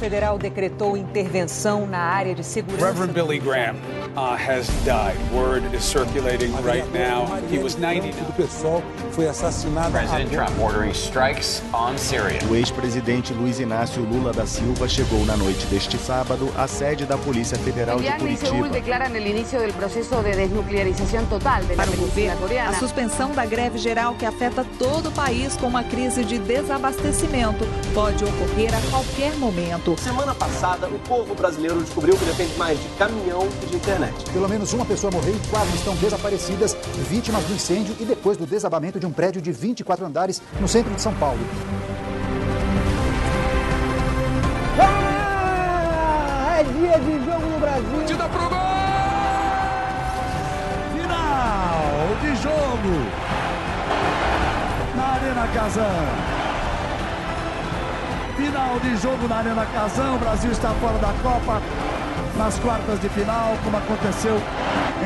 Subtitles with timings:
[0.00, 2.86] federal decretou intervenção na área de segurança.
[2.86, 3.76] Reverend Billy Graham
[4.16, 5.16] uh, has died.
[5.30, 7.26] Word is circulating right now.
[7.50, 10.32] He was 90 do pessoal foi assassinada President.
[10.32, 12.40] Trump ordering strikes on Syria.
[12.50, 17.18] O ex-presidente Luiz Inácio Lula da Silva chegou na noite deste sábado à sede da
[17.18, 18.68] Polícia Federal de Curitiba.
[18.70, 23.32] declaran el inicio del proceso de desnuclearización total de la Para o governo, a suspensão
[23.32, 28.72] da greve geral que afeta todo o país com uma crise de desabastecimento pode ocorrer
[28.74, 29.96] a qualquer momento.
[29.98, 34.14] Semana passada, o povo brasileiro descobriu que depende mais de caminhão que de internet.
[34.32, 36.76] Pelo menos uma pessoa morreu e quatro estão desaparecidas,
[37.08, 40.94] vítimas do incêndio e depois do desabamento de um prédio de 24 andares no centro
[40.94, 41.40] de São Paulo.
[44.78, 48.06] Ah, é dia de jogo no Brasil.
[50.94, 52.92] Final de jogo
[54.96, 56.39] na Arena Casão.
[58.40, 60.16] Final de jogo na Arena Casão.
[60.16, 61.60] O Brasil está fora da Copa
[62.38, 64.34] nas quartas de final, como aconteceu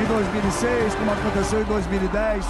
[0.00, 2.46] em 2006, como aconteceu em 2010.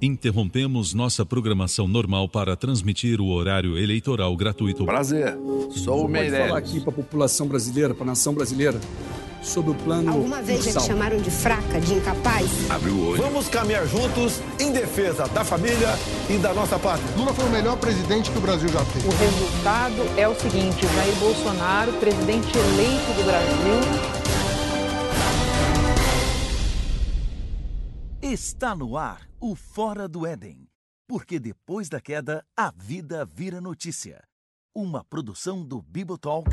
[0.00, 4.86] Interrompemos nossa programação normal para transmitir o horário eleitoral gratuito.
[4.86, 5.36] Prazer,
[5.72, 6.52] sou o Pode falar Meirelles.
[6.54, 8.80] aqui para a população brasileira, para a nação brasileira,
[9.42, 10.86] sobre o plano Alguma vez já te Ursal.
[10.86, 12.70] chamaram de fraca, de incapaz?
[12.70, 13.22] Abriu o olho.
[13.22, 15.88] Vamos caminhar juntos em defesa da família
[16.28, 17.06] e da nossa pátria.
[17.16, 19.06] Lula foi o melhor presidente que o Brasil já teve.
[19.08, 24.18] O resultado é o seguinte: Jair Bolsonaro, presidente eleito do Brasil.
[28.20, 30.66] Está no ar o Fora do Éden.
[31.06, 34.22] Porque depois da queda, a vida vira notícia.
[34.74, 36.50] Uma produção do Bibotalk.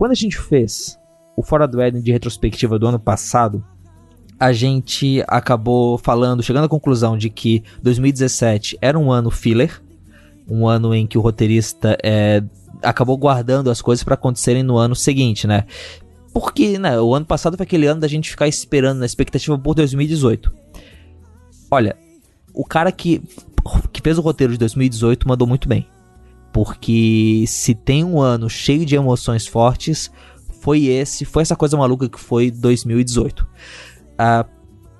[0.00, 0.98] Quando a gente fez
[1.36, 3.62] o Fora do Éden de retrospectiva do ano passado,
[4.38, 9.82] a gente acabou falando, chegando à conclusão de que 2017 era um ano filler,
[10.48, 12.42] um ano em que o roteirista é,
[12.82, 15.66] acabou guardando as coisas para acontecerem no ano seguinte, né?
[16.32, 19.74] Porque né, o ano passado foi aquele ano da gente ficar esperando na expectativa por
[19.74, 20.50] 2018.
[21.70, 21.94] Olha,
[22.54, 23.22] o cara que,
[23.92, 25.86] que fez o roteiro de 2018 mandou muito bem.
[26.52, 30.10] Porque se tem um ano cheio de emoções fortes,
[30.60, 33.46] foi esse, foi essa coisa maluca que foi 2018.
[34.18, 34.44] Ah,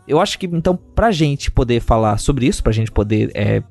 [0.08, 3.62] eu acho que então, pra gente poder falar sobre isso, pra gente poder é,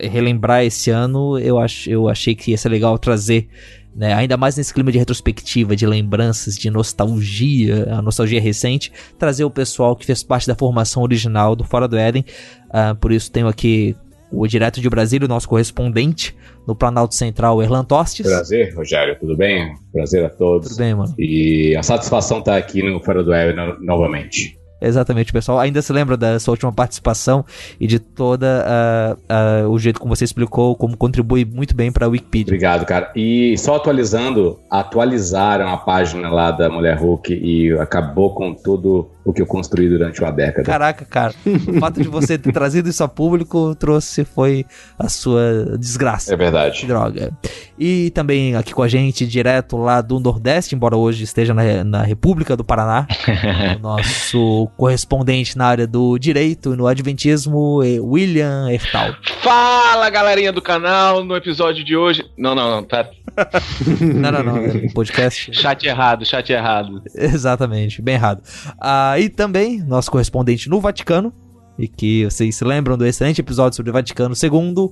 [0.00, 3.48] é, relembrar esse ano, eu, ach, eu achei que ia ser legal trazer,
[3.94, 9.44] né, ainda mais nesse clima de retrospectiva, de lembranças, de nostalgia, a nostalgia recente, trazer
[9.44, 12.24] o pessoal que fez parte da formação original do Fora do Éden.
[12.70, 13.96] Ah, por isso tenho aqui
[14.32, 18.26] o direto de Brasília, o nosso correspondente no Planalto Central, Erlan Tostes.
[18.26, 19.74] Prazer, Rogério, tudo bem?
[19.92, 20.68] Prazer a todos.
[20.68, 21.14] Tudo bem, mano.
[21.18, 24.58] E a satisfação estar aqui no Fora do Web no- novamente.
[24.80, 25.58] Exatamente, pessoal.
[25.58, 27.44] Ainda se lembra da sua última participação
[27.80, 32.06] e de toda ah, ah, o jeito como você explicou, como contribui muito bem para
[32.06, 32.52] a Wikipedia.
[32.52, 33.10] Obrigado, cara.
[33.16, 39.32] E só atualizando, atualizaram a página lá da Mulher Hulk e acabou com tudo o
[39.32, 40.64] que eu construí durante uma década.
[40.64, 41.34] Caraca, cara.
[41.68, 44.64] O fato de você ter trazido isso a público trouxe foi
[44.98, 46.32] a sua desgraça.
[46.32, 46.86] É verdade.
[46.86, 47.30] Droga.
[47.78, 52.02] E também aqui com a gente, direto lá do Nordeste, embora hoje esteja na, na
[52.02, 53.06] República do Paraná,
[53.76, 59.14] o nosso correspondente na área do direito e no adventismo, eh, William Ertal.
[59.42, 62.24] Fala galerinha do canal, no episódio de hoje.
[62.38, 63.06] Não, não, não, tá.
[64.00, 64.88] Não, não, não.
[64.92, 65.52] podcast.
[65.54, 67.02] Chat errado, chat errado.
[67.14, 68.42] Exatamente, bem errado.
[68.80, 71.32] Ah, e também, nosso correspondente no Vaticano,
[71.78, 74.90] e que vocês se lembram do excelente episódio sobre o Vaticano II,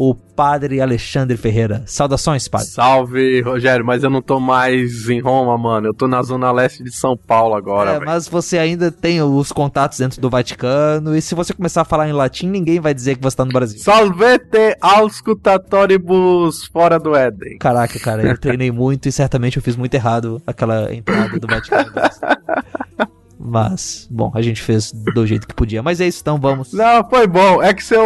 [0.00, 1.82] o padre Alexandre Ferreira.
[1.84, 2.68] Saudações, padre.
[2.68, 5.88] Salve, Rogério, mas eu não tô mais em Roma, mano.
[5.88, 8.06] Eu tô na zona leste de São Paulo agora, É, velho.
[8.06, 12.08] mas você ainda tem os contatos dentro do Vaticano, e se você começar a falar
[12.08, 13.80] em latim, ninguém vai dizer que você tá no Brasil.
[13.80, 17.58] Salvete auscultatoribus fora do Éden.
[17.58, 21.90] Caraca, cara, eu treinei muito e certamente eu fiz muito errado aquela entrada do Vaticano.
[23.48, 25.82] Mas, bom, a gente fez do jeito que podia.
[25.82, 26.72] Mas é isso, então vamos.
[26.72, 27.62] Não, foi bom.
[27.62, 28.02] É que seu,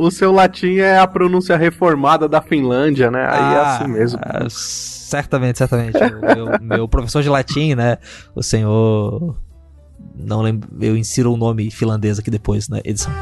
[0.00, 3.20] o seu latim é a pronúncia reformada da Finlândia, né?
[3.30, 4.18] Aí é Ah, assim mesmo.
[4.22, 5.96] ah, certamente, certamente.
[5.96, 7.98] o meu, meu professor de latim, né?
[8.34, 9.36] O senhor.
[10.16, 10.68] Não lembro.
[10.80, 13.12] Eu insiro o um nome finlandês aqui depois na edição.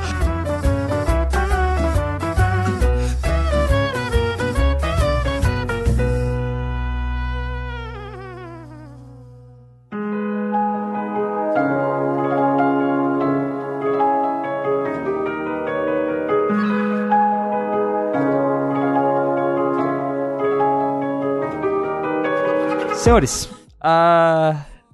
[23.08, 23.49] Senhores,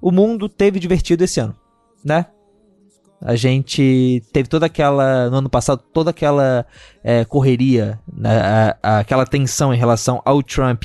[0.01, 1.53] o mundo teve divertido esse ano,
[2.01, 2.27] né?
[3.21, 6.65] A gente teve toda aquela, no ano passado, toda aquela
[7.03, 10.83] é, correria, né, a, a, aquela tensão em relação ao Trump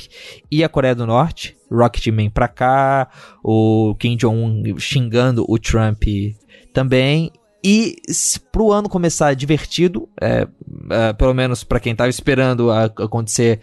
[0.51, 1.55] e a Coreia do Norte.
[1.71, 3.07] Rocketman pra cá,
[3.41, 6.03] o Kim Jong-un xingando o Trump
[6.73, 7.31] também.
[7.63, 7.95] E
[8.51, 10.47] pro ano começar divertido, é,
[10.89, 13.61] é, pelo menos para quem tava esperando acontecer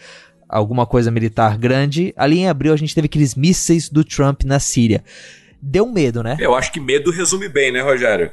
[0.48, 2.12] alguma coisa militar grande.
[2.16, 5.04] Ali em abril a gente teve aqueles mísseis do Trump na Síria.
[5.60, 6.36] Deu medo, né?
[6.40, 8.30] Eu acho que medo resume bem, né, Rogério?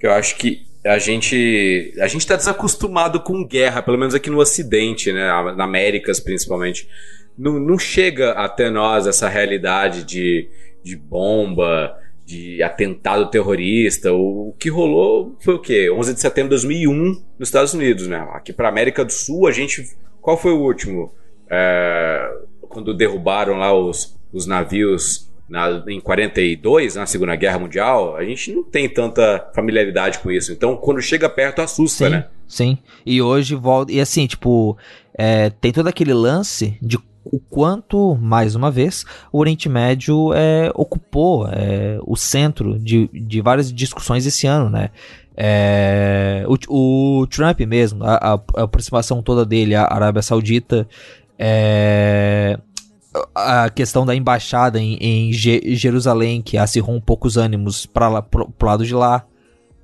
[0.00, 4.38] Eu acho que a gente a gente tá desacostumado com guerra, pelo menos aqui no
[4.38, 5.26] Ocidente, né,
[5.56, 6.88] na Américas principalmente.
[7.36, 10.48] Não, não chega até nós essa realidade de,
[10.82, 14.12] de bomba, de atentado terrorista.
[14.12, 15.88] O, o, que rolou foi o quê?
[15.88, 18.28] 11 de setembro de 2001 nos Estados Unidos, né?
[18.32, 19.84] Aqui para América do Sul a gente
[20.28, 21.10] qual foi o último?
[21.50, 22.30] É,
[22.68, 28.52] quando derrubaram lá os, os navios na, em 42, na Segunda Guerra Mundial, a gente
[28.52, 30.52] não tem tanta familiaridade com isso.
[30.52, 32.26] Então, quando chega perto, assusta, sim, né?
[32.46, 32.78] Sim.
[33.06, 33.90] E hoje volta.
[33.90, 34.76] E assim, tipo,
[35.14, 40.70] é, tem todo aquele lance de o quanto, mais uma vez, o Oriente Médio é,
[40.74, 44.90] ocupou é, o centro de, de várias discussões esse ano, né?
[45.40, 50.88] É, o, o, Trump mesmo, a, a, a, aproximação toda dele à Arábia Saudita,
[51.38, 52.58] é,
[53.32, 58.50] a questão da embaixada em, em Jerusalém, que acirrou um pouco os ânimos para pro,
[58.50, 59.24] pro lado de lá,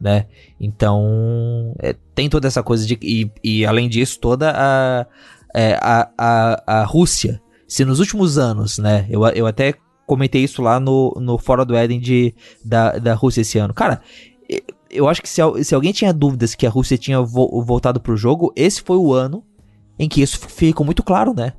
[0.01, 0.27] né?
[0.61, 2.99] Então, é, tem toda essa coisa de.
[3.01, 5.07] E, e além disso, toda a,
[5.55, 7.41] é, a, a, a Rússia.
[7.69, 9.07] Se nos últimos anos, né?
[9.09, 9.75] Eu, eu até
[10.05, 12.35] comentei isso lá no, no Fora do Éden de,
[12.65, 13.73] da, da Rússia esse ano.
[13.73, 14.03] Cara,
[14.95, 18.17] eu acho que se, se alguém tinha dúvidas que a Rússia tinha vo voltado pro
[18.17, 19.45] jogo, esse foi o ano
[19.99, 21.53] em que isso ficou muito claro, né?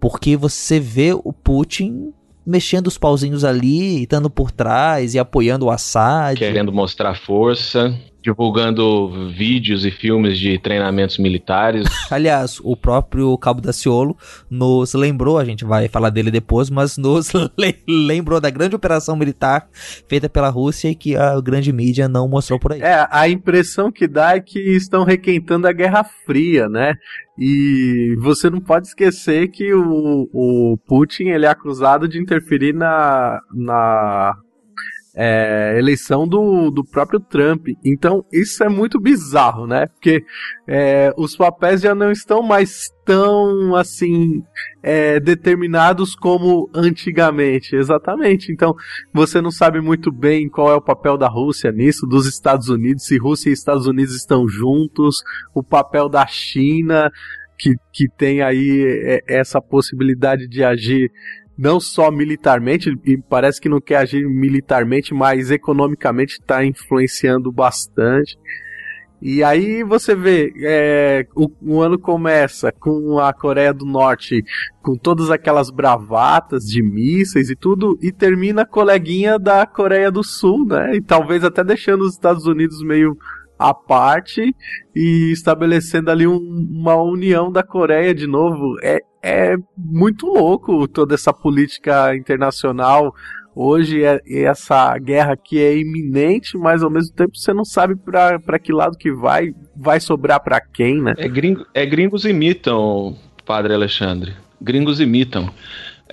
[0.00, 2.12] Porque você vê o Putin
[2.44, 6.38] mexendo os pauzinhos ali, estando por trás e apoiando o Assad.
[6.38, 11.86] Querendo mostrar força divulgando vídeos e filmes de treinamentos militares.
[12.10, 14.16] Aliás, o próprio Cabo Daciolo
[14.48, 17.32] nos lembrou, a gente vai falar dele depois, mas nos
[17.88, 19.68] lembrou da grande operação militar
[20.08, 22.80] feita pela Rússia e que a grande mídia não mostrou por aí.
[22.80, 26.94] É, a impressão que dá é que estão requentando a Guerra Fria, né?
[27.38, 33.40] E você não pode esquecer que o, o Putin ele é acusado de interferir na,
[33.52, 34.36] na
[35.14, 37.66] é, eleição do, do próprio Trump.
[37.84, 39.86] Então, isso é muito bizarro, né?
[39.86, 40.24] Porque
[40.66, 44.42] é, os papéis já não estão mais tão, assim,
[44.82, 47.76] é, determinados como antigamente.
[47.76, 48.52] Exatamente.
[48.52, 48.74] Então,
[49.12, 53.04] você não sabe muito bem qual é o papel da Rússia nisso, dos Estados Unidos,
[53.04, 55.22] se Rússia e Estados Unidos estão juntos,
[55.54, 57.10] o papel da China.
[57.58, 61.12] Que, que tem aí é, essa possibilidade de agir
[61.56, 68.36] não só militarmente, e parece que não quer agir militarmente, mas economicamente está influenciando bastante.
[69.24, 74.42] E aí você vê, é, o, o, ano começa com a Coreia do Norte
[74.82, 80.66] com todas aquelas bravatas de mísseis e tudo, e termina coleguinha da Coreia do Sul,
[80.66, 80.96] né?
[80.96, 83.16] E talvez até deixando os Estados Unidos meio
[83.56, 84.52] à parte
[84.92, 86.38] e estabelecendo ali um,
[86.72, 88.76] uma união da Coreia de novo.
[88.82, 93.14] É, é muito louco toda essa política internacional
[93.54, 98.58] hoje é, essa guerra que é iminente, mas ao mesmo tempo você não sabe para
[98.58, 101.14] que lado que vai, vai sobrar para quem, né?
[101.16, 104.34] É, gringo, é gringos imitam, Padre Alexandre.
[104.60, 105.50] Gringos imitam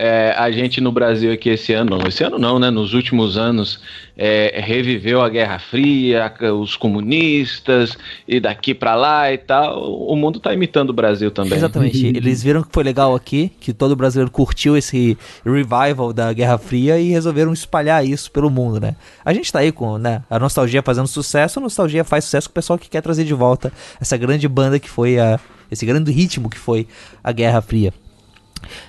[0.01, 2.71] é, a gente no Brasil aqui esse ano, não, esse ano não, né?
[2.71, 3.81] Nos últimos anos,
[4.15, 9.91] é, reviveu a Guerra Fria, os comunistas, e daqui para lá e tal.
[10.07, 11.57] O mundo está imitando o Brasil também.
[11.57, 12.05] Exatamente.
[12.07, 16.97] Eles viram que foi legal aqui, que todo brasileiro curtiu esse revival da Guerra Fria
[16.97, 18.95] e resolveram espalhar isso pelo mundo, né?
[19.25, 22.51] A gente tá aí com né, a nostalgia fazendo sucesso, a nostalgia faz sucesso com
[22.51, 25.37] o pessoal que quer trazer de volta essa grande banda que foi a.
[25.69, 26.87] Esse grande ritmo que foi
[27.21, 27.93] a Guerra Fria.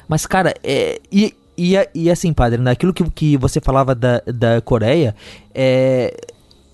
[0.08, 4.60] Mas, cara, é, e, e, e assim, padre, naquilo que, que você falava da, da
[4.60, 5.14] Coreia,
[5.54, 6.14] é,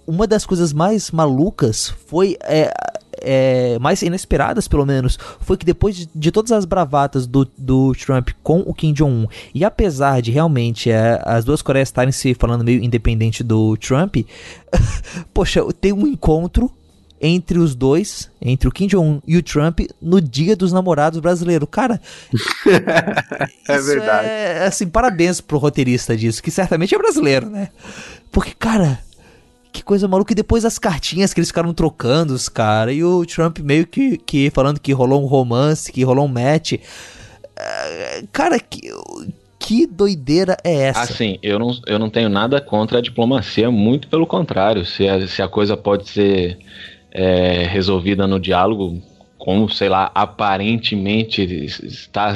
[0.07, 2.73] uma das coisas mais malucas foi é,
[3.21, 7.93] é, mais inesperadas, pelo menos, foi que depois de, de, todas as bravatas do, do
[7.95, 12.35] Trump com o Kim Jong-un, e apesar de realmente é, as duas Coreias estarem se
[12.35, 14.17] falando meio independente do Trump,
[15.35, 16.71] poxa, tem um encontro
[17.21, 21.69] entre os dois, entre o Kim Jong-un e o Trump, no dia dos namorados brasileiros.
[21.71, 22.01] Cara,
[23.69, 24.29] é verdade.
[24.29, 27.69] É, assim, parabéns pro roteirista disso, que certamente é brasileiro, né?
[28.31, 28.99] Porque, cara,
[29.73, 30.33] que coisa maluca.
[30.33, 34.19] E depois as cartinhas que eles ficaram trocando, os cara, e o Trump meio que,
[34.19, 36.73] que falando que rolou um romance, que rolou um match.
[36.73, 38.91] Uh, cara, que
[39.59, 41.01] que doideira é essa?
[41.01, 44.85] Assim, eu não, eu não tenho nada contra a diplomacia, muito pelo contrário.
[44.85, 46.57] Se a, se a coisa pode ser
[47.17, 49.03] é, resolvida no diálogo,
[49.39, 52.35] como, sei lá, aparentemente está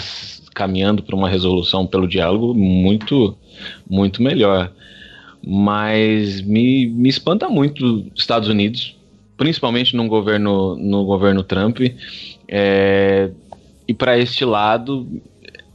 [0.55, 3.37] caminhando para uma resolução pelo diálogo, muito,
[3.89, 4.73] muito melhor.
[5.47, 7.85] Mas me, me espanta muito
[8.15, 8.97] os Estados Unidos,
[9.37, 11.81] principalmente no governo, no governo Trump,
[12.49, 13.31] é,
[13.87, 15.07] e para este lado,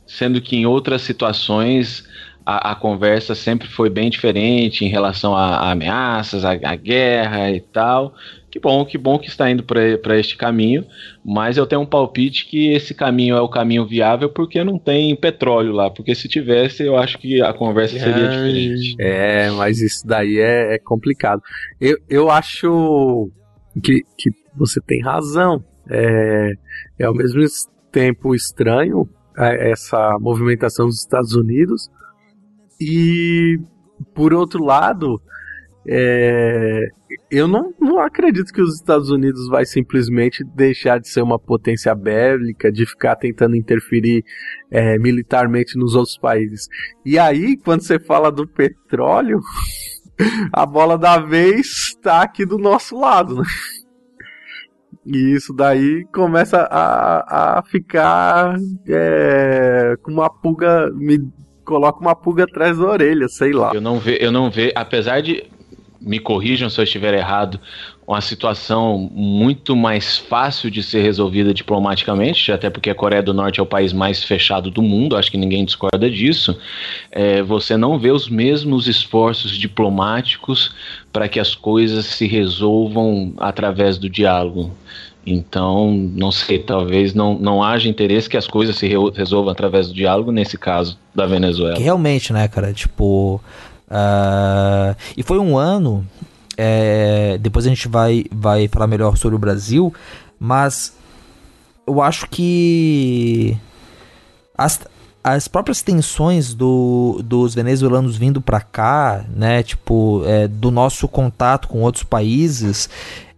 [0.08, 2.08] sendo que em outras situações
[2.46, 7.50] a, a, conversa sempre foi bem diferente em relação a, a ameaças, a, a, guerra
[7.50, 8.14] e tal.
[8.52, 10.86] Que bom, que bom que está indo para este caminho,
[11.26, 15.14] mas eu tenho um palpite que esse caminho é o caminho viável porque não tem
[15.16, 18.96] petróleo lá, porque se tivesse eu acho que a conversa seria diferente.
[19.00, 21.42] É, mas isso daí é, é complicado.
[21.82, 23.30] Eu, eu acho
[23.84, 25.64] que, que você tem razão.
[25.90, 26.54] É,
[27.00, 27.44] é ao mesmo
[27.92, 31.90] tempo estranho é, essa movimentação dos Estados Unidos
[32.86, 33.60] e
[34.14, 35.20] por outro lado
[35.88, 36.88] é,
[37.30, 41.94] eu não, não acredito que os Estados Unidos vai simplesmente deixar de ser uma potência
[41.94, 44.24] bélica, de ficar tentando interferir
[44.72, 46.68] é, militarmente nos outros países.
[47.06, 49.40] E aí, quando você fala do petróleo,
[50.52, 53.44] a bola da vez está aqui do nosso lado, né?
[55.06, 58.56] E isso daí começa a, a ficar
[58.88, 60.90] é, com uma pulga.
[60.96, 61.20] Me
[61.66, 63.72] coloca uma pulga atrás da orelha, sei lá.
[63.74, 65.44] Eu não vejo, eu não vejo, apesar de
[66.00, 67.60] me corrijam se eu estiver errado,
[68.08, 73.60] uma situação muito mais fácil de ser resolvida diplomaticamente, até porque a Coreia do Norte
[73.60, 76.56] é o país mais fechado do mundo, acho que ninguém discorda disso.
[77.12, 80.76] É, você não vê os mesmos esforços diplomáticos
[81.12, 84.72] para que as coisas se resolvam através do diálogo.
[85.26, 89.94] Então, não sei, talvez não, não haja interesse que as coisas se resolvam através do
[89.94, 91.80] diálogo, nesse caso da Venezuela.
[91.80, 92.72] Realmente, né, cara?
[92.74, 93.42] Tipo,
[93.88, 96.06] Uh, e foi um ano.
[96.58, 99.94] É, depois a gente vai, vai falar melhor sobre o Brasil,
[100.40, 100.96] mas
[101.86, 103.58] eu acho que
[104.58, 104.80] as,
[105.22, 111.68] as próprias tensões do, dos venezuelanos vindo para cá, né, tipo, é, do nosso contato
[111.68, 112.90] com outros países,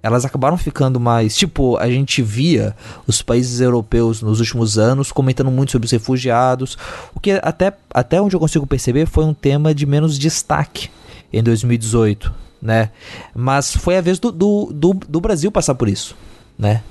[0.08, 1.36] elas acabaram ficando mais.
[1.36, 2.74] Tipo, a gente via
[3.06, 6.78] os países europeus nos últimos anos comentando muito sobre os refugiados,
[7.14, 10.90] o que até, até onde eu consigo perceber foi um tema de menos destaque
[11.32, 12.90] em 2018, né?
[13.36, 16.16] Mas foi a vez do, do, do, do Brasil passar por isso,
[16.58, 16.82] né?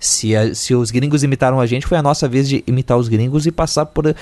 [0.00, 3.08] Se, a, se os gringos imitaram a gente, foi a nossa vez de imitar os
[3.08, 4.14] gringos e passar por.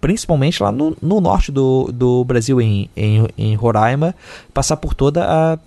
[0.00, 4.14] Principalmente lá no, no norte do, do Brasil, em, em, em Roraima,
[4.52, 5.58] passar por toda a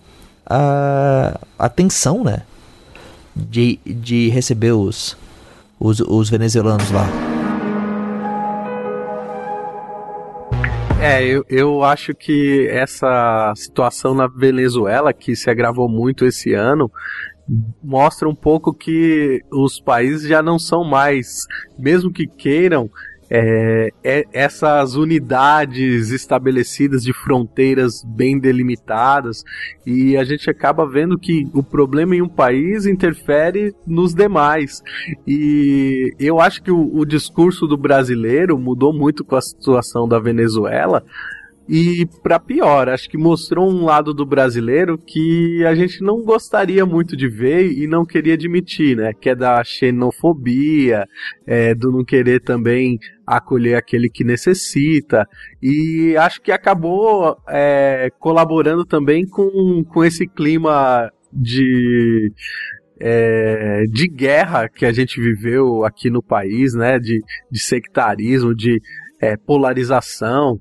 [0.50, 2.44] a atenção, né?
[3.36, 5.18] De, de receber os,
[5.80, 7.08] os, os venezuelanos lá.
[11.00, 16.92] É, eu, eu acho que essa situação na Venezuela, que se agravou muito esse ano,
[17.84, 21.46] mostra um pouco que os países já não são mais,
[21.78, 22.90] mesmo que queiram,
[23.30, 29.44] é, é, essas unidades estabelecidas de fronteiras bem delimitadas
[29.86, 34.82] e a gente acaba vendo que o problema em um país interfere nos demais.
[35.28, 40.20] E eu acho que o, o discurso do brasileiro mudou muito com a situação da
[40.20, 41.04] Venezuela
[41.70, 46.86] e para pior, acho que mostrou um lado do brasileiro que a gente não gostaria
[46.86, 49.12] muito de ver e não queria admitir, né?
[49.14, 51.06] Que é da xenofobia,
[51.46, 55.28] é, do não querer também acolher aquele que necessita.
[55.62, 62.32] E acho que acabou é, colaborando também com, com esse clima de.
[63.00, 66.98] É, de guerra que a gente viveu aqui no país, né?
[66.98, 67.20] De,
[67.52, 68.82] de sectarismo, de
[69.22, 70.60] é, polarização.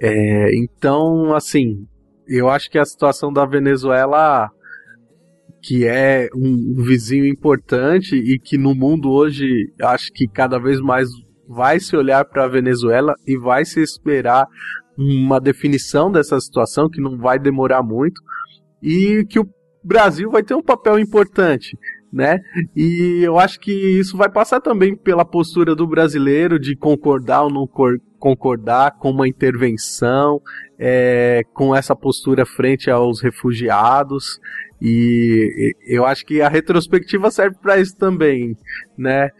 [0.00, 1.86] É, então, assim,
[2.26, 4.50] eu acho que a situação da Venezuela,
[5.62, 11.08] que é um, vizinho importante e que no mundo hoje acho que cada vez mais
[11.46, 14.46] vai se olhar para a Venezuela e vai se esperar
[14.96, 18.22] uma definição dessa situação que não vai demorar muito
[18.82, 19.48] e que o
[19.84, 21.76] Brasil vai ter um papel importante.
[22.12, 22.40] né?
[22.74, 27.50] E eu acho que isso vai passar também pela postura do brasileiro de concordar ou
[27.50, 27.66] não
[28.20, 30.40] concordar com uma intervenção,
[30.78, 34.38] é, com essa postura frente aos refugiados.
[34.80, 38.56] E eu acho que a retrospectiva serve para isso também,
[38.96, 39.30] né?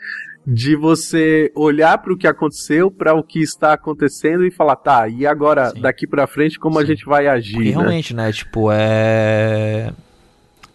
[0.47, 5.07] De você olhar para o que aconteceu, para o que está acontecendo e falar, tá,
[5.07, 5.81] e agora, Sim.
[5.81, 6.83] daqui para frente, como Sim.
[6.83, 7.53] a gente vai agir?
[7.53, 7.77] Porque né?
[7.77, 8.33] realmente, né?
[8.33, 9.93] Tipo, é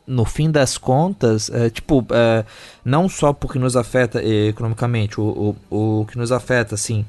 [0.08, 2.46] no fim das contas, é, tipo, é,
[2.84, 7.04] não só porque nos afeta economicamente, o, o, o que nos afeta, assim,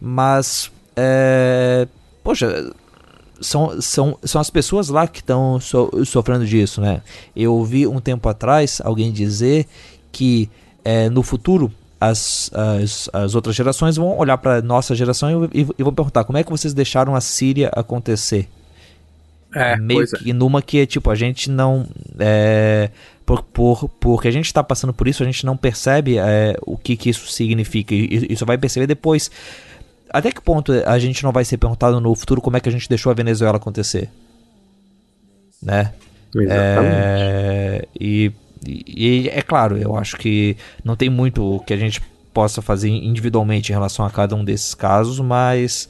[0.00, 1.86] mas, é,
[2.22, 2.72] poxa,
[3.40, 7.02] são, são, são as pessoas lá que estão so, sofrendo disso, né?
[7.34, 9.66] Eu ouvi um tempo atrás alguém dizer
[10.10, 10.50] que
[10.84, 15.82] é, no futuro as, as, as outras gerações vão olhar para nossa geração e, e,
[15.82, 18.48] vão perguntar como é que vocês deixaram a Síria acontecer.
[19.54, 20.32] É, Meio que é.
[20.32, 21.86] numa que tipo a gente não
[22.18, 22.90] é,
[23.24, 26.76] por, por, porque a gente está passando por isso a gente não percebe é, o
[26.76, 29.30] que, que isso significa e isso vai perceber depois
[30.10, 32.72] até que ponto a gente não vai ser perguntado no futuro como é que a
[32.72, 34.10] gente deixou a Venezuela acontecer?
[35.62, 35.92] Né?
[36.34, 36.96] Exatamente.
[36.96, 38.32] É, e,
[38.66, 42.00] e é claro, eu acho que não tem muito que a gente
[42.32, 45.88] possa fazer individualmente em relação a cada um desses casos, mas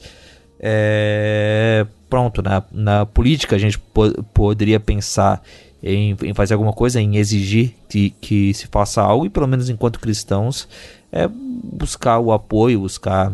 [0.59, 5.41] é, pronto, na, na política a gente po poderia pensar
[5.81, 9.69] em, em, fazer alguma coisa, em exigir que, que se faça algo, e pelo menos
[9.69, 10.67] enquanto cristãos,
[11.11, 13.31] é buscar o apoio, buscar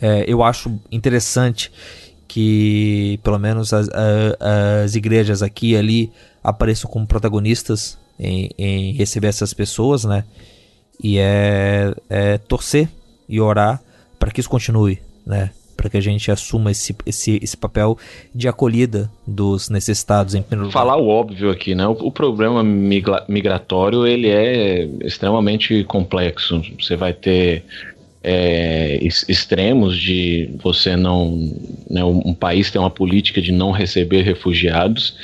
[0.00, 1.70] é, eu acho interessante
[2.26, 3.88] que pelo menos as,
[4.40, 10.24] as igrejas aqui e ali apareçam como protagonistas em, em receber essas pessoas, né?
[11.02, 12.88] E é, é torcer
[13.28, 13.80] e orar
[14.18, 15.50] para que isso continue, né?
[15.76, 17.98] Para que a gente assuma esse, esse, esse papel
[18.34, 20.80] de acolhida dos necessitados em primeiro lugar.
[20.80, 21.86] Falar o óbvio aqui, né?
[21.86, 26.62] O, o problema migratório ele é extremamente complexo.
[26.80, 27.64] Você vai ter
[28.24, 31.52] é, extremos de você não.
[31.90, 35.14] Né, um país tem uma política de não receber refugiados,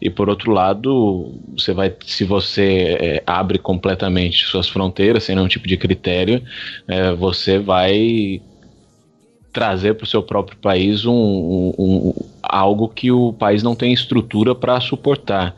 [0.00, 5.48] e por outro lado, você vai, se você é, abre completamente suas fronteiras sem nenhum
[5.48, 6.42] tipo de critério,
[6.86, 8.42] é, você vai
[9.52, 12.14] trazer para o seu próprio país um, um, um,
[12.50, 15.54] algo que o país não tem estrutura para suportar.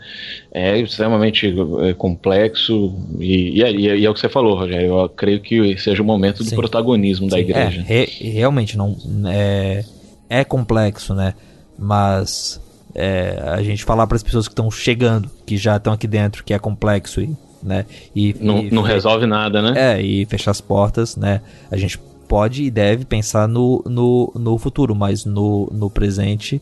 [0.53, 4.99] É extremamente é, complexo e, e, é, e, é, o que você falou, Rogério.
[4.99, 6.51] Eu creio que seja o momento Sim.
[6.51, 7.31] do protagonismo Sim.
[7.31, 7.85] da igreja.
[7.89, 9.85] É, re, realmente não é,
[10.29, 11.35] é complexo, né?
[11.79, 12.61] Mas
[12.95, 16.45] é, a gente falar para as pessoas que estão chegando, que já estão aqui dentro,
[16.45, 17.87] que é complexo e né?
[18.15, 19.95] E, não, e, não resolve nada, né?
[19.95, 21.41] É, e fechar as portas, né?
[21.71, 26.61] A gente pode e deve pensar no, no, no futuro, mas no, no presente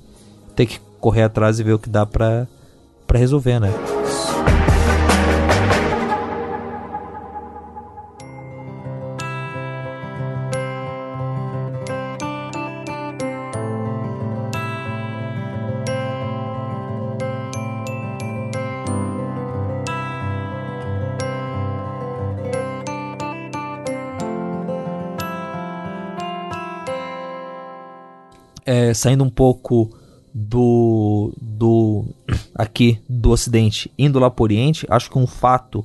[0.51, 2.47] tem que correr atrás e ver o que dá para
[3.13, 3.73] resolver, né?
[28.71, 29.91] é, saindo um pouco
[30.33, 32.05] do, do
[32.55, 35.85] aqui do Ocidente, indo lá para o Oriente, acho que um fato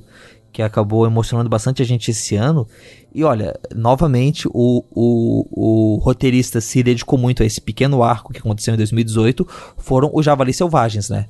[0.52, 2.66] que acabou emocionando bastante a gente esse ano.
[3.14, 8.38] E olha, novamente, o, o, o roteirista se dedicou muito a esse pequeno arco que
[8.38, 11.26] aconteceu em 2018, foram os Javalis Selvagens, né?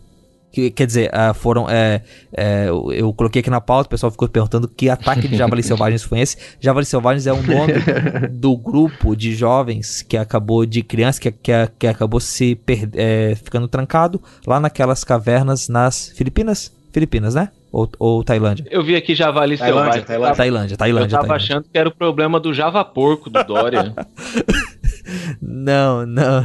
[0.52, 1.68] Que, quer dizer, uh, foram.
[1.68, 2.02] É,
[2.34, 6.02] é, eu, coloquei aqui na pauta, o pessoal ficou perguntando que ataque de Javalis Selvagens
[6.02, 6.36] foi esse.
[6.60, 7.74] Javalis Selvagens é o nome
[8.32, 13.34] do grupo de jovens que acabou, de crianças, que, que, que acabou se per, é,
[13.34, 16.74] ficando trancado lá naquelas cavernas nas Filipinas?
[16.96, 17.50] Filipinas, né?
[17.70, 18.64] Ou, ou Tailândia?
[18.70, 21.04] Eu vi aqui Javali Tailândia, Tailândia, Tailândia, Tailândia.
[21.04, 21.34] Eu tava Tailândia.
[21.34, 23.94] achando que era o problema do Java Porco do Dória.
[25.42, 26.42] não, não.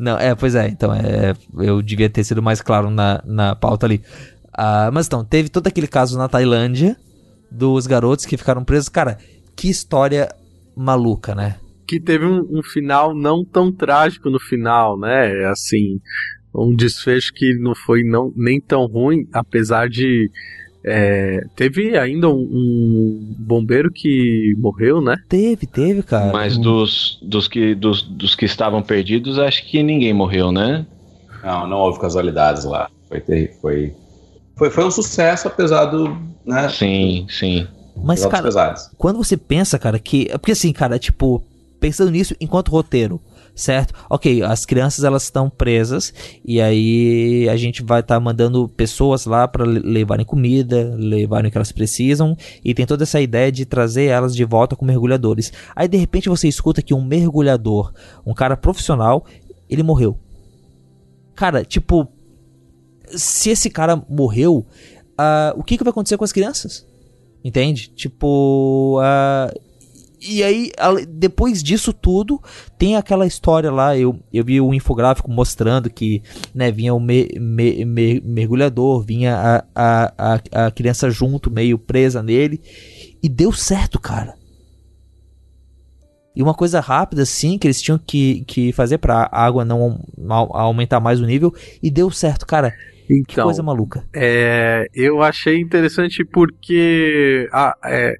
[0.00, 3.84] Não, é, pois é, então é, eu devia ter sido mais claro na, na pauta
[3.84, 4.02] ali.
[4.50, 6.96] Ah, mas então, teve todo aquele caso na Tailândia
[7.50, 8.88] dos garotos que ficaram presos.
[8.88, 9.18] Cara,
[9.54, 10.26] que história
[10.74, 11.56] maluca, né?
[11.86, 15.44] Que teve um, um final não tão trágico no final, né?
[15.50, 16.00] Assim,
[16.54, 20.30] um desfecho que não foi não, nem tão ruim, apesar de
[20.84, 25.16] é, teve ainda um, um, bombeiro que morreu, né?
[25.28, 26.32] Teve, teve, cara.
[26.32, 30.86] Mas dos, dos, que, dos, dos que estavam perdidos, acho que ninguém morreu, né?
[31.44, 32.88] Não, não houve casualidades lá.
[33.08, 33.20] Foi,
[33.60, 33.94] foi,
[34.56, 36.16] foi, foi um sucesso, apesar do.
[36.44, 37.66] Né, sim, sim.
[38.02, 40.26] Mas, cara, quando você pensa, cara, que.
[40.30, 41.42] Porque assim, cara, tipo,
[41.78, 43.20] pensando nisso enquanto roteiro,
[43.60, 43.94] certo?
[44.08, 46.12] Ok, as crianças elas estão presas
[46.44, 51.52] e aí a gente vai estar tá mandando pessoas lá para levarem comida, levarem o
[51.52, 55.52] que elas precisam e tem toda essa ideia de trazer elas de volta com mergulhadores.
[55.76, 57.92] Aí de repente você escuta que um mergulhador,
[58.26, 59.24] um cara profissional,
[59.68, 60.18] ele morreu.
[61.34, 62.08] Cara, tipo,
[63.08, 64.66] se esse cara morreu,
[65.12, 66.86] uh, o que, que vai acontecer com as crianças?
[67.42, 67.88] Entende?
[67.88, 69.69] Tipo, uh,
[70.20, 70.70] e aí,
[71.08, 72.40] depois disso tudo,
[72.78, 73.96] tem aquela história lá.
[73.96, 76.22] Eu, eu vi um infográfico mostrando que
[76.54, 81.78] né, vinha o me, me, me, mergulhador, vinha a, a, a, a criança junto, meio
[81.78, 82.60] presa nele.
[83.22, 84.34] E deu certo, cara.
[86.34, 90.00] E uma coisa rápida, assim, que eles tinham que, que fazer pra água não
[90.52, 91.52] aumentar mais o nível.
[91.82, 92.72] E deu certo, cara.
[93.10, 94.04] Então, que coisa maluca.
[94.14, 97.48] É, eu achei interessante porque.
[97.52, 98.14] Ah, é,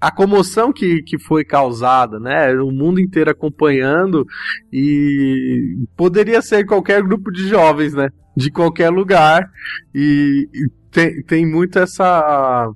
[0.00, 2.52] a comoção que, que foi causada, né?
[2.60, 4.24] O mundo inteiro acompanhando
[4.72, 8.08] e poderia ser qualquer grupo de jovens, né?
[8.36, 9.50] De qualquer lugar
[9.94, 12.70] e, e tem, tem muito essa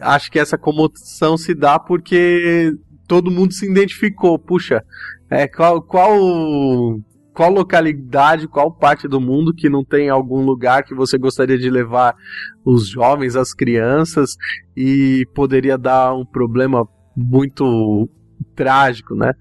[0.00, 2.72] acho que essa comoção se dá porque
[3.06, 4.38] todo mundo se identificou.
[4.38, 4.84] Puxa,
[5.30, 7.00] é, qual, qual
[7.38, 11.70] qual localidade, qual parte do mundo que não tem algum lugar que você gostaria de
[11.70, 12.16] levar
[12.64, 14.32] os jovens, as crianças
[14.76, 16.84] e poderia dar um problema
[17.16, 18.10] muito
[18.56, 19.32] trágico, né?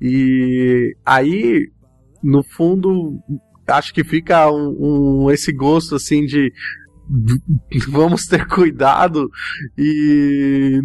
[0.00, 1.68] E aí,
[2.22, 3.18] no fundo,
[3.66, 6.52] acho que fica um, um esse gosto assim de
[7.88, 9.28] vamos ter cuidado
[9.76, 10.80] e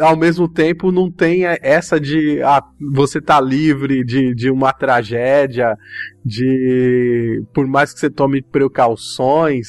[0.00, 5.76] ao mesmo tempo não tem essa de ah, você tá livre de, de uma tragédia,
[6.24, 9.68] de por mais que você tome precauções,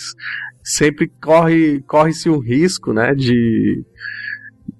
[0.63, 3.83] sempre corre corre-se um risco, né, de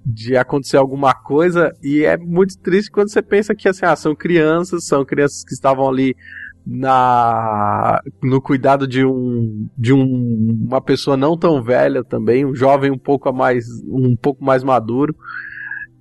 [0.06, 1.72] de acontecer alguma coisa.
[1.82, 5.54] E é muito triste quando você pensa que assim, ah, são crianças, são crianças que
[5.54, 6.16] estavam ali
[6.66, 12.90] na no cuidado de um de um, uma pessoa não tão velha também, um jovem
[12.90, 15.16] um pouco mais um pouco mais maduro.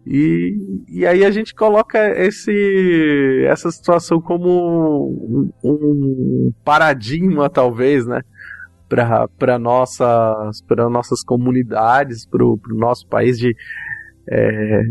[0.05, 8.21] E, e aí a gente coloca esse essa situação como um, um paradigma talvez, né?
[8.89, 13.57] Para nossas, para nossas comunidades, para o nosso país de
[14.31, 14.83] é,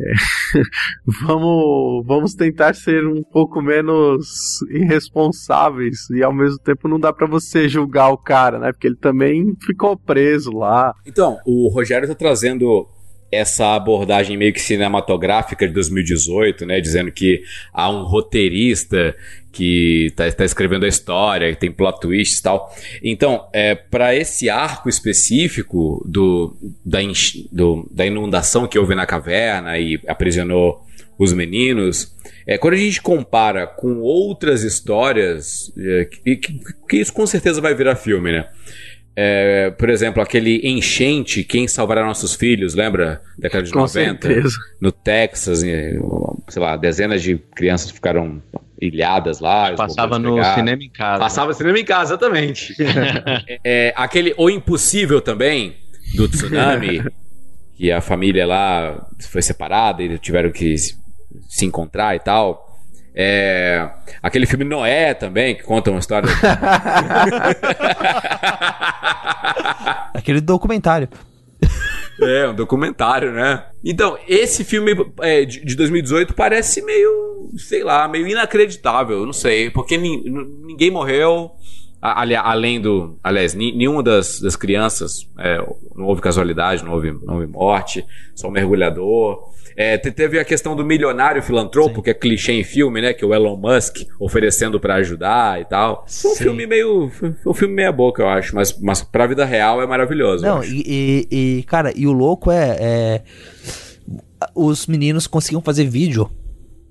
[1.22, 7.28] vamos, vamos tentar ser um pouco menos irresponsáveis e ao mesmo tempo não dá para
[7.28, 8.72] você julgar o cara, né?
[8.72, 10.94] Porque ele também ficou preso lá.
[11.06, 12.88] Então, o Rogério tá trazendo
[13.32, 17.42] essa abordagem meio que cinematográfica de 2018, né, dizendo que
[17.72, 19.16] há um roteirista
[19.52, 22.74] que está tá escrevendo a história, que tem plot twists e tal.
[23.04, 27.12] Então, é, para esse arco específico do da, in,
[27.52, 30.86] do, da inundação que houve na caverna e aprisionou
[31.18, 32.16] os meninos,
[32.48, 36.60] é, quando a gente compara com outras histórias, é, que, que,
[36.90, 38.48] que isso com certeza vai virar filme, né?
[39.14, 43.22] É, por exemplo, aquele enchente, quem salvará nossos filhos, lembra?
[43.38, 44.28] Década de Com 90?
[44.28, 44.56] Certeza.
[44.80, 48.42] No Texas, sei lá, dezenas de crianças ficaram
[48.82, 49.74] ilhadas lá.
[49.74, 51.20] Passava no cinema em casa.
[51.20, 52.76] Passava no cinema em casa, exatamente.
[53.64, 55.76] é, aquele O Impossível também,
[56.16, 57.04] do tsunami,
[57.78, 62.70] que a família lá foi separada e tiveram que se encontrar e tal.
[63.14, 63.90] É,
[64.24, 66.30] aquele filme Noé também, que conta uma história.
[70.14, 71.10] aquele documentário.
[72.22, 73.66] É, um documentário, né?
[73.84, 79.70] Então, esse filme é, de, de 2018 parece meio, sei lá, meio inacreditável, não sei,
[79.72, 81.52] porque ninguém morreu,
[82.02, 83.18] além do.
[83.24, 85.58] Aliás, nenhuma das, das crianças, é,
[85.96, 89.52] não houve casualidade, não houve, não houve morte, só um mergulhador.
[89.76, 92.02] É, teve a questão do milionário filantropo, Sim.
[92.02, 93.14] que é clichê em filme, né?
[93.14, 96.06] Que o Elon Musk oferecendo para ajudar e tal.
[96.08, 96.44] Foi um Sim.
[96.44, 97.12] filme meio.
[97.46, 98.54] Um filme meia boca, eu acho.
[98.54, 100.44] Mas, mas pra vida real é maravilhoso.
[100.44, 103.22] Não, e, e, e, cara, e o louco é, é.
[104.54, 106.30] Os meninos conseguiam fazer vídeo.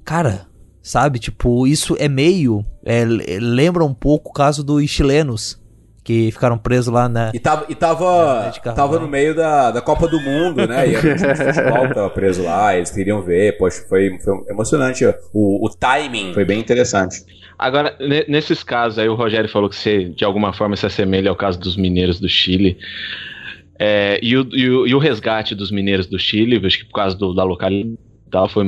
[0.05, 0.47] Cara,
[0.83, 1.19] sabe?
[1.19, 2.65] Tipo, isso é meio.
[2.85, 5.61] É, lembra um pouco o caso dos chilenos
[6.03, 7.31] que ficaram presos lá na.
[7.35, 10.89] E tava, e tava, tava no meio da, da Copa do Mundo, né?
[10.89, 13.57] E a futebol tava preso lá, eles queriam ver.
[13.59, 15.05] Poxa, foi, foi emocionante.
[15.33, 17.25] O, o timing foi bem interessante.
[17.59, 17.95] Agora,
[18.27, 21.61] nesses casos aí, o Rogério falou que você, de alguma forma, se assemelha ao caso
[21.61, 22.79] dos mineiros do Chile.
[23.79, 26.95] É, e, o, e, o, e, o, resgate dos mineiros do Chile, acho que por
[26.95, 27.99] causa do, da localidade
[28.51, 28.65] foi,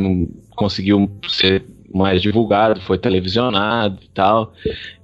[0.50, 4.54] conseguiu ser mais divulgado, foi televisionado e tal.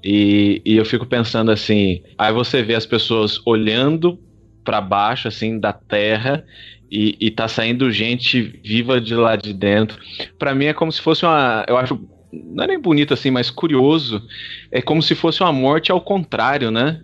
[0.03, 4.19] E, e eu fico pensando assim, aí você vê as pessoas olhando
[4.65, 6.45] para baixo assim da terra
[6.91, 9.99] e, e tá saindo gente viva de lá de dentro.
[10.39, 12.01] Para mim é como se fosse uma, eu acho
[12.33, 14.23] não é nem bonito assim, mas curioso.
[14.71, 17.01] É como se fosse uma morte ao contrário, né?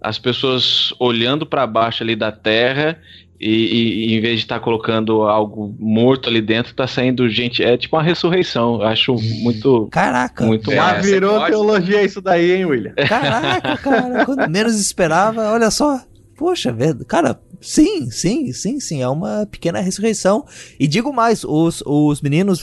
[0.00, 3.00] As pessoas olhando para baixo ali da terra
[3.40, 7.62] e, e, em vez de estar tá colocando algo morto ali dentro, tá saindo gente.
[7.62, 8.80] É tipo uma ressurreição.
[8.80, 9.88] Eu acho muito.
[9.90, 10.44] Caraca!
[10.44, 11.02] Muito Já massa.
[11.02, 12.94] virou teologia isso daí, hein, William?
[13.08, 14.24] Caraca, cara.
[14.24, 16.00] Quando menos esperava, olha só.
[16.36, 20.44] Poxa, velho, cara, sim, sim, sim, sim, é uma pequena ressurreição.
[20.78, 22.60] E digo mais, os, os meninos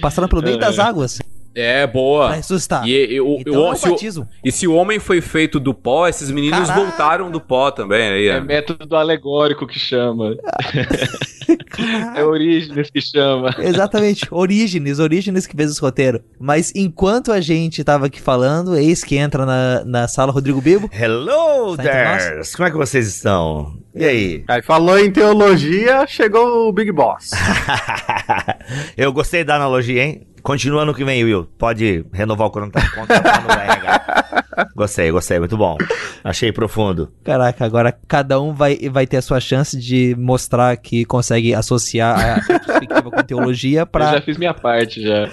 [0.00, 1.18] passaram pelo meio das águas.
[1.58, 2.26] É, boa.
[2.26, 2.86] Pra ressuscitar.
[2.86, 4.28] E, e, o, Então o- é um se o- batismo.
[4.44, 6.80] e se o homem foi feito do pó, esses meninos Caraca.
[6.80, 8.08] voltaram do pó também.
[8.10, 8.40] Aí, É é.
[8.40, 10.36] método alegórico que chama.
[12.14, 13.54] é Orígenes que chama.
[13.58, 16.20] Exatamente, Orígenes, Orígenes que fez esse roteiro.
[16.38, 20.90] Mas enquanto a gente tava aqui falando, eis que entra na, na sala Rodrigo Bibo.
[20.92, 22.22] Hello Tá nós?
[22.24, 22.42] there!
[22.54, 23.78] Como é que vocês estão?
[23.94, 24.44] E aí?
[24.48, 27.30] Aí falou em teologia, chegou o Big Boss.
[28.96, 30.26] Eu gostei da analogia, hein?
[30.46, 31.44] Continua no que vem, Will.
[31.58, 34.44] Pode renovar o contrato no RH.
[34.76, 35.76] Gostei, gostei, muito bom.
[36.22, 37.12] Achei profundo.
[37.24, 42.16] Caraca, agora cada um vai, vai ter a sua chance de mostrar que consegue associar
[42.18, 44.12] a retrospectiva com teologia Eu pra.
[44.12, 45.28] já fiz minha parte já.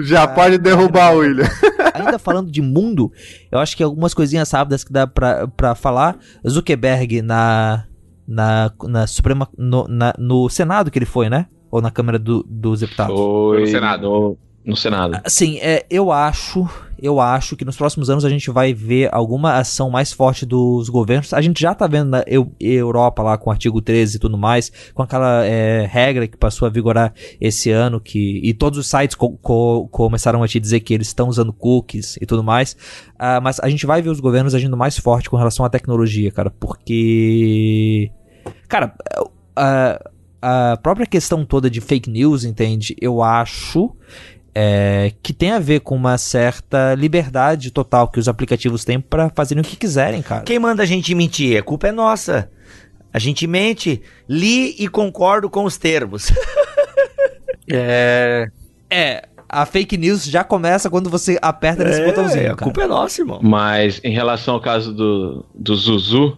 [0.00, 1.44] Já pode derrubar o William.
[1.94, 3.12] Ainda falando de mundo,
[3.50, 6.16] eu acho que algumas coisinhas rápidas que dá pra, pra falar.
[6.48, 7.84] Zuckerberg na.
[8.26, 9.46] Na, na Suprema.
[9.58, 11.46] No, na- no Senado que ele foi, né?
[11.72, 13.16] Ou na Câmara do- dos Deputados?
[13.16, 14.02] Foi no Senado.
[14.02, 15.18] No, no Senado.
[15.24, 16.68] Assim, é, eu acho,
[17.00, 20.88] eu acho que nos próximos anos a gente vai ver alguma ação mais forte dos
[20.90, 21.32] governos.
[21.32, 24.36] A gente já tá vendo na Eu- Europa lá com o artigo 13 e tudo
[24.38, 28.86] mais, com aquela é, regra que passou a vigorar esse ano, que e todos os
[28.86, 32.76] sites co- co- começaram a te dizer que eles estão usando cookies e tudo mais.
[33.18, 36.30] Ah, mas a gente vai ver os governos agindo mais forte com relação à tecnologia,
[36.30, 38.10] cara, porque.
[38.68, 38.94] Cara,
[39.56, 39.98] a,
[40.42, 42.96] a própria questão toda de fake news, entende?
[43.00, 43.94] Eu acho
[44.54, 49.30] é, que tem a ver com uma certa liberdade total que os aplicativos têm pra
[49.30, 50.42] fazerem o que quiserem, cara.
[50.42, 51.58] Quem manda a gente mentir?
[51.58, 52.50] A culpa é nossa.
[53.12, 56.32] A gente mente, li e concordo com os termos.
[57.74, 58.48] É.
[58.90, 62.52] É, a fake news já começa quando você aperta nesse botãozinho.
[62.52, 62.64] a cara.
[62.64, 63.38] culpa é nossa, irmão.
[63.40, 66.36] Mas em relação ao caso do, do Zuzu,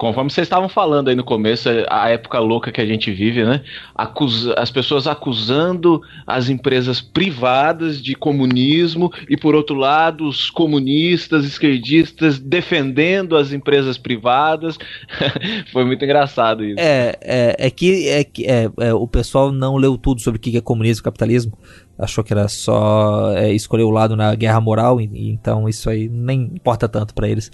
[0.00, 3.60] conforme vocês estavam falando aí no começo, a época louca que a gente vive, né?
[3.94, 11.44] Acusa- as pessoas acusando as empresas privadas de comunismo e, por outro lado, os comunistas,
[11.44, 14.78] esquerdistas defendendo as empresas privadas.
[15.70, 16.80] Foi muito engraçado isso.
[16.80, 20.40] É, é, é que, é, que é, é, o pessoal não leu tudo sobre o
[20.40, 21.52] que é comunismo e capitalismo.
[22.00, 25.90] Achou que era só é, escolher o lado na guerra moral, e, e então isso
[25.90, 27.50] aí nem importa tanto pra eles.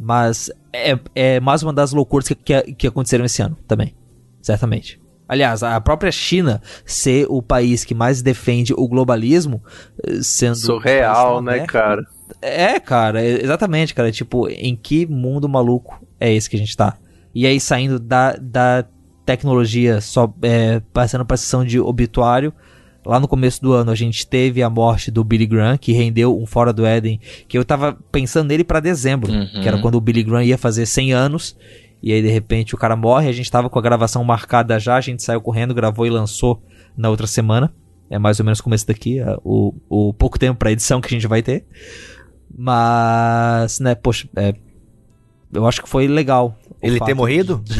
[0.00, 3.94] Mas é, é mais uma das loucuras que, que, que aconteceram esse ano também.
[4.40, 5.00] Certamente.
[5.28, 9.62] Aliás, a própria China ser o país que mais defende o globalismo,
[10.04, 10.56] eh, sendo.
[10.56, 12.02] Surreal, país tão né, cara?
[12.40, 14.12] é, cara, é- exatamente, cara.
[14.12, 16.98] Tipo, em que mundo maluco é esse que a gente tá?
[17.34, 18.84] E aí, saindo da, da
[19.24, 22.52] tecnologia, só é, passando pra sessão de obituário.
[23.04, 26.38] Lá no começo do ano a gente teve a morte do Billy Graham, que rendeu
[26.40, 29.60] um Fora do Éden, que eu tava pensando nele pra dezembro, Uhum.
[29.60, 31.56] que era quando o Billy Graham ia fazer 100 anos.
[32.02, 34.96] E aí, de repente, o cara morre, a gente tava com a gravação marcada já,
[34.96, 36.60] a gente saiu correndo, gravou e lançou
[36.96, 37.72] na outra semana.
[38.10, 41.06] É mais ou menos o começo daqui, é, o, o pouco tempo pra edição que
[41.06, 41.64] a gente vai ter.
[42.56, 44.54] Mas, né, poxa, é,
[45.52, 46.56] eu acho que foi legal.
[46.82, 47.62] Ele ter morrido?
[47.64, 47.74] de-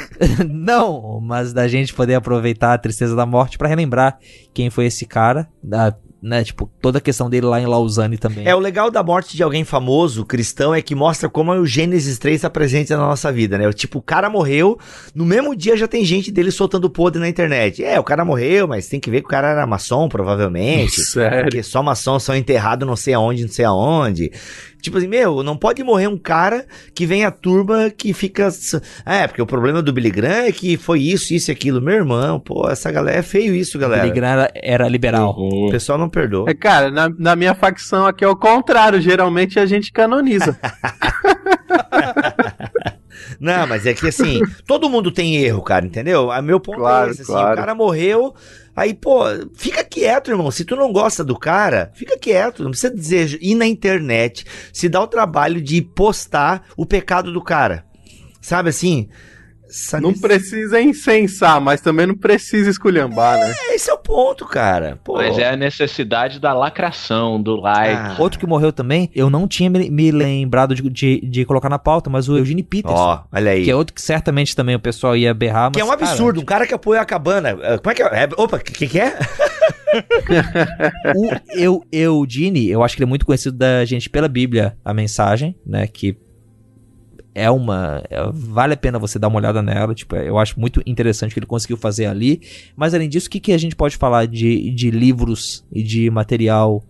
[0.48, 4.18] Não, mas da gente poder aproveitar a tristeza da morte pra relembrar
[4.52, 8.46] quem foi esse cara, da, né, tipo, toda a questão dele lá em Lausanne também.
[8.46, 12.16] É, o legal da morte de alguém famoso, cristão, é que mostra como o Gênesis
[12.16, 13.70] 3 está presente na nossa vida, né?
[13.72, 14.78] Tipo, o cara morreu,
[15.14, 17.84] no mesmo dia já tem gente dele soltando podre na internet.
[17.84, 21.00] É, o cara morreu, mas tem que ver que o cara era maçom, provavelmente.
[21.02, 21.42] Sério?
[21.42, 24.30] Porque só maçons são enterrados não sei aonde, não sei aonde.
[24.82, 28.48] Tipo assim, meu, não pode morrer um cara que vem a turma que fica.
[29.06, 31.80] É, porque o problema do Billy Graham é que foi isso, isso e aquilo.
[31.80, 34.02] Meu irmão, pô, essa galera é feio isso, galera.
[34.02, 35.36] Billy Graham era, era liberal.
[35.38, 36.50] O pessoal não perdoa.
[36.50, 39.00] É, cara, na, na minha facção aqui é o contrário.
[39.00, 40.58] Geralmente a gente canoniza.
[43.38, 46.30] Não, mas é que assim, todo mundo tem erro, cara, entendeu?
[46.30, 47.52] A meu ponto Claro, é esse, assim, claro.
[47.52, 48.34] o cara morreu,
[48.74, 50.50] aí, pô, fica quieto, irmão.
[50.50, 54.88] Se tu não gosta do cara, fica quieto, não precisa dizer, ir na internet, se
[54.88, 57.84] dá o trabalho de postar o pecado do cara.
[58.40, 59.08] Sabe assim?
[59.72, 63.54] Sabe Não precisa incensar, mas também não precisa esculhambar, né?
[63.70, 64.98] Esse é o ponto, cara.
[65.02, 65.14] Pô.
[65.14, 67.96] Mas é a necessidade da lacração, do like.
[67.96, 68.16] Ah.
[68.18, 71.78] Outro que morreu também, eu não tinha me, me lembrado de, de, de colocar na
[71.78, 72.98] pauta, mas o Eugene Peterson.
[72.98, 73.64] Ó, olha aí.
[73.64, 75.76] Que é outro que certamente também o pessoal ia berrar, mas.
[75.76, 77.56] Que é um cara, absurdo, um cara que apoia a cabana.
[77.62, 78.24] ah, Como é que é?
[78.24, 79.16] É, Opa, o que, que é?
[81.16, 84.92] o eu, Eudine, eu acho que ele é muito conhecido da gente pela Bíblia, a
[84.92, 85.86] mensagem, né?
[85.86, 86.14] Que
[87.34, 88.02] é uma.
[88.10, 89.94] é- vale a pena você dar uma olhada nela.
[89.94, 92.40] Tipo, eu acho muito interessante o que ele conseguiu fazer ali.
[92.76, 96.10] Mas além disso, o que, que a gente pode falar de, de livros e de
[96.10, 96.84] material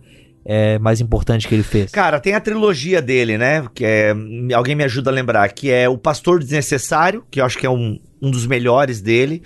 [0.45, 1.91] é, mais importante que ele fez?
[1.91, 3.65] Cara, tem a trilogia dele, né?
[3.73, 4.15] Que é.
[4.53, 7.69] Alguém me ajuda a lembrar, que é O Pastor Desnecessário, que eu acho que é
[7.69, 9.41] um, um dos melhores dele.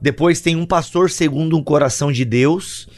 [0.00, 2.88] Depois tem Um Pastor Segundo um Coração de Deus.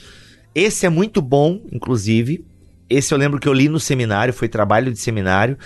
[0.55, 2.45] Esse é muito bom, inclusive.
[2.93, 5.57] Esse eu lembro que eu li no seminário, foi trabalho de seminário.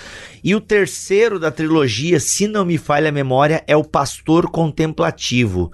[0.42, 5.72] E o terceiro da trilogia, se não me falha a memória, é O Pastor Contemplativo.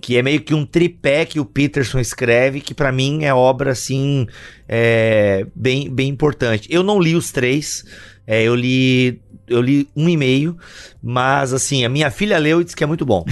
[0.00, 3.70] Que é meio que um tripé que o Peterson escreve, que pra mim é obra
[3.70, 4.26] assim,
[4.68, 6.66] é, bem, bem importante.
[6.68, 7.84] Eu não li os três,
[8.26, 10.56] é, eu li eu li um e meio,
[11.02, 13.24] mas assim, a minha filha leu e disse que é muito bom.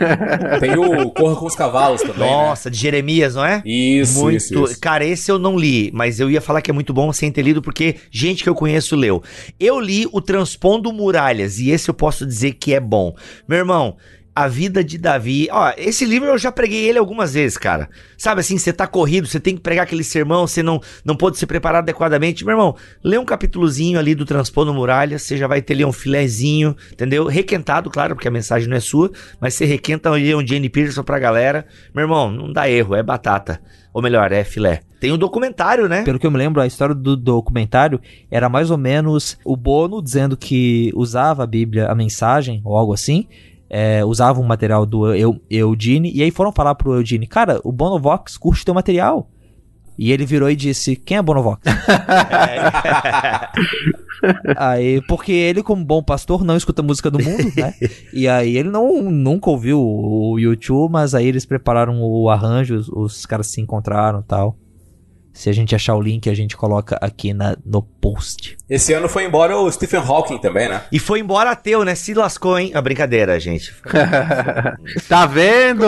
[0.60, 2.18] Tem o Corra com os Cavalos também.
[2.18, 3.62] Nossa, de Jeremias, não é?
[3.64, 4.36] Isso, muito.
[4.36, 4.80] isso, isso.
[4.80, 7.42] Cara, esse eu não li, mas eu ia falar que é muito bom sem ter
[7.42, 9.22] lido, porque gente que eu conheço leu.
[9.58, 13.14] Eu li o Transpondo Muralhas, e esse eu posso dizer que é bom.
[13.46, 13.96] Meu irmão.
[14.38, 15.48] A vida de Davi.
[15.50, 17.90] Ó, esse livro eu já preguei ele algumas vezes, cara.
[18.16, 21.38] Sabe assim, você tá corrido, você tem que pregar aquele sermão, você não, não pode
[21.38, 22.44] se preparar adequadamente.
[22.44, 25.90] Meu irmão, lê um capítulozinho ali do Transpondo Muralhas, você já vai ter ali um
[25.90, 27.26] filezinho, entendeu?
[27.26, 31.02] Requentado, claro, porque a mensagem não é sua, mas você requenta ali um Jane Peterson
[31.02, 31.66] pra galera.
[31.92, 33.60] Meu irmão, não dá erro, é batata.
[33.92, 34.82] Ou melhor, é filé.
[35.00, 36.02] Tem o documentário, né?
[36.02, 40.00] Pelo que eu me lembro, a história do documentário era mais ou menos o Bono
[40.00, 43.26] dizendo que usava a Bíblia, a mensagem, ou algo assim.
[43.70, 47.72] É, usava um material do Eu- Eugene, e aí foram falar pro Eugene, cara, o
[47.72, 49.28] Bonovox curte teu material.
[49.98, 51.60] E ele virou e disse, quem é Bonovox?
[54.56, 57.74] aí, porque ele, como bom pastor, não escuta música do mundo, né?
[58.12, 62.88] E aí ele não, nunca ouviu o YouTube, mas aí eles prepararam o arranjo, os,
[62.88, 64.56] os caras se encontraram e tal.
[65.38, 68.56] Se a gente achar o link, a gente coloca aqui na, no post.
[68.68, 70.82] Esse ano foi embora o Stephen Hawking também, né?
[70.90, 71.94] E foi embora ateu, né?
[71.94, 72.72] Se lascou, hein?
[72.74, 73.72] A brincadeira, gente.
[75.08, 75.86] tá vendo?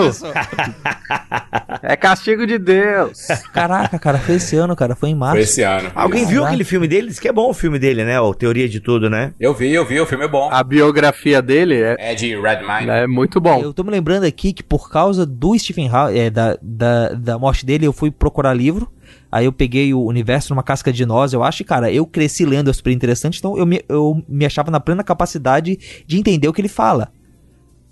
[1.82, 3.26] é castigo de Deus.
[3.52, 4.94] Caraca, cara, foi esse ano, cara.
[4.94, 5.34] Foi em março.
[5.34, 5.90] Foi esse ano.
[5.96, 7.08] Alguém viu aquele filme dele?
[7.08, 8.20] Diz que é bom o filme dele, né?
[8.20, 9.32] O Teoria de Tudo, né?
[9.40, 10.48] Eu vi, eu vi, o filme é bom.
[10.48, 12.88] A biografia dele é, É de Redmine.
[12.88, 13.60] é muito bom.
[13.60, 17.36] Eu tô me lembrando aqui que por causa do Stephen Hawking, é, da, da, da
[17.36, 18.88] morte dele, eu fui procurar livro.
[19.30, 22.44] Aí eu peguei o universo numa casca de nós, eu acho, e, cara, eu cresci
[22.44, 26.48] lendo, é super interessante, então eu me, eu me achava na plena capacidade de entender
[26.48, 27.12] o que ele fala.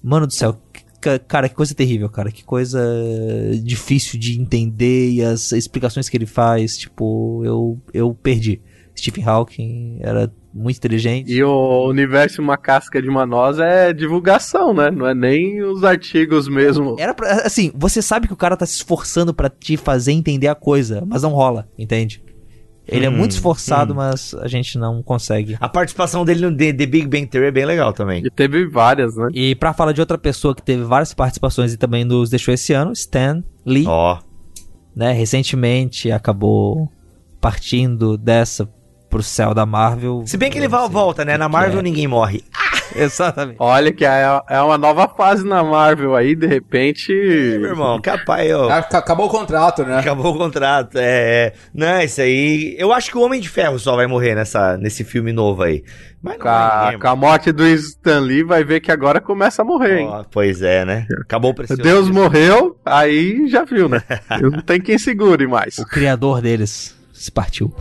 [0.02, 0.57] Mano do céu,
[1.00, 2.81] ca- cara, que coisa terrível, cara, que coisa
[3.62, 8.61] difícil de entender e as explicações que ele faz, tipo, eu, eu perdi.
[8.96, 11.33] Stephen Hawking era muito inteligente.
[11.33, 14.90] E o universo Uma Casca de Manosa é divulgação, né?
[14.90, 16.97] Não é nem os artigos mesmo.
[16.99, 20.49] Era pra, assim, você sabe que o cara tá se esforçando pra te fazer entender
[20.49, 22.23] a coisa, mas não rola, entende?
[22.90, 23.97] Ele é Hum, muito esforçado, hum.
[23.97, 25.57] mas a gente não consegue.
[25.61, 28.23] A participação dele no The, The Big Bang Theory é bem legal também.
[28.25, 29.29] E teve várias, né?
[29.35, 32.73] E pra falar de outra pessoa que teve várias participações e também nos deixou esse
[32.73, 34.18] ano, Stan Lee, Ó.
[34.97, 36.90] né, recentemente acabou
[37.42, 38.68] partindo dessa
[39.09, 40.23] pro céu da Marvel.
[40.27, 41.37] Se bem que ele vai à volta, né?
[41.37, 41.83] Na Marvel é.
[41.83, 42.44] ninguém morre.
[42.97, 43.57] Exatamente.
[43.59, 47.12] Olha que é, é uma nova fase na Marvel aí, de repente.
[47.61, 48.71] Meu irmão, capaz, ó.
[48.71, 49.99] Ah, ca- Acabou o contrato, né?
[49.99, 51.53] Acabou o contrato, é, é.
[51.75, 52.75] Não, isso aí.
[52.79, 55.85] Eu acho que o Homem de Ferro só vai morrer nessa, nesse filme novo aí.
[56.23, 58.90] Mas não Com a, vai ninguém, com a morte do Stan Lee, vai ver que
[58.90, 60.11] agora começa a morrer, hein?
[60.31, 61.07] Pois é, né?
[61.21, 61.83] Acabou o precioso.
[61.83, 64.03] Deus morreu, aí já viu, né?
[64.40, 65.79] Não tem quem segure mais.
[65.79, 67.73] O criador deles se partiu.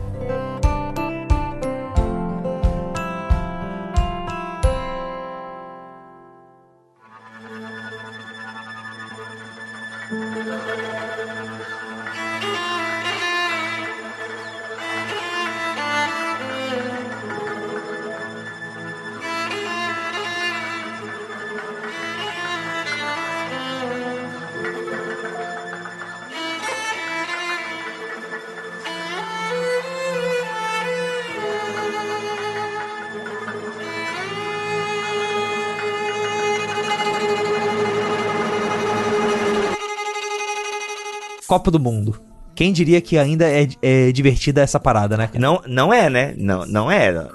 [41.48, 42.20] Copa do Mundo.
[42.56, 45.28] Quem diria que ainda é, é divertida essa parada, né?
[45.28, 45.40] cara?
[45.40, 46.34] Não, não é, né?
[46.38, 47.14] Não, não é.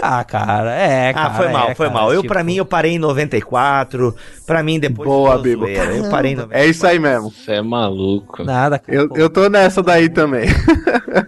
[0.00, 1.26] Ah, cara, é, cara.
[1.26, 2.12] ah, foi mal, é, foi cara, mal.
[2.12, 4.14] Eu, tipo, pra mim, eu parei em 94.
[4.46, 5.08] Pra mim, depois.
[5.08, 5.62] Boa, Bibo.
[5.62, 5.92] zoeira.
[5.96, 6.56] Eu parei em 94.
[6.66, 7.32] É isso aí mesmo.
[7.32, 8.44] Você é maluco.
[8.44, 8.96] Nada, cara.
[8.96, 10.46] Eu, eu tô nessa daí também.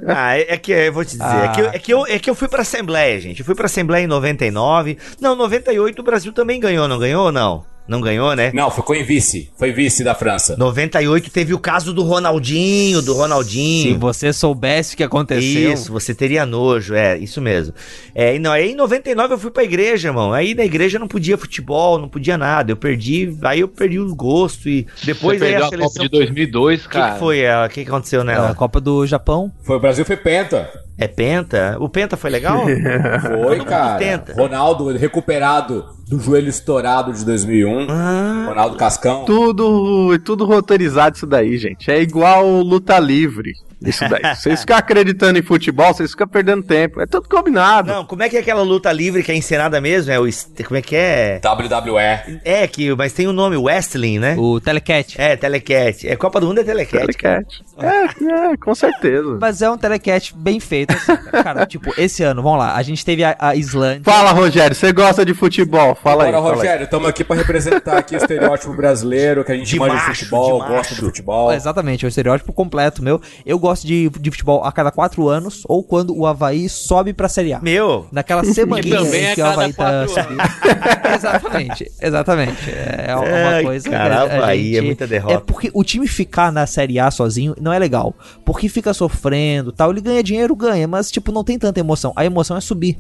[0.07, 1.45] Ah, é, é que eu vou te dizer, Ah.
[1.45, 3.41] é, que eu, é, que eu, é que eu fui pra Assembleia, gente.
[3.41, 4.99] Eu fui pra Assembleia em 99.
[5.21, 7.65] Não, 98 o Brasil também ganhou, não ganhou ou não?
[7.91, 8.53] Não ganhou, né?
[8.55, 9.51] Não, ficou em vice.
[9.59, 10.57] Foi vice da França.
[10.57, 13.95] 98 teve o caso do Ronaldinho, do Ronaldinho.
[13.95, 15.73] Se você soubesse o que aconteceu.
[15.73, 17.75] Isso, você teria nojo, é, isso mesmo.
[18.15, 20.33] É, e não, aí em 99 eu fui pra igreja, irmão.
[20.33, 22.71] Aí na igreja não podia futebol, não podia nada.
[22.71, 25.91] Eu perdi, aí eu perdi o gosto e depois Você aí a a seleção.
[25.91, 27.13] Copa de 2002, O que, cara.
[27.15, 27.41] que foi?
[27.41, 28.55] O que, aconteceu A nela?
[28.55, 29.51] Copa do Japão.
[29.65, 30.71] Foi o Brasil, foi penta.
[30.97, 31.77] É penta?
[31.81, 32.63] O penta foi legal?
[33.43, 34.23] Foi, cara.
[34.37, 37.87] Ronaldo recuperado do joelho estourado de 2001.
[37.89, 38.47] Ah.
[38.49, 39.25] Ronaldo Cascão.
[39.25, 41.89] Tudo, tudo roteirizado isso daí, gente.
[41.89, 43.53] É igual luta livre.
[43.83, 44.21] Isso daí.
[44.35, 47.01] Vocês ficam acreditando em futebol, vocês ficam perdendo tempo.
[47.01, 47.89] É tudo combinado.
[47.89, 50.13] Não, como é que é aquela luta livre que é encenada mesmo?
[50.13, 50.29] É o,
[50.67, 51.41] como é que é?
[51.45, 52.41] WWE.
[52.45, 54.37] É, que, mas tem o nome Wrestling, né?
[54.39, 55.15] O Telecat.
[55.19, 56.07] É, Telecat.
[56.07, 57.07] É Copa do Mundo é Telecat.
[57.07, 57.47] Telecat.
[57.79, 59.39] É, é, com certeza.
[59.41, 60.95] Mas é um telecat bem feito.
[60.95, 64.03] assim, cara, tipo, esse ano, vamos lá, a gente teve a, a Islândia.
[64.05, 65.95] Fala, Rogério, você gosta de futebol?
[65.95, 66.29] Fala aí.
[66.29, 66.59] Agora, fala aí.
[66.59, 70.13] Rogério, estamos aqui para representar aqui o estereótipo brasileiro, que a gente De manja macho,
[70.13, 71.53] de futebol, de gosta de futebol.
[71.53, 73.21] Exatamente, é o estereótipo completo meu.
[73.47, 77.29] Eu gosto de, de futebol a cada quatro anos, ou quando o Havaí sobe pra
[77.29, 77.61] Série A.
[77.61, 80.41] Meu, Naquela semaninha também em é que o Havaí tá subindo.
[81.15, 82.71] exatamente, exatamente.
[82.71, 83.91] É uma Ai, coisa.
[83.91, 85.35] cara, a Havaí é muita derrota.
[85.35, 88.15] É porque o time ficar na Série A sozinho não é legal.
[88.45, 89.91] Porque fica sofrendo tal.
[89.91, 92.13] Ele ganha dinheiro, ganha, mas tipo, não tem tanta emoção.
[92.17, 92.99] A emoção é subir.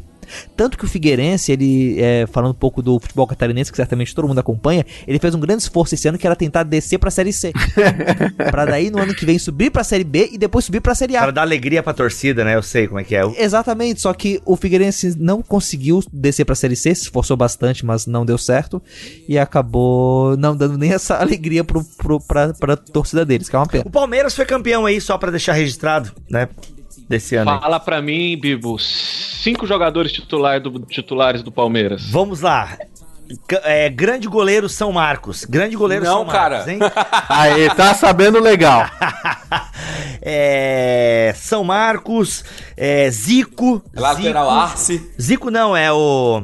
[0.56, 4.28] Tanto que o Figueirense, ele, é, falando um pouco do futebol catarinense, que certamente todo
[4.28, 7.32] mundo acompanha, ele fez um grande esforço esse ano que era tentar descer pra Série
[7.32, 7.52] C.
[8.50, 11.16] pra daí, no ano que vem, subir pra Série B e depois subir pra Série
[11.16, 11.22] A.
[11.22, 12.54] Pra dar alegria pra torcida, né?
[12.54, 13.22] Eu sei como é que é.
[13.38, 18.06] Exatamente, só que o Figueirense não conseguiu descer pra Série C, se esforçou bastante, mas
[18.06, 18.82] não deu certo,
[19.28, 23.58] e acabou não dando nem essa alegria pro, pro, pra, pra torcida deles, que é
[23.58, 23.84] uma pena.
[23.86, 26.48] O Palmeiras foi campeão aí, só pra deixar registrado, né?
[27.10, 27.50] Desse ano.
[27.50, 27.60] aí.
[27.60, 32.08] Fala pra mim, Bibo, cinco jogadores titular do- titulares do Palmeiras.
[32.08, 32.78] Vamos lá.
[33.64, 35.44] É, grande goleiro São Marcos.
[35.44, 36.72] Grande goleiro Não, São Marcos, cara.
[36.72, 36.78] hein?
[37.28, 38.86] Aí, tá sabendo legal.
[40.22, 42.44] É, São Marcos,
[42.76, 43.82] é, Zico.
[43.94, 45.10] Lateral Zico, Arce.
[45.20, 46.42] Zico não, é o.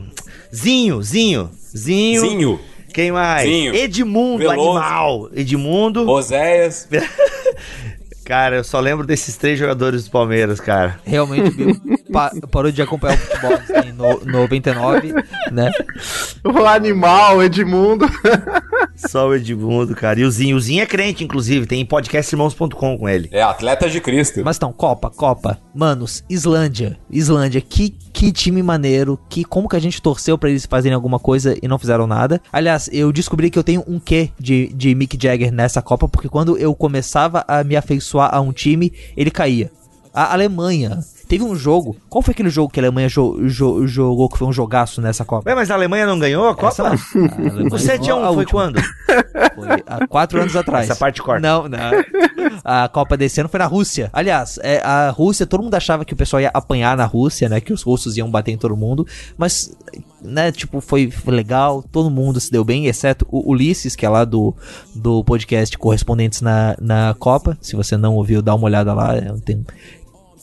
[0.55, 1.51] Zinho, Zinho.
[1.77, 2.21] Zinho.
[2.23, 2.61] Zinho.
[2.95, 3.47] Quem mais?
[3.47, 3.75] Zinho.
[3.75, 4.79] Edmundo, Veloso.
[4.79, 5.29] animal.
[5.35, 6.09] Edmundo.
[6.09, 6.89] Oséias.
[8.27, 10.99] Cara, eu só lembro desses três jogadores do Palmeiras, cara.
[11.05, 11.81] Realmente, Bill
[12.13, 13.53] pa- parou de acompanhar o futebol
[13.97, 15.13] no, 99,
[15.51, 15.71] né?
[16.45, 18.07] O animal, Edmundo.
[18.95, 20.21] Só o Edmundo, cara.
[20.21, 20.57] E o Zinho.
[20.57, 21.67] O Zinho é crente, inclusive.
[21.67, 23.29] Tem podcastirmãos.com com ele.
[23.33, 24.43] É, atleta de Cristo.
[24.45, 25.59] Mas então, Copa, Copa.
[25.75, 26.99] Manos, Islândia.
[27.11, 29.19] Islândia, que, que time maneiro.
[29.29, 32.41] Que, como que a gente torceu pra eles fazerem alguma coisa e não fizeram nada.
[32.53, 36.29] Aliás, eu descobri que eu tenho um quê de, de Mick Jagger nessa Copa, porque
[36.29, 39.71] quando eu começava a me afeiçoar a um time, ele caía.
[40.15, 41.01] A Alemanha.
[41.29, 41.97] Teve um jogo.
[42.09, 45.25] Qual foi aquele jogo que a Alemanha jo- jo- jogou que foi um jogaço nessa
[45.25, 45.49] Copa?
[45.51, 46.69] Ué, mas a Alemanha não ganhou a Copa?
[46.69, 46.89] Essa- a
[47.51, 48.61] Alemanha O 7 ganhou a a 1 foi última.
[48.61, 48.81] quando?
[49.55, 50.89] Foi há quatro anos atrás.
[50.89, 51.41] Essa parte corta.
[51.41, 51.79] Não, não.
[52.65, 54.09] A Copa desse ano foi na Rússia.
[54.13, 57.61] Aliás, é, a Rússia, todo mundo achava que o pessoal ia apanhar na Rússia, né?
[57.61, 59.07] Que os russos iam bater em todo mundo.
[59.37, 59.77] Mas,
[60.23, 61.83] né, tipo, foi, foi legal.
[61.91, 64.55] Todo mundo se deu bem, exceto o Ulisses, que é lá do,
[64.95, 67.57] do podcast Correspondentes na, na Copa.
[67.61, 69.17] Se você não ouviu, dá uma olhada lá.
[69.17, 69.65] é, Tem,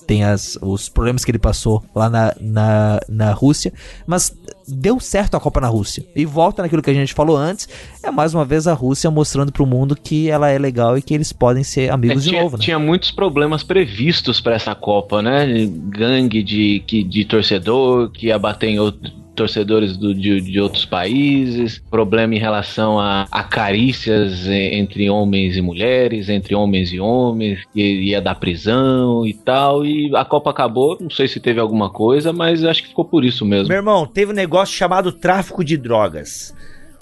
[0.05, 3.71] tem as, os problemas que ele passou lá na, na, na Rússia,
[4.05, 4.35] mas
[4.67, 6.05] deu certo a Copa na Rússia.
[6.15, 7.67] E volta naquilo que a gente falou antes,
[8.01, 11.13] é mais uma vez a Rússia mostrando pro mundo que ela é legal e que
[11.13, 12.63] eles podem ser amigos É, de tinha, novo, né?
[12.63, 15.45] tinha muitos problemas previstos pra essa Copa, né?
[15.89, 20.85] Gangue de, que, de torcedor que ia bater em outro- torcedores do- de, de outros
[20.85, 26.99] países, problema em relação a, a carícias e- entre homens e mulheres, entre homens e
[26.99, 29.85] homens, que ia dar prisão e tal.
[29.85, 33.25] E a Copa acabou, não sei se teve alguma coisa, mas acho que ficou por
[33.25, 33.67] isso mesmo.
[33.69, 36.53] Meu irmão, teve um negócio chamado tráfico de drogas.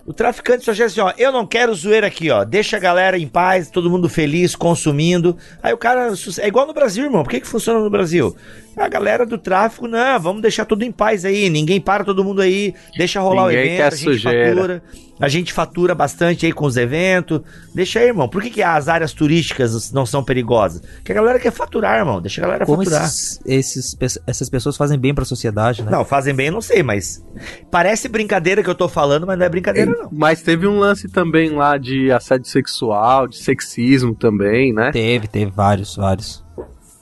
[0.04, 3.20] O traficante só chega assim, ó, eu não quero zoeira aqui, ó, deixa a galera
[3.20, 5.38] em paz, todo mundo feliz, consumindo.
[5.62, 8.36] Aí o cara, é igual no Brasil, irmão, por que que funciona no Brasil?
[8.76, 12.42] A galera do tráfico, não, vamos deixar tudo em paz aí, ninguém para todo mundo
[12.42, 14.56] aí, deixa rolar Ninguém o evento, quer a gente sujeira.
[14.56, 14.84] fatura,
[15.20, 17.42] a gente fatura bastante aí com os eventos,
[17.76, 20.82] deixa aí, irmão, por que que as áreas turísticas não são perigosas?
[20.82, 23.04] Porque a galera quer faturar, irmão, deixa a galera Como faturar.
[23.06, 25.92] esses, esses essas pessoas fazem bem pra sociedade, né?
[25.92, 27.24] Não, fazem bem, eu não sei, mas
[27.70, 30.10] parece brincadeira que eu tô falando, mas não é brincadeira não.
[30.12, 34.92] Mas teve um lance também lá de assédio sexual, de sexismo também, né?
[34.92, 36.41] Teve, teve vários, vários.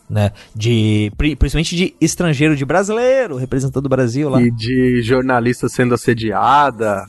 [0.10, 0.32] Né?
[0.56, 4.42] De, pri- principalmente de estrangeiro, de brasileiro, representando o Brasil lá.
[4.42, 7.06] E de jornalista sendo assediada.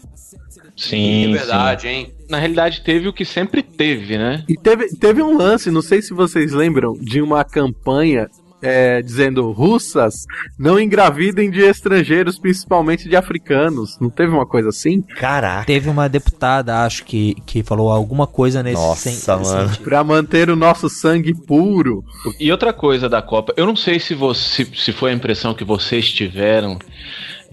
[0.77, 1.89] Sim, É verdade, sim.
[1.89, 2.13] hein?
[2.29, 4.45] Na realidade, teve o que sempre teve, né?
[4.49, 8.29] E teve, teve um lance, não sei se vocês lembram, de uma campanha
[8.63, 10.27] é, dizendo russas
[10.59, 13.99] não engravidem de estrangeiros, principalmente de africanos.
[14.01, 15.01] Não teve uma coisa assim?
[15.03, 15.65] Caraca.
[15.67, 19.69] Teve uma deputada, acho que, que falou alguma coisa nesse Nossa, sen- mano.
[19.69, 19.85] sentido.
[19.85, 22.05] Pra manter o nosso sangue puro.
[22.39, 25.65] E outra coisa da Copa, eu não sei se você se foi a impressão que
[25.65, 26.79] vocês tiveram,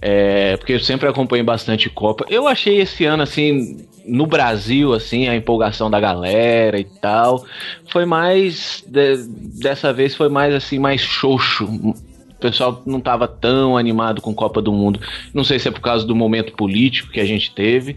[0.02, 2.26] é, porque eu sempre acompanhei bastante Copa.
[2.30, 7.46] Eu achei esse ano assim no Brasil assim a empolgação da galera e tal
[7.90, 9.28] foi mais de-
[9.62, 11.66] dessa vez foi mais assim mais xoxo.
[11.66, 15.00] O pessoal não estava tão animado com Copa do Mundo.
[15.34, 17.96] Não sei se é por causa do momento político que a gente teve,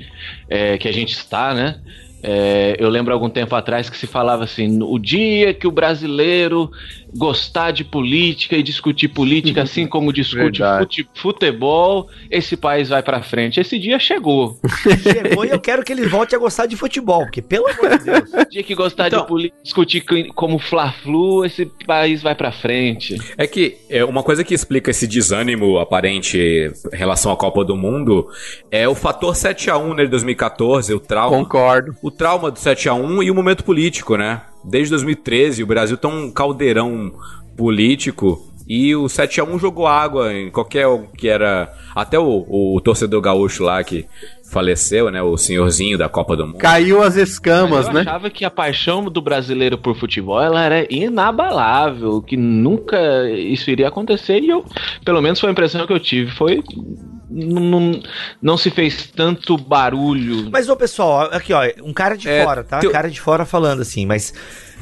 [0.49, 1.79] é, que a gente está, né?
[2.23, 6.71] É, eu lembro algum tempo atrás que se falava assim: o dia que o brasileiro
[7.17, 13.23] gostar de política e discutir política, assim como discute fute- futebol, esse país vai pra
[13.23, 13.61] frente.
[13.61, 14.59] Esse dia chegou.
[15.03, 18.05] Chegou e eu quero que ele volte a gostar de futebol, porque pelo amor de
[18.05, 18.31] Deus.
[18.51, 23.17] Dia que gostar de política, discutir co- como Fla-Flu, esse país vai pra frente.
[23.39, 27.77] É que é, uma coisa que explica esse desânimo aparente em relação à Copa do
[27.77, 28.27] Mundo
[28.71, 31.37] é o fator 7x1 né, de 2014, o trauma.
[31.37, 31.95] Concordo.
[32.03, 34.43] O trauma do 7x1 e o momento político, né?
[34.65, 37.13] Desde 2013, o Brasil tá um caldeirão
[37.57, 40.87] político e o 7x1 jogou água em qualquer
[41.19, 41.73] que era.
[41.93, 44.07] Até o, o torcedor gaúcho lá que
[44.51, 45.21] faleceu, né?
[45.21, 46.59] O senhorzinho da Copa do Mundo.
[46.59, 48.03] Caiu as escamas, eu né?
[48.03, 53.89] achava que a paixão do brasileiro por futebol ela era inabalável, que nunca isso iria
[53.89, 54.65] acontecer e eu,
[55.05, 56.63] pelo menos foi a impressão que eu tive, foi
[57.31, 58.03] não, não,
[58.43, 60.51] não se fez tanto barulho.
[60.51, 62.79] Mas, ô pessoal, aqui, ó, um cara de É, fora, tá?
[62.81, 64.35] teu- Cara de fora falando assim, mas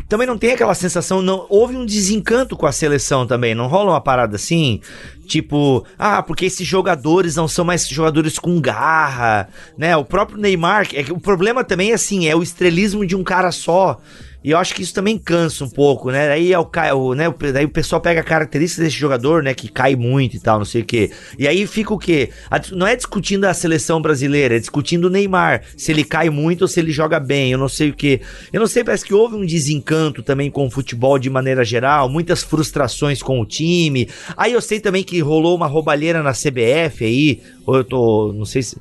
[0.08, 3.90] também não tem aquela sensação, não houve um desencanto com a seleção também, não rola
[3.92, 4.80] uma parada assim?
[5.26, 9.94] Tipo, ah, porque esses jogadores não são mais jogadores com garra, né?
[9.94, 13.22] O próprio Neymar, é que o problema também é assim, é o estrelismo de um
[13.22, 14.00] cara só.
[14.42, 16.28] E eu acho que isso também cansa um pouco, né?
[16.28, 16.58] Daí, é
[16.94, 19.52] o, né, daí o pessoal pega a característica desse jogador, né?
[19.52, 21.10] Que cai muito e tal, não sei o quê.
[21.36, 22.30] E aí fica o quê?
[22.48, 25.62] A não é discutindo a seleção brasileira, é discutindo o Neymar.
[25.76, 28.20] Se ele cai muito ou se ele joga bem, eu não sei o quê.
[28.52, 32.08] Eu não sei, parece que houve um desencanto também com o futebol de maneira geral,
[32.08, 34.08] muitas frustrações com o time.
[34.36, 38.44] Aí eu sei também que rolou uma roubalheira na CBF aí, ou eu tô, não
[38.44, 38.76] sei se...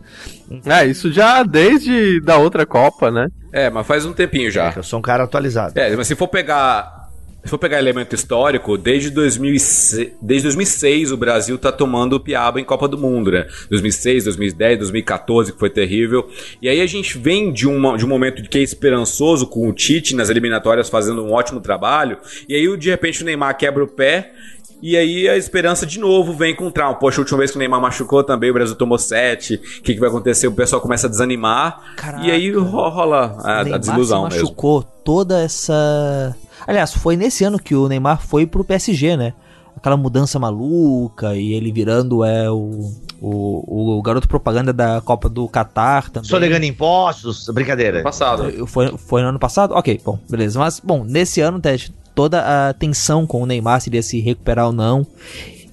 [0.66, 3.28] É, isso já desde da outra Copa, né?
[3.52, 4.74] É, mas faz um tempinho já.
[4.76, 5.78] Eu sou um cara atualizado.
[5.78, 6.96] É, mas se for pegar.
[7.44, 12.64] Se for pegar elemento histórico, desde 2006, desde 2006 o Brasil tá tomando piaba em
[12.66, 13.48] Copa do Mundo, né?
[13.70, 16.30] 2006, 2010, 2014, que foi terrível.
[16.62, 19.72] E aí a gente vem de, uma, de um momento que é esperançoso com o
[19.72, 22.18] Tite nas eliminatórias fazendo um ótimo trabalho.
[22.50, 24.34] E aí, de repente, o Neymar quebra o pé.
[24.82, 26.96] E aí a esperança de novo vem com o trauma.
[26.96, 29.56] Poxa, a última vez que o Neymar machucou também, o Brasil tomou sete.
[29.56, 30.48] O que, que vai acontecer?
[30.48, 31.82] O pessoal começa a desanimar.
[32.24, 34.44] E aí ro- rola a, a Neymar desilusão se mesmo.
[34.50, 36.36] machucou toda essa.
[36.68, 39.34] Aliás, foi nesse ano que o Neymar foi pro PSG, né?
[39.76, 45.48] Aquela mudança maluca e ele virando é o, o, o garoto propaganda da Copa do
[45.48, 46.28] Catar também.
[46.30, 48.02] Sonegando impostos, brincadeira.
[48.02, 48.66] Passado.
[48.68, 49.74] Foi, foi no ano passado?
[49.76, 50.58] Ok, bom, beleza.
[50.60, 54.20] Mas, bom, nesse ano, Ted, toda a tensão com o Neymar, se ele ia se
[54.20, 55.06] recuperar ou não.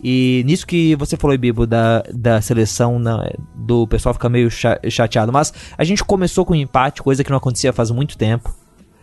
[0.02, 4.78] E nisso que você falou, Bibo, da, da seleção, na- do pessoal ficar meio cha-
[4.90, 5.32] chateado.
[5.32, 8.54] Mas a gente começou com um empate, coisa que não acontecia faz muito tempo.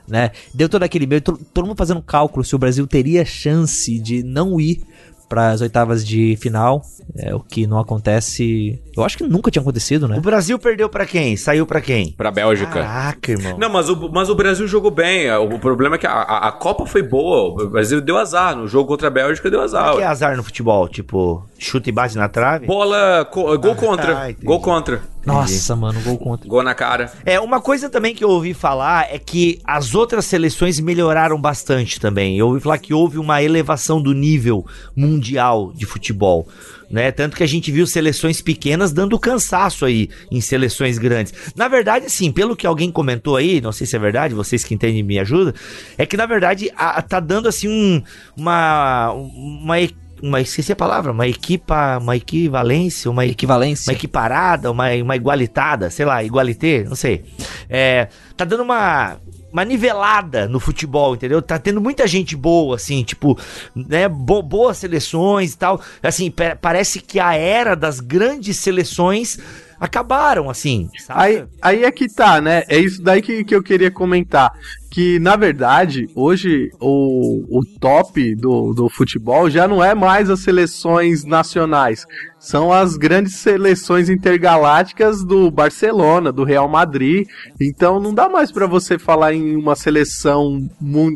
[0.08, 0.30] Né?
[0.54, 4.22] Deu todo aquele meio, to- todo mundo fazendo cálculo se o Brasil teria chance de
[4.22, 4.84] não ir
[5.32, 6.82] para as oitavas de final,
[7.18, 8.78] é o que não acontece.
[8.98, 10.18] Eu acho que nunca tinha acontecido, né?
[10.18, 11.38] O Brasil perdeu pra quem?
[11.38, 12.12] Saiu pra quem?
[12.12, 12.70] Pra Bélgica.
[12.82, 13.58] Caraca, irmão.
[13.58, 15.32] Não, mas o, mas o Brasil jogou bem.
[15.34, 17.64] O problema é que a, a, a Copa foi boa.
[17.64, 18.58] O Brasil deu azar.
[18.58, 19.92] No jogo contra a Bélgica deu azar.
[19.94, 20.90] É que é azar no futebol?
[20.90, 22.66] Tipo, chuta e bate na trave?
[22.68, 23.26] Bola.
[23.32, 24.28] co- gol contra.
[24.28, 25.02] Ah, gol contra.
[25.26, 26.48] Nossa, mano, gol contra.
[26.50, 27.12] Gol na cara.
[27.26, 32.00] É, uma coisa também que eu ouvi falar é que as outras seleções melhoraram bastante
[32.00, 32.38] também.
[32.38, 34.66] Eu ouvi falar que houve uma elevação do nível
[34.96, 36.48] mundial de futebol.
[36.90, 37.10] Né?
[37.10, 41.34] Tanto que a gente viu seleções pequenas dando cansaço aí em seleções grandes.
[41.56, 44.74] Na verdade, assim, pelo que alguém comentou aí, não sei se é verdade, vocês que
[44.74, 45.54] entendem me ajudam,
[45.98, 48.04] é que na verdade a- tá dando assim um,
[48.36, 53.90] uma, uma e- uma, esqueci a palavra, uma equipa, uma equivalência, uma Equivalência.
[53.92, 57.24] uma equiparada, uma, uma igualitada, sei lá, igualité, não sei.
[57.70, 58.08] É,
[58.38, 59.18] tá dando uma,
[59.52, 61.42] uma nivelada no futebol, entendeu?
[61.42, 63.38] Tá tendo muita gente boa, assim, tipo,
[63.76, 65.82] né, bo- boas seleções e tal.
[66.04, 69.38] Assim, pa- parece que a era das grandes seleções
[69.82, 70.88] acabaram, assim.
[71.00, 71.20] Sabe?
[71.20, 72.64] Aí, aí é que tá, né?
[72.70, 74.54] É isso daí que, que eu queria comentar.
[74.92, 80.42] Que, na verdade, hoje o, o top do, do futebol já não é mais as
[80.42, 82.06] seleções nacionais.
[82.38, 87.26] São as grandes seleções intergalácticas do Barcelona, do Real Madrid.
[87.60, 90.60] Então não dá mais para você falar em uma seleção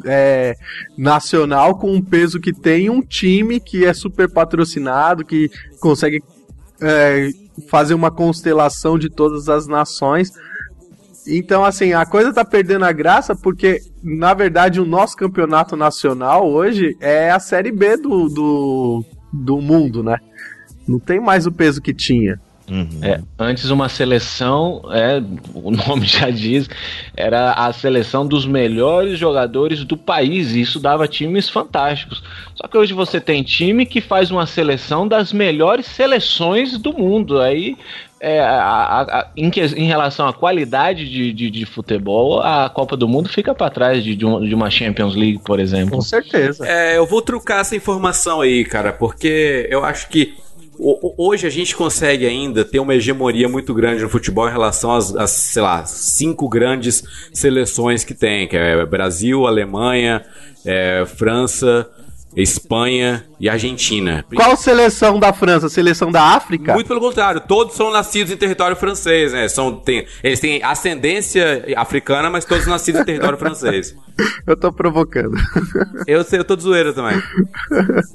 [0.06, 0.56] é,
[0.98, 6.24] nacional com o peso que tem um time que é super patrocinado, que consegue
[6.82, 7.30] é,
[7.68, 10.32] fazer uma constelação de todas as nações.
[11.28, 16.48] Então, assim, a coisa tá perdendo a graça porque, na verdade, o nosso campeonato nacional
[16.48, 20.18] hoje é a Série B do, do, do mundo, né?
[20.88, 22.40] Não tem mais o peso que tinha.
[22.70, 23.00] Uhum.
[23.04, 25.22] É, antes uma seleção, é,
[25.54, 26.68] o nome já diz,
[27.16, 32.24] era a seleção dos melhores jogadores do país, e isso dava times fantásticos.
[32.56, 37.40] Só que hoje você tem time que faz uma seleção das melhores seleções do mundo.
[37.40, 37.78] Aí
[38.20, 42.70] é, a, a, a, em, que, em, relação à qualidade de, de, de, futebol, a
[42.70, 45.92] Copa do Mundo fica para trás de, de, uma, de, uma, Champions League, por exemplo.
[45.92, 46.66] Com certeza.
[46.68, 50.34] É, eu vou trucar essa informação aí, cara, porque eu acho que
[50.78, 55.16] Hoje a gente consegue ainda ter uma hegemonia muito grande no futebol em relação às,
[55.16, 57.04] às, sei lá, cinco grandes
[57.34, 60.26] seleções que tem, que é Brasil, Alemanha,
[60.66, 61.90] é, França,
[62.36, 64.26] Espanha e Argentina.
[64.36, 65.70] Qual seleção da França?
[65.70, 66.74] Seleção da África?
[66.74, 69.48] Muito pelo contrário, todos são nascidos em território francês, né?
[69.48, 73.96] São, tem, eles têm ascendência africana, mas todos nascidos em território francês.
[74.46, 75.36] Eu tô provocando.
[76.08, 77.22] Eu eu tô de zoeira também.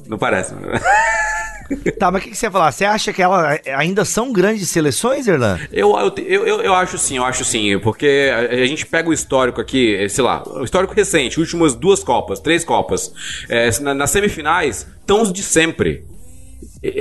[0.09, 0.55] Não parece.
[1.99, 2.73] Tá, mas o que, que, você ia falar?
[2.73, 5.59] Você acha que elas ainda são grandes seleções, Erlan?
[5.73, 9.13] Eu, eu, eu, eu, acho sim, eu acho sim, porque a, a, gente pega o
[9.13, 13.13] histórico aqui, sei lá, o histórico recente, últimas duas Copas, três Copas.
[13.49, 16.05] É, na, nas semifinais, estão os de sempre.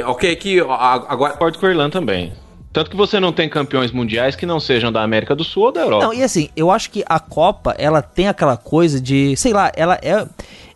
[0.06, 1.34] Ok, que agora.
[1.34, 2.34] Concordo com o Erlan também.
[2.72, 5.72] Tanto que você não tem campeões mundiais que não sejam da América do Sul ou
[5.72, 6.06] da Europa.
[6.06, 9.72] Não, e assim, eu acho que a Copa, ela tem aquela coisa de, sei lá,
[9.76, 10.28] ela é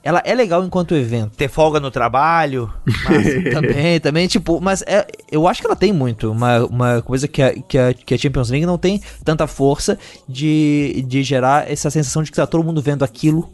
[0.04, 1.38] ela é legal enquanto evento.
[1.38, 2.72] Ter folga no trabalho.
[3.06, 6.30] Mas, também, também, tipo, mas é, eu acho que ela tem muito.
[6.30, 9.98] Uma, uma coisa que a, que, a, que a Champions League não tem tanta força
[10.28, 13.50] de, de gerar essa sensação de que tá todo mundo vendo aquilo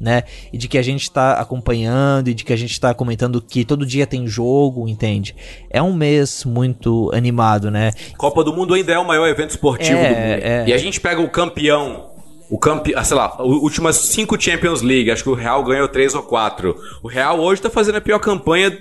[0.00, 0.24] né?
[0.52, 3.64] E de que a gente tá acompanhando e de que a gente tá comentando que
[3.64, 5.34] todo dia tem jogo, entende?
[5.70, 7.92] É um mês muito animado, né?
[8.18, 10.44] Copa do Mundo ainda é o maior evento esportivo é, do mundo.
[10.44, 10.64] É.
[10.68, 12.13] E a gente pega o campeão
[12.50, 16.22] o campeão, sei lá, últimas cinco Champions League, acho que o Real ganhou três ou
[16.22, 16.76] quatro.
[17.02, 18.78] O Real hoje tá fazendo a pior campanha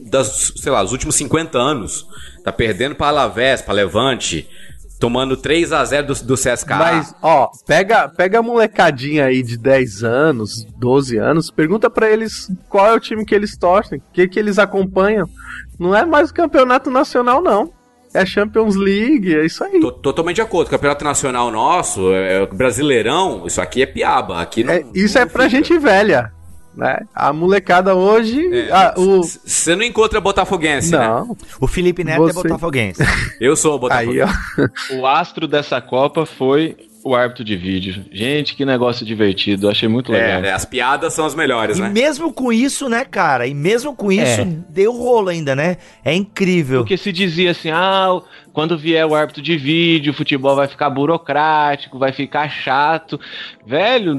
[0.00, 2.06] das, sei lá, os últimos 50 anos.
[2.42, 4.48] Tá perdendo para Alavés, para Levante,
[4.98, 6.76] tomando 3 a 0 do, do CSKA.
[6.76, 12.50] Mas, ó, pega, pega a molecadinha aí de 10 anos, 12 anos, pergunta para eles
[12.68, 15.28] qual é o time que eles torcem, o que que eles acompanham.
[15.78, 17.83] Não é mais o campeonato nacional não
[18.14, 19.80] é Champions League, é isso aí.
[19.80, 20.70] Tô, totalmente de acordo.
[20.70, 24.40] Campeonato Nacional nosso, é, é, Brasileirão, isso aqui é piaba.
[24.40, 25.56] Aqui não, é, isso não é pra fica.
[25.56, 26.32] gente velha.
[26.76, 27.00] Né?
[27.14, 28.40] A molecada hoje.
[29.44, 29.76] Você é, o...
[29.76, 30.98] não encontra botafoguense, né?
[30.98, 31.28] não.
[31.28, 31.36] Né?
[31.60, 32.38] O Felipe Neto é Você...
[32.38, 33.02] é botafoguense.
[33.40, 34.32] Eu sou o botafoguense.
[34.58, 38.02] Aí, o astro dessa Copa foi o árbitro de vídeo.
[38.10, 39.68] Gente, que negócio divertido.
[39.68, 40.44] Achei muito é, legal.
[40.44, 41.88] É, as piadas são as melhores, e né?
[41.88, 43.46] E mesmo com isso, né, cara?
[43.46, 44.48] E mesmo com isso, é.
[44.70, 45.76] deu rolo ainda, né?
[46.02, 46.80] É incrível.
[46.80, 48.22] Porque se dizia assim, ah,
[48.54, 53.20] quando vier o árbitro de vídeo, o futebol vai ficar burocrático, vai ficar chato.
[53.66, 54.14] Velho,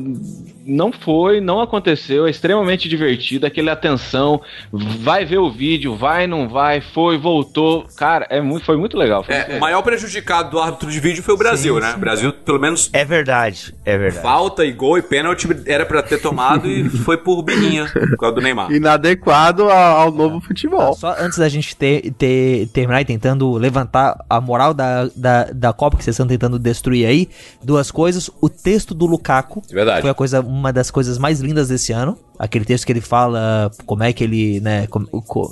[0.65, 6.49] não foi, não aconteceu, é extremamente divertido, aquele atenção, vai ver o vídeo, vai, não
[6.49, 7.87] vai, foi, voltou.
[7.95, 9.23] Cara, é muito, foi muito legal.
[9.23, 9.59] Foi é, muito legal.
[9.59, 11.93] O maior prejudicado do árbitro de vídeo foi o Brasil, sim, né?
[11.95, 12.89] O Brasil, pelo menos.
[12.91, 14.21] É verdade, é verdade.
[14.21, 18.35] Falta e gol e pênalti era para ter tomado e foi por bininha, por causa
[18.35, 18.69] do Neymar.
[18.69, 20.93] Inadequado ao, ao novo futebol.
[20.93, 25.73] Só antes da gente ter, ter, terminar e tentando levantar a moral da, da, da
[25.73, 27.29] Copa que vocês estão tentando destruir aí,
[27.63, 28.29] duas coisas.
[28.41, 30.01] O texto do Lukaku Verdade.
[30.01, 32.17] foi a coisa, uma das coisas mais lindas desse ano.
[32.37, 35.07] Aquele texto que ele fala como é que ele, né, como,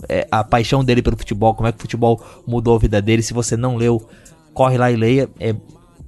[0.09, 3.21] é, a paixão dele pelo futebol, como é que o futebol mudou a vida dele.
[3.21, 4.07] Se você não leu,
[4.53, 5.30] corre lá e leia.
[5.39, 5.55] É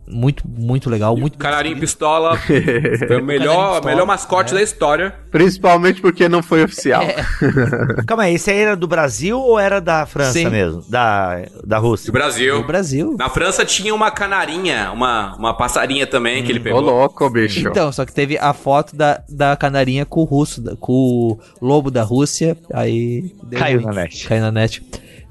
[0.08, 1.18] muito, muito legal.
[1.18, 4.58] muito Canarinho Pistola foi o melhor, pistola, melhor mascote é.
[4.58, 5.16] da história.
[5.32, 7.02] Principalmente porque não foi oficial.
[7.02, 7.26] É.
[8.06, 10.50] Calma aí, esse aí era do Brasil ou era da França Sim.
[10.50, 10.84] mesmo?
[10.88, 12.08] Da, da Rússia?
[12.08, 12.62] Do Brasil.
[12.62, 13.16] Do Brasil.
[13.18, 16.80] Na França tinha uma canarinha, uma, uma passarinha também hum, que ele pegou.
[16.80, 17.68] Ô louco, bicho.
[17.68, 21.90] Então, só que teve a foto da, da canarinha com o russo, com o lobo
[21.90, 23.36] da Rússia, aí...
[23.58, 24.28] Caiu na net.
[24.28, 24.84] Caiu na net.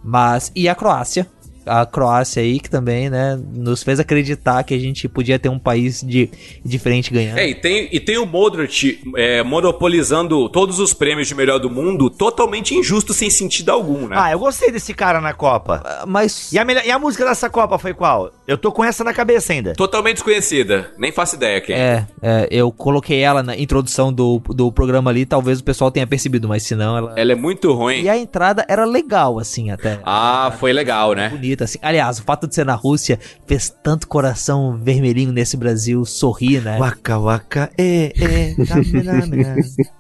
[0.03, 1.27] Mas, e a Croácia,
[1.67, 5.59] a Croácia aí, que também, né, nos fez acreditar que a gente podia ter um
[5.59, 6.31] país de,
[6.65, 7.39] diferente ganhando.
[7.39, 11.71] É, e tem, e tem o Modric é, monopolizando todos os prêmios de melhor do
[11.71, 14.17] mundo, totalmente injusto, sem sentido algum, né?
[14.19, 16.05] Ah, eu gostei desse cara na Copa.
[16.07, 16.53] Mas.
[16.53, 18.33] E a, melhor, e a música dessa Copa foi qual?
[18.47, 19.73] Eu tô com essa na cabeça ainda.
[19.75, 21.75] Totalmente desconhecida, nem faço ideia quem.
[21.75, 26.07] É, é, eu coloquei ela na introdução do, do programa ali, talvez o pessoal tenha
[26.07, 27.15] percebido, mas se não, ela.
[27.17, 28.03] Ela é muito ruim.
[28.03, 29.99] E a entrada era legal, assim, até.
[30.05, 31.29] Ah, foi legal, né?
[31.55, 31.79] Bonita, assim.
[31.81, 36.79] Aliás, o fato de ser na Rússia fez tanto coração vermelhinho nesse Brasil sorrir, né?
[36.79, 38.55] Waka waka, é, é.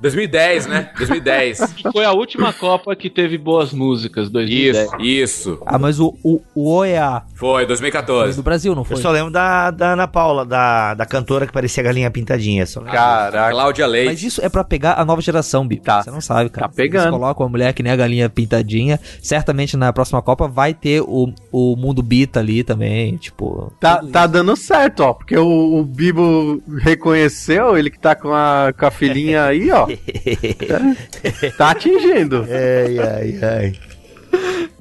[0.00, 0.90] 2010, né?
[0.96, 1.60] 2010.
[1.92, 4.86] Foi a última Copa que teve boas músicas, 2010.
[4.86, 5.58] Isso, isso.
[5.64, 7.22] Ah, mas o, o, o OEA.
[7.34, 8.32] Foi, 2014.
[8.32, 8.96] Foi do Brasil, não foi?
[8.96, 12.66] Eu só lembro da, da Ana Paula, da, da cantora que parecia galinha pintadinha.
[12.66, 13.50] Só Caraca.
[13.50, 14.10] Cláudia Leite.
[14.10, 15.78] Mas isso é pra pegar a nova geração, Bi.
[15.78, 16.02] Tá.
[16.02, 16.68] Você não sabe, cara.
[16.68, 17.04] Tá pegando.
[17.04, 18.98] Eles colocam uma mulher que nem a galinha pintadinha.
[19.22, 23.72] Certamente na próxima Copa vai ter o, o mundo Bita ali também, tipo...
[23.78, 25.12] Tá, tá dando certo, ó.
[25.12, 29.86] Porque o, o Bibo reconheceu, ele que tá com a, com a filhinha aí, ó.
[29.86, 32.44] tá, tá atingindo.
[32.50, 33.72] Ai, ai, ai.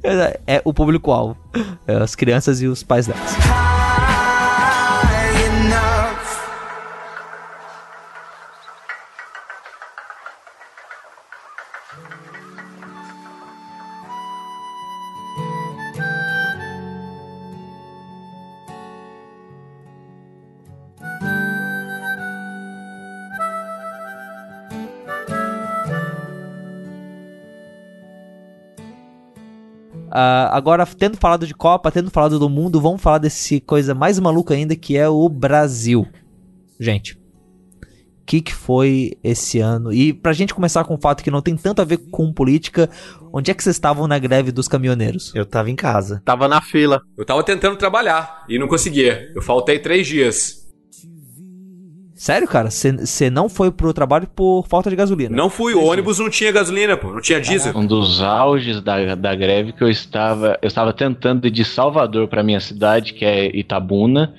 [0.02, 1.38] É, é o público-alvo.
[1.86, 3.83] É as crianças e os pais delas.
[30.14, 34.20] Uh, agora, tendo falado de Copa, tendo falado do mundo, vamos falar desse coisa mais
[34.20, 36.06] maluca ainda que é o Brasil.
[36.80, 39.92] Gente, o que, que foi esse ano?
[39.92, 42.88] E pra gente começar com um fato que não tem tanto a ver com política,
[43.34, 45.34] onde é que vocês estavam na greve dos caminhoneiros?
[45.34, 46.22] Eu tava em casa.
[46.24, 47.02] Tava na fila.
[47.18, 49.32] Eu tava tentando trabalhar e não conseguia.
[49.36, 50.63] Eu faltei três dias.
[52.24, 52.70] Sério, cara?
[52.72, 55.36] Você não foi pro trabalho por falta de gasolina?
[55.36, 57.78] Não fui, o ônibus não tinha gasolina, pô, não tinha diesel.
[57.78, 62.30] Um dos auges da, da greve que eu estava, eu estava tentando ir de Salvador
[62.30, 64.34] para minha cidade, que é Itabuna.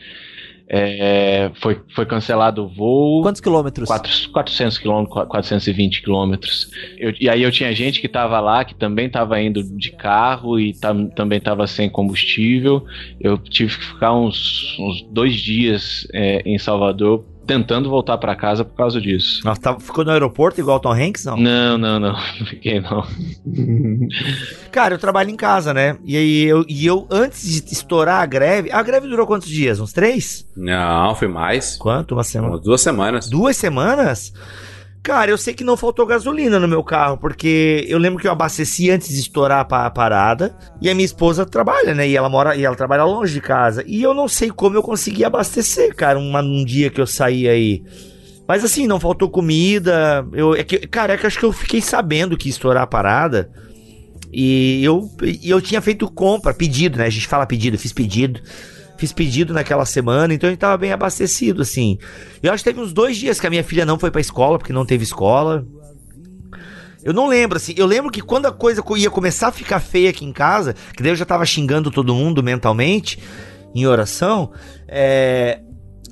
[0.67, 3.21] É, foi, foi cancelado o voo.
[3.21, 3.87] Quantos quilômetros?
[3.87, 6.71] 4, 400 quilômetros, 420 quilômetros.
[6.97, 10.59] Eu, e aí eu tinha gente que estava lá, que também estava indo de carro
[10.59, 12.87] e tam, também estava sem combustível.
[13.21, 18.65] Eu tive que ficar uns, uns dois dias é, em Salvador tentando voltar para casa
[18.65, 19.41] por causa disso.
[19.45, 21.37] Nossa, tá, ficou no aeroporto igual Tom Hanks, não?
[21.37, 22.13] Não, não, não.
[22.13, 23.05] Não fiquei, não.
[24.71, 25.97] Cara, eu trabalho em casa, né?
[26.05, 28.71] E aí eu, e eu, antes de estourar a greve.
[28.73, 29.81] A greve durou quantos dias?
[29.81, 30.47] Uns três?
[30.57, 31.77] Não, foi mais.
[31.77, 32.15] Quanto?
[32.15, 32.59] Uma semana?
[32.59, 33.29] duas semanas.
[33.29, 34.33] Duas semanas?
[35.05, 38.33] Cara, eu sei que não faltou gasolina no meu carro, porque eu lembro que eu
[38.33, 40.57] abasteci antes de estourar a parada.
[40.81, 42.09] E a minha esposa trabalha, né?
[42.09, 43.85] E ela mora e ela trabalha longe de casa.
[43.87, 47.47] E eu não sei como eu consegui abastecer, cara, uma, um dia que eu saí
[47.47, 47.85] aí.
[48.49, 50.27] Mas assim, não faltou comida.
[50.33, 52.87] Eu, é que, cara, é que acho que eu fiquei sabendo que ia estourar a
[52.87, 53.51] parada.
[54.33, 57.05] E eu, e eu tinha feito compra, pedido, né?
[57.05, 58.41] A gente fala pedido, fiz pedido
[59.05, 61.99] fiz pedido naquela semana, então a gente tava bem abastecido, assim.
[62.43, 64.59] Eu acho que teve uns dois dias que a minha filha não foi pra escola,
[64.59, 65.67] porque não teve escola.
[67.03, 67.75] Eu não lembro, assim.
[67.77, 71.03] Eu lembro que quando a coisa ia começar a ficar feia aqui em casa, que
[71.03, 73.19] daí eu já tava xingando todo mundo mentalmente,
[73.75, 74.51] em oração,
[74.89, 75.61] é.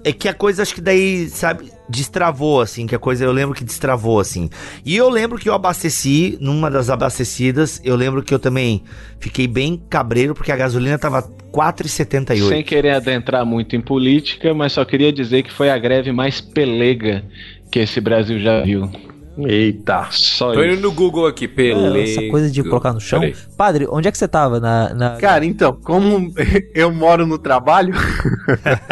[0.05, 3.55] É que a coisa, acho que daí, sabe, destravou, assim, que a coisa eu lembro
[3.55, 4.49] que destravou, assim.
[4.84, 8.82] E eu lembro que eu abasteci, numa das abastecidas, eu lembro que eu também
[9.20, 11.22] fiquei bem cabreiro, porque a gasolina tava
[11.53, 12.49] 4,78.
[12.49, 16.40] Sem querer adentrar muito em política, mas só queria dizer que foi a greve mais
[16.40, 17.22] pelega
[17.70, 18.90] que esse Brasil já viu.
[19.39, 20.09] Eita.
[20.11, 21.97] Só Tô indo no Google aqui, pelego.
[21.97, 23.20] É, essa coisa de colocar no chão.
[23.20, 23.35] Peraí.
[23.57, 25.16] Padre, onde é que você tava na, na...
[25.16, 26.33] Cara, então, como
[26.74, 27.95] eu moro no trabalho,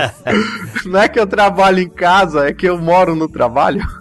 [0.86, 3.80] não é que eu trabalho em casa, é que eu moro no trabalho.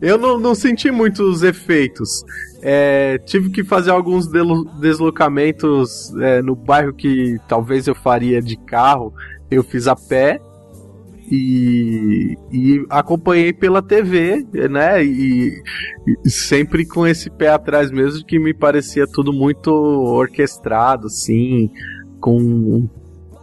[0.00, 2.24] Eu não, não senti muitos efeitos.
[2.62, 4.26] É, tive que fazer alguns
[4.80, 9.12] deslocamentos é, no bairro que talvez eu faria de carro.
[9.50, 10.40] Eu fiz a pé
[11.30, 15.04] e, e acompanhei pela TV, né?
[15.04, 15.62] E,
[16.24, 21.70] e, sempre com esse pé atrás mesmo, que me parecia tudo muito orquestrado, assim,
[22.20, 22.88] com um,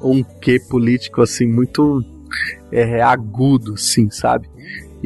[0.02, 2.04] um quê político, assim, muito
[2.72, 4.50] é, agudo, assim, sabe?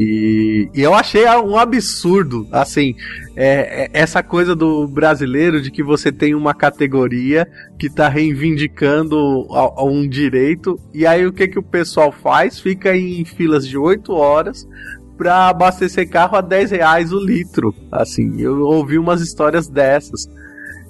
[0.04, 2.96] E, e, eu achei um absurdo, assim,
[3.36, 7.48] é, é, essa coisa do brasileiro de que você tem uma categoria
[7.78, 12.60] que tá reivindicando a, a um direito, e aí o que, que o pessoal faz?
[12.60, 14.68] Fica em filas de 8 horas
[15.16, 17.72] pra abastecer carro a 10 reais o litro.
[17.92, 20.28] Assim, eu ouvi umas histórias dessas.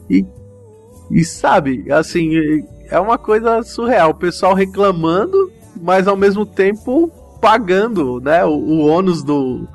[0.10, 0.26] E,
[1.12, 2.32] e sabe, assim,
[2.90, 4.12] é uma coisa surreal.
[4.12, 5.52] O pessoal reclamando,
[5.82, 9.68] mas ao mesmo tempo pagando, né, o, o ônus do,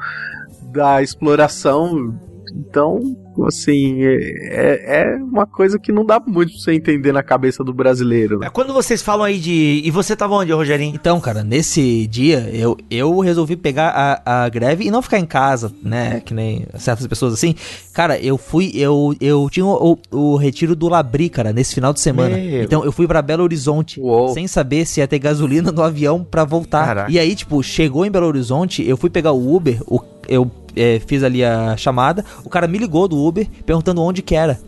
[0.73, 2.17] da exploração.
[2.55, 3.01] Então,
[3.45, 7.73] assim, é, é uma coisa que não dá muito pra você entender na cabeça do
[7.73, 8.39] brasileiro.
[8.39, 8.49] Né?
[8.51, 9.83] Quando vocês falam aí de.
[9.85, 10.95] E você tava onde, Rogerinho?
[10.95, 15.27] Então, cara, nesse dia eu, eu resolvi pegar a, a greve e não ficar em
[15.27, 16.21] casa, né?
[16.25, 17.55] Que nem certas pessoas assim.
[17.93, 18.73] Cara, eu fui.
[18.75, 22.37] Eu, eu tinha o, o retiro do Labri, cara, nesse final de semana.
[22.37, 22.63] Meu.
[22.63, 24.29] Então eu fui para Belo Horizonte Uou.
[24.29, 26.87] sem saber se ia ter gasolina no avião para voltar.
[26.87, 27.11] Caraca.
[27.13, 31.01] E aí, tipo, chegou em Belo Horizonte, eu fui pegar o Uber, o, eu é,
[31.07, 34.59] fiz ali a chamada, o cara me ligou do Uber perguntando onde que era.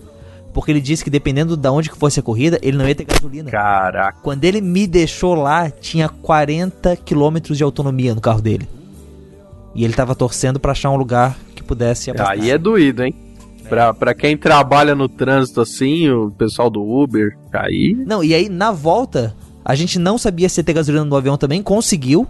[0.53, 3.05] Porque ele disse que dependendo de onde que fosse a corrida, ele não ia ter
[3.05, 3.51] gasolina.
[3.51, 4.19] Caraca.
[4.23, 8.69] Quando ele me deixou lá, tinha 40 quilômetros de autonomia no carro dele.
[9.75, 12.11] E ele tava torcendo para achar um lugar que pudesse.
[12.27, 13.15] Aí é doído, hein?
[13.65, 13.69] É.
[13.69, 17.95] Pra, pra quem trabalha no trânsito assim, o pessoal do Uber, aí.
[18.07, 21.37] Não, e aí na volta, a gente não sabia se ia ter gasolina no avião
[21.37, 22.27] também, conseguiu.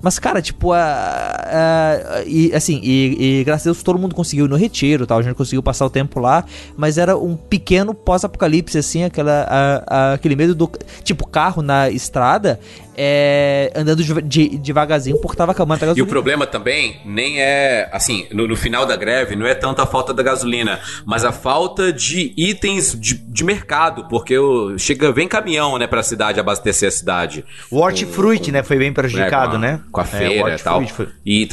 [0.00, 4.46] Mas, cara, tipo, a, a, e, assim, e, e, graças a Deus todo mundo conseguiu
[4.46, 6.44] ir no retiro tal, a gente conseguiu passar o tempo lá,
[6.76, 9.46] mas era um pequeno pós-apocalipse, assim, aquela,
[9.86, 10.70] a, aquele medo do.
[11.02, 12.60] Tipo, carro na estrada
[12.96, 16.06] é, andando de, de, devagarzinho porque tava acabando a gasolina.
[16.06, 19.82] E o problema também nem é, assim, no, no, final da greve, não é tanto
[19.82, 25.12] a falta da gasolina, mas a falta de itens de, de mercado, porque o, chega,
[25.12, 27.44] vem caminhão, né, pra cidade, abastecer a cidade.
[27.70, 29.80] O hortifruti, né, foi bem prejudicado, é, né?
[29.92, 30.86] Com a é, feira e tal.
[30.86, 31.08] Foi...
[31.24, 31.48] E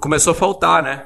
[0.00, 1.04] começou a faltar, né?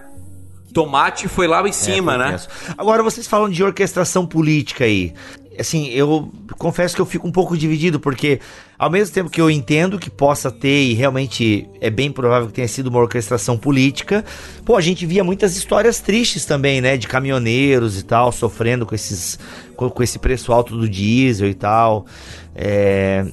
[0.73, 2.37] Tomate foi lá em cima, é, né?
[2.79, 5.13] Agora, vocês falam de orquestração política aí
[5.59, 8.41] assim, eu confesso que eu fico um pouco dividido, porque
[8.79, 12.55] ao mesmo tempo que eu entendo que possa ter, e realmente é bem provável que
[12.55, 14.25] tenha sido uma orquestração política,
[14.65, 18.95] pô, a gente via muitas histórias tristes também, né, de caminhoneiros e tal, sofrendo com
[18.95, 19.39] esses
[19.77, 22.07] com, com esse preço alto do diesel e tal.
[22.55, 23.25] É,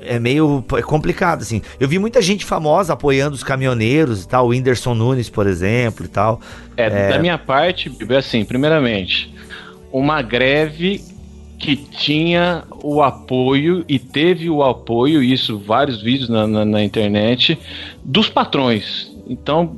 [0.00, 1.60] é meio é complicado, assim.
[1.78, 6.04] Eu vi muita gente famosa apoiando os caminhoneiros e tal, o Whindersson Nunes, por exemplo,
[6.04, 6.40] e tal.
[6.76, 7.08] É, é...
[7.10, 9.34] da minha parte, assim, primeiramente,
[9.92, 11.04] uma greve
[11.58, 17.58] que tinha o apoio e teve o apoio, isso vários vídeos na, na, na internet,
[18.04, 19.12] dos patrões.
[19.28, 19.76] Então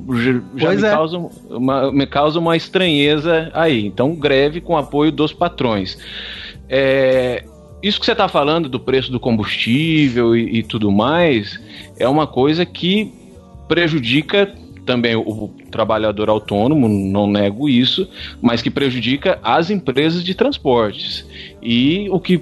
[0.55, 0.89] já me, é.
[0.89, 1.17] causa
[1.49, 3.85] uma, me causa uma estranheza aí.
[3.85, 5.97] Então, greve com apoio dos patrões.
[6.69, 7.43] É,
[7.83, 11.59] isso que você está falando do preço do combustível e, e tudo mais
[11.99, 13.11] é uma coisa que
[13.67, 14.53] prejudica
[14.85, 18.07] também o trabalhador autônomo, não nego isso,
[18.41, 21.25] mas que prejudica as empresas de transportes.
[21.61, 22.41] E o que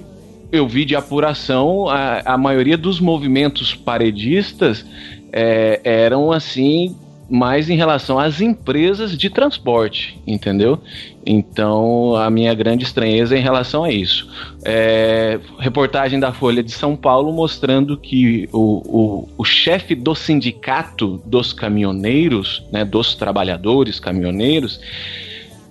[0.52, 4.84] eu vi de apuração, a, a maioria dos movimentos paredistas
[5.32, 6.96] é, eram assim
[7.30, 10.80] mais em relação às empresas de transporte, entendeu?
[11.24, 14.28] Então, a minha grande estranheza é em relação a isso.
[14.64, 21.22] É, reportagem da Folha de São Paulo mostrando que o, o, o chefe do sindicato
[21.24, 24.80] dos caminhoneiros, né, dos trabalhadores caminhoneiros,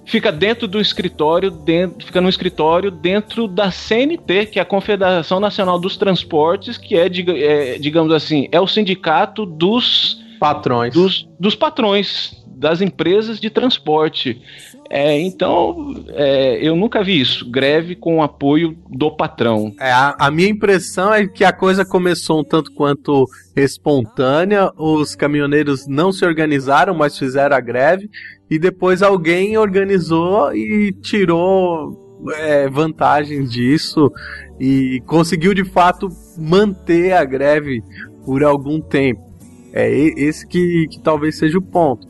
[0.05, 5.41] fica dentro do escritório, dentro, fica no escritório dentro da CNT, que é a Confederação
[5.41, 10.93] Nacional dos Transportes, que é, é digamos assim, é o sindicato dos Patrões.
[10.93, 14.41] Dos, dos patrões, das empresas de transporte.
[14.89, 17.49] É, então, é, eu nunca vi isso.
[17.49, 19.73] Greve com apoio do patrão.
[19.79, 23.25] É, a, a, minha impressão é que a coisa começou um tanto quanto
[23.55, 24.71] espontânea.
[24.75, 28.09] Os caminhoneiros não se organizaram, mas fizeram a greve.
[28.49, 34.11] E depois alguém organizou e tirou é, vantagens disso.
[34.59, 37.83] E conseguiu de fato manter a greve
[38.25, 39.28] por algum tempo.
[39.73, 42.07] É esse que, que talvez seja o ponto.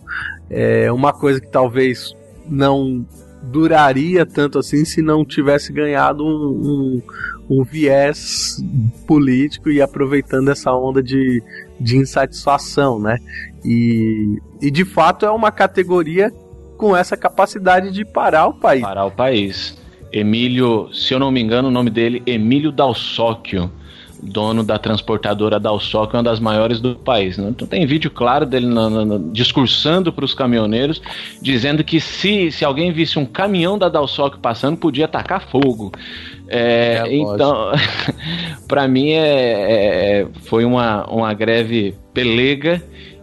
[0.49, 2.15] É uma coisa que talvez
[2.47, 3.05] não
[3.41, 7.01] duraria tanto assim se não tivesse ganhado um,
[7.49, 8.57] um, um viés
[9.07, 11.41] político e aproveitando essa onda de,
[11.79, 13.17] de insatisfação, né?
[13.63, 16.31] E, e de fato é uma categoria
[16.77, 18.81] com essa capacidade de parar o país.
[18.81, 19.77] Parar o país.
[20.11, 23.71] Emílio, se eu não me engano, o nome dele Emílio Dalsóquio
[24.21, 27.37] dono da transportadora Dalsol, que é uma das maiores do país.
[27.37, 27.49] Né?
[27.49, 28.67] Então tem vídeo claro dele
[29.31, 31.01] discursando para os caminhoneiros,
[31.41, 35.91] dizendo que se, se alguém visse um caminhão da Dalsol passando, podia tacar fogo.
[36.47, 37.71] É, é, então,
[38.67, 42.81] para mim é, é, foi uma, uma greve pelega.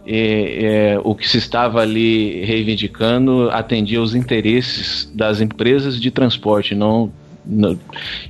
[0.09, 6.73] E, é, o que se estava ali reivindicando atendia os interesses das empresas de transporte,
[6.73, 7.11] não
[7.47, 7.79] no,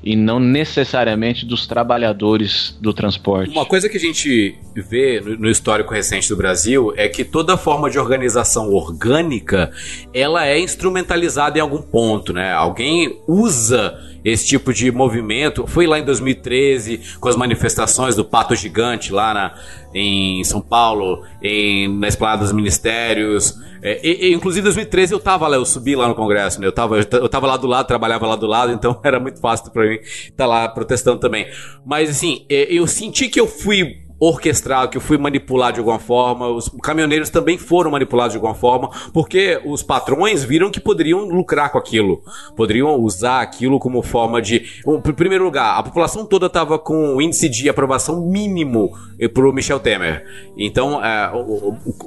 [0.03, 3.49] e não necessariamente dos trabalhadores do transporte.
[3.49, 7.89] Uma coisa que a gente vê no, histórico recente do Brasil é que toda forma
[7.89, 9.71] de organização orgânica
[10.13, 12.51] ela é instrumentalizada em algum ponto, né?
[12.53, 15.65] Alguém usa esse tipo de movimento.
[15.67, 19.53] Foi lá em 2013, com as manifestações do Pato Gigante lá na,
[19.93, 23.57] em São Paulo, em, na Esplanada dos Ministérios.
[23.81, 26.67] É, e, e, inclusive, em 2013 eu tava lá, eu subi lá no Congresso, né?
[26.67, 29.71] Eu tava, eu tava lá do lado, trabalhava lá do lado, então era muito fácil
[29.71, 31.47] para mim estar tá lá protestando também.
[31.85, 35.99] Mas assim, é, eu senti que eu fui orquestrado, que eu fui manipulado de alguma
[35.99, 36.47] forma.
[36.47, 41.71] Os caminhoneiros também foram manipulados de alguma forma, porque os patrões viram que poderiam lucrar
[41.71, 42.21] com aquilo,
[42.55, 44.81] poderiam usar aquilo como forma de.
[44.85, 48.91] Em primeiro lugar, a população toda estava com o índice de aprovação mínimo
[49.33, 50.25] para o Michel Temer.
[50.57, 51.31] Então, é,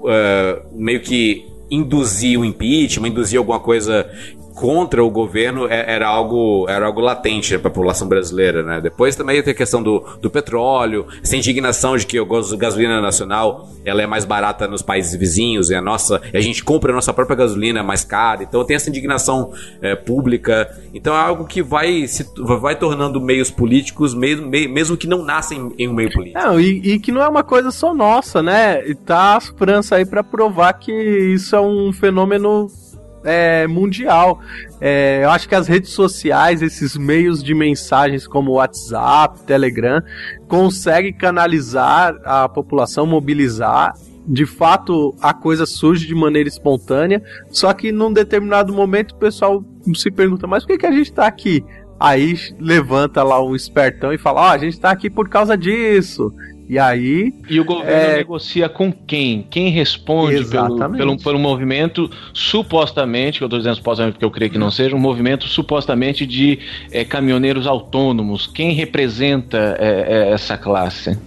[0.08, 4.10] é, meio que induzir o impeachment, induzir alguma coisa
[4.60, 8.78] contra o governo é, era algo, era algo latente para a população brasileira, né?
[8.78, 12.24] Depois também tem a questão do, do petróleo, essa indignação de que a
[12.58, 16.92] gasolina nacional ela é mais barata nos países vizinhos e a nossa, a gente compra
[16.92, 21.46] a nossa própria gasolina mais cara, então tem essa indignação é, pública, então é algo
[21.46, 26.12] que vai se vai tornando meios políticos mesmo, mesmo que não nascem em um meio
[26.12, 26.38] político.
[26.38, 28.86] Não, e, e que não é uma coisa só nossa, né?
[28.86, 32.68] E tá a França aí para provar que isso é um fenômeno
[33.24, 34.40] é, mundial.
[34.80, 40.02] É, eu acho que as redes sociais, esses meios de mensagens como WhatsApp, Telegram,
[40.48, 43.94] conseguem canalizar a população, mobilizar.
[44.26, 49.64] De fato, a coisa surge de maneira espontânea, só que num determinado momento o pessoal
[49.94, 51.64] se pergunta: mas por que, que a gente está aqui?
[52.00, 55.54] Aí levanta lá um espertão e fala: Ó, oh, a gente está aqui por causa
[55.54, 56.32] disso.
[56.70, 57.34] E aí.
[57.48, 58.16] E o governo é...
[58.18, 59.44] negocia com quem?
[59.50, 64.52] Quem responde pelo, pelo, pelo movimento, supostamente, que eu estou dizendo supostamente porque eu creio
[64.52, 66.60] que não seja, um movimento supostamente de
[66.92, 68.46] é, caminhoneiros autônomos.
[68.46, 71.18] Quem representa é, é essa classe?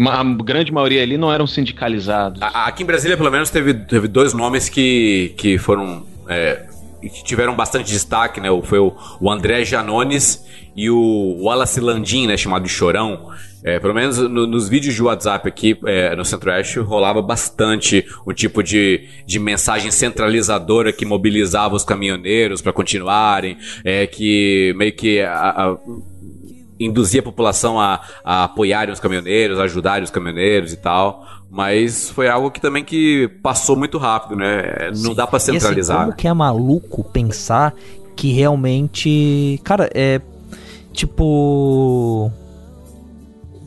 [0.00, 2.40] a grande maioria ali não eram sindicalizados.
[2.40, 6.06] Aqui em Brasília, pelo menos, teve, teve dois nomes que, que foram.
[6.26, 6.64] É,
[7.02, 8.48] que tiveram bastante destaque, né?
[8.64, 10.47] Foi o, o André Janones
[10.78, 12.36] e o Wallace Landim, né?
[12.36, 13.30] Chamado de Chorão.
[13.64, 18.32] É, pelo menos no, nos vídeos de WhatsApp aqui é, no Centro-Oeste rolava bastante um
[18.32, 25.20] tipo de, de mensagem centralizadora que mobilizava os caminhoneiros para continuarem, é, que meio que
[25.20, 25.76] a, a,
[26.78, 31.26] induzia a população a, a apoiarem os caminhoneiros, a ajudarem os caminhoneiros e tal.
[31.50, 34.90] Mas foi algo que também que passou muito rápido, né?
[34.90, 35.14] Não Sim.
[35.14, 35.96] dá para centralizar.
[35.96, 37.74] E assim, como que é maluco pensar
[38.14, 40.20] que realmente, cara, é
[40.98, 42.30] tipo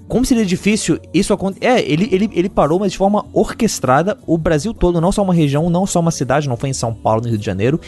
[0.08, 1.66] como seria difícil isso acontecer.
[1.66, 5.34] É, ele, ele, ele parou, mas de forma orquestrada, o Brasil todo, não só uma
[5.34, 7.80] região, não só uma cidade, não foi em São Paulo, no Rio de Janeiro.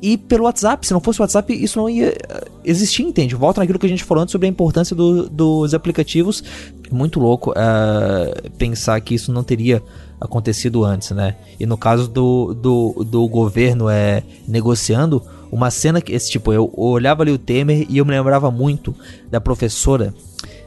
[0.00, 3.34] E pelo WhatsApp, se não fosse o WhatsApp, isso não ia eh, existir, entende?
[3.34, 6.44] Volta naquilo que a gente falou antes sobre a importância do, dos aplicativos.
[6.92, 9.82] Muito louco uh, pensar que isso não teria
[10.20, 11.34] acontecido antes, né?
[11.58, 15.20] E no caso do, do, do governo é, negociando,
[15.50, 18.94] uma cena que esse tipo, eu olhava ali o Temer e eu me lembrava muito
[19.30, 20.12] da professora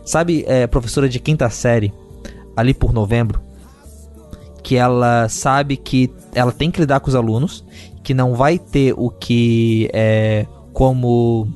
[0.09, 1.93] Sabe, é, professora de quinta série,
[2.57, 3.39] ali por novembro,
[4.63, 7.63] que ela sabe que ela tem que lidar com os alunos,
[8.03, 11.47] que não vai ter o que é como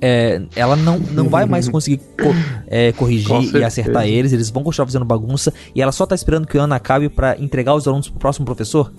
[0.00, 2.32] é, ela não, não vai mais conseguir co
[2.68, 6.46] é, corrigir e acertar eles, eles vão continuar fazendo bagunça e ela só tá esperando
[6.46, 8.92] que o ano acabe para entregar os alunos pro próximo professor.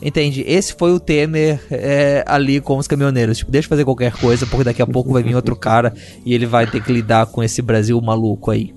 [0.00, 0.44] Entende?
[0.46, 3.38] Esse foi o Temer é, ali com os caminhoneiros.
[3.38, 5.92] Tipo, deixa eu fazer qualquer coisa, porque daqui a pouco vai vir outro cara
[6.24, 8.72] e ele vai ter que lidar com esse Brasil maluco aí.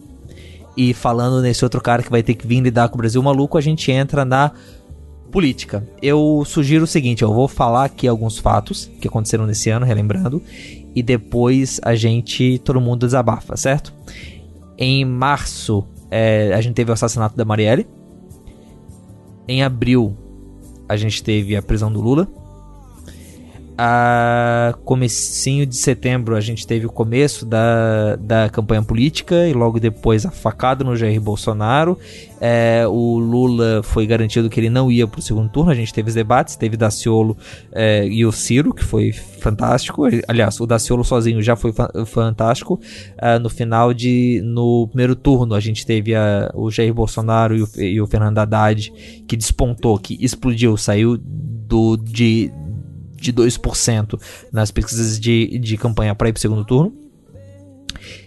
[0.75, 3.57] E falando nesse outro cara que vai ter que vir lidar com o Brasil maluco,
[3.57, 4.51] a gente entra na
[5.31, 5.87] política.
[6.01, 10.41] Eu sugiro o seguinte: eu vou falar aqui alguns fatos que aconteceram nesse ano, relembrando,
[10.95, 13.93] e depois a gente, todo mundo desabafa, certo?
[14.77, 17.87] Em março, é, a gente teve o assassinato da Marielle.
[19.47, 20.15] Em abril,
[20.91, 22.27] a gente teve a prisão do Lula.
[23.77, 29.79] A comecinho de setembro a gente teve o começo da, da campanha política e logo
[29.79, 31.97] depois a facada no Jair Bolsonaro.
[32.39, 35.71] É, o Lula foi garantido que ele não ia para o segundo turno.
[35.71, 37.37] A gente teve os debates, teve Daciolo
[37.71, 40.03] é, e o Ciro, que foi fantástico.
[40.27, 42.79] Aliás, o Daciolo sozinho já foi fa fantástico.
[43.17, 44.41] É, no final de.
[44.43, 48.39] No primeiro turno, a gente teve a, o Jair Bolsonaro e o, e o Fernando
[48.39, 48.91] Haddad,
[49.27, 52.51] que despontou, que explodiu, saiu do, de
[53.21, 54.19] de 2%
[54.51, 56.93] nas pesquisas de, de campanha para ir para o segundo turno.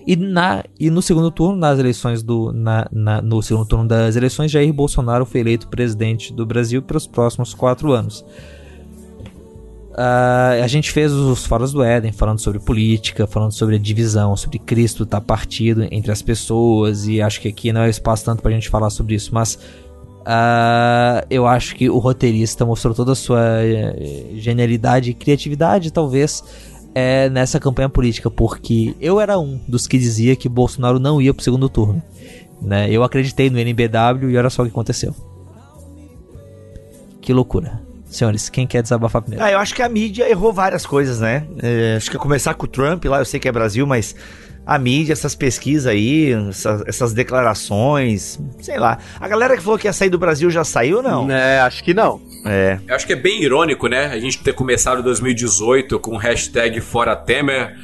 [0.06, 2.52] E, na, e no segundo turno, nas eleições do.
[2.52, 7.06] Na, na, no segundo turno das eleições, Jair Bolsonaro foi eleito presidente do Brasil pelos
[7.06, 8.24] próximos quatro anos.
[9.94, 14.36] Uh, a gente fez os Foros do Éden falando sobre política, falando sobre a divisão,
[14.36, 18.24] sobre Cristo estar tá partido entre as pessoas, e acho que aqui não é espaço
[18.24, 19.56] tanto para a gente falar sobre isso, mas
[20.24, 26.42] Uh, eu acho que o roteirista mostrou toda a sua eh, genialidade e criatividade, talvez,
[26.94, 31.34] é nessa campanha política, porque eu era um dos que dizia que Bolsonaro não ia
[31.34, 32.02] pro segundo turno.
[32.62, 32.90] Né?
[32.90, 35.14] Eu acreditei no NBW e olha só o que aconteceu.
[37.20, 37.82] Que loucura.
[38.06, 39.44] Senhores, quem quer desabafar primeiro?
[39.44, 41.46] Ah, eu acho que a mídia errou várias coisas, né?
[41.60, 44.14] É, acho que começar com o Trump lá, eu sei que é Brasil, mas
[44.66, 48.98] a mídia, essas pesquisas aí, essas, essas, declarações, sei lá.
[49.20, 51.30] A galera que falou que ia sair do Brasil já saiu não?
[51.30, 52.20] É, acho que não.
[52.46, 52.78] É.
[52.86, 54.06] Eu acho que é bem irônico, né?
[54.06, 57.76] A gente ter começado 2018 com hashtag Fora Temer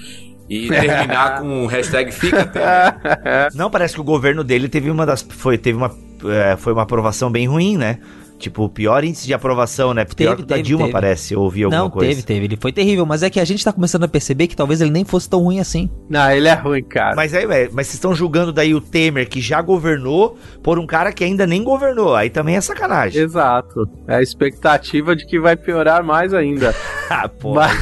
[0.49, 3.49] e terminar com hashtag Fica Temer.
[3.55, 5.23] Não, parece que o governo dele teve uma das.
[5.23, 7.99] Foi, teve uma, é, foi uma aprovação bem ruim, né?
[8.41, 10.05] Tipo, o pior índice de aprovação, né?
[10.05, 10.93] Pior Teve, que o da teve, Dilma, teve.
[10.93, 11.35] parece.
[11.35, 12.09] Eu ouvi alguma Não, coisa.
[12.09, 12.45] teve, teve.
[12.47, 14.91] Ele foi terrível, mas é que a gente tá começando a perceber que talvez ele
[14.91, 15.89] nem fosse tão ruim assim.
[16.09, 17.15] Não, ele é ruim, cara.
[17.15, 20.87] Mas aí, velho, mas vocês estão julgando daí o Temer, que já governou, por um
[20.87, 22.15] cara que ainda nem governou.
[22.17, 23.23] Aí também é sacanagem.
[23.23, 23.89] Exato.
[24.09, 26.75] É a expectativa de que vai piorar mais ainda.
[27.11, 27.55] ah, pô.
[27.55, 27.79] Mas-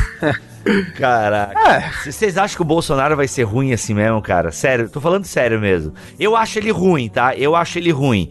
[0.96, 1.90] Caraca.
[2.02, 4.50] C- Vocês acham que o Bolsonaro vai ser ruim assim mesmo, cara?
[4.50, 5.94] Sério, tô falando sério mesmo.
[6.18, 7.34] Eu acho ele ruim, tá?
[7.36, 8.30] Eu acho ele ruim.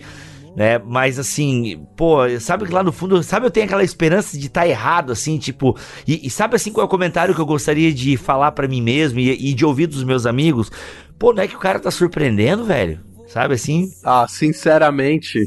[0.57, 0.79] Né?
[0.79, 4.67] Mas assim, pô, sabe que lá no fundo, sabe, eu tenho aquela esperança de estar
[4.67, 5.77] errado, assim, tipo.
[6.07, 8.81] E, e sabe assim qual é o comentário que eu gostaria de falar pra mim
[8.81, 10.71] mesmo e, e de ouvir dos meus amigos?
[11.19, 12.99] Pô, não é que o cara tá surpreendendo, velho?
[13.27, 13.91] Sabe assim?
[14.03, 15.43] Ah, sinceramente,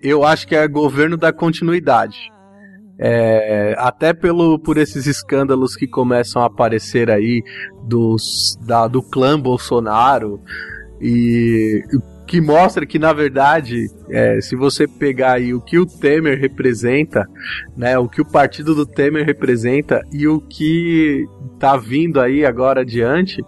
[0.00, 2.16] eu acho que é governo da continuidade.
[2.98, 7.42] É, até pelo, por esses escândalos que começam a aparecer aí
[7.82, 10.40] dos, da, do clã Bolsonaro
[11.02, 11.82] e
[12.26, 17.28] que mostra que na verdade é, se você pegar aí o que o Temer representa,
[17.76, 21.26] né, o que o partido do Temer representa e o que
[21.58, 23.42] tá vindo aí agora adiante,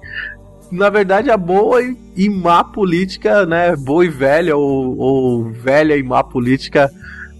[0.71, 1.81] na verdade, a boa
[2.17, 3.77] e, má política, né?
[3.77, 6.91] Boa e velha, ou, ou velha e má política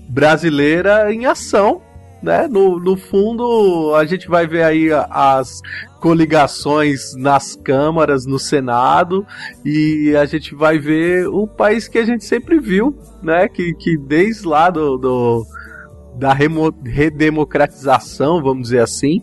[0.09, 1.83] brasileira em ação.
[2.23, 2.49] Né?
[2.49, 5.61] No, no fundo, a gente vai ver aí as
[6.07, 9.27] coligações nas câmaras, no Senado,
[9.65, 13.49] e a gente vai ver o país que a gente sempre viu, né?
[13.49, 15.45] Que, que desde lá do, do-
[16.17, 19.21] da remo- redemocratização, vamos dizer assim,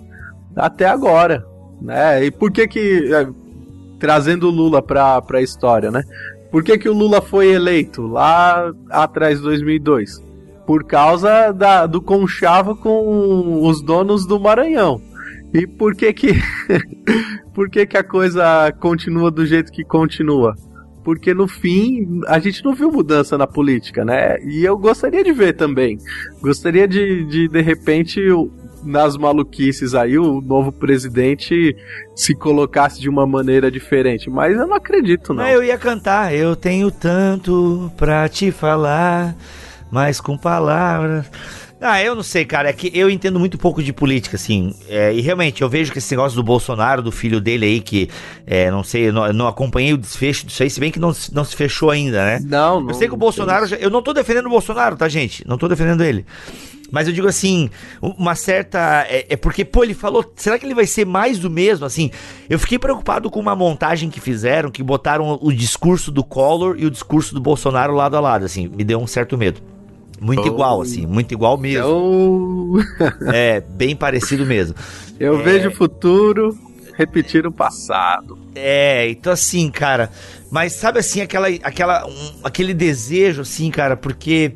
[0.56, 1.46] até agora.
[1.82, 2.26] Né?
[2.26, 3.14] E por que que.
[3.14, 3.28] é,
[4.00, 6.04] trazendo o Lula pra, pra história, né?
[6.52, 10.22] Por que, que o Lula foi eleito lá atrás de 2002?
[10.68, 15.02] Por causa da, do conchavo com os donos do Maranhão.
[15.54, 16.34] E por que que,
[17.54, 20.56] por que que a coisa continua do jeito que continua?
[21.04, 24.40] Porque no fim a gente não viu mudança na política, né?
[24.42, 25.98] E eu gostaria de ver também.
[26.42, 28.22] Gostaria de, de, de repente,
[28.84, 31.76] nas maluquices aí, o novo presidente
[32.16, 34.30] se colocasse de uma maneira diferente.
[34.30, 35.44] Mas eu não acredito, não.
[35.44, 36.34] Não, eu ia cantar.
[36.34, 39.36] Eu tenho tanto pra te falar,
[39.92, 41.30] mas com palavras.
[41.86, 42.70] Ah, eu não sei, cara.
[42.70, 44.74] É que eu entendo muito pouco de política, assim.
[44.88, 48.10] É, e realmente, eu vejo que esse negócio do Bolsonaro, do filho dele aí, que
[48.48, 51.34] é, não sei, não, não acompanhei o desfecho disso aí, se bem que não, se-
[51.36, 52.40] não se fechou ainda, né?
[52.44, 52.90] Não, não.
[52.90, 53.66] Eu sei que o Bolsonaro.
[53.68, 55.46] já- eu não tô defendendo o Bolsonaro, tá, gente?
[55.48, 56.26] Não tô defendendo ele.
[56.92, 57.70] Mas eu digo assim,
[58.02, 59.06] uma certa.
[59.10, 60.32] É, é porque, pô, ele falou.
[60.36, 61.86] Será que ele vai ser mais do mesmo?
[61.88, 62.12] Assim,
[62.48, 66.86] eu fiquei preocupado com uma montagem que fizeram, que botaram o discurso do Collor e
[66.86, 68.68] o discurso do Bolsonaro lado a lado, assim.
[68.68, 69.60] Me deu um certo medo.
[70.22, 70.48] Muito Oh.
[70.48, 71.86] igual, assim, muito igual mesmo.
[71.88, 72.74] Eu,
[73.34, 74.76] É, bem parecido mesmo.
[75.20, 76.58] eu vejo o futuro
[76.96, 78.38] repetir o passado.
[78.56, 80.10] É, então assim, cara,
[80.52, 84.54] mas sabe assim, aquela, aquela, um- aquele desejo, assim, cara, porque.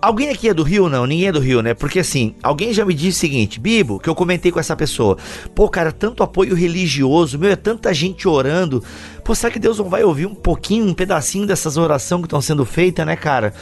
[0.00, 1.04] Alguém aqui é do Rio, não?
[1.06, 1.74] Ninguém é do Rio, né?
[1.74, 5.18] Porque assim, alguém já me disse o seguinte, Bibo, que eu comentei com essa pessoa.
[5.56, 8.80] Pô, cara, tanto apoio religioso, meu, é tanta gente orando.
[9.24, 12.40] Pô, será que Deus não vai ouvir um pouquinho, um pedacinho dessas orações que estão
[12.40, 13.52] sendo feitas, né, cara?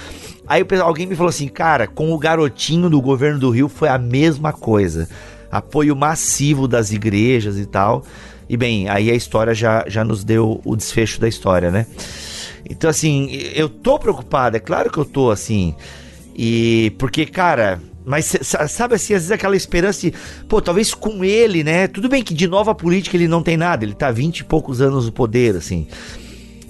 [0.47, 3.99] Aí alguém me falou assim, cara, com o garotinho do governo do Rio foi a
[3.99, 5.09] mesma coisa.
[5.51, 8.05] Apoio massivo das igrejas e tal.
[8.49, 11.87] E bem, aí a história já, já nos deu o desfecho da história, né?
[12.69, 15.75] Então, assim, eu tô preocupado, é claro que eu tô, assim.
[16.35, 18.37] E porque, cara, mas
[18.69, 20.15] sabe assim, às vezes aquela esperança de,
[20.49, 21.89] pô, talvez com ele, né?
[21.89, 24.81] Tudo bem que de nova política ele não tem nada, ele tá 20 e poucos
[24.81, 25.89] anos no poder, assim.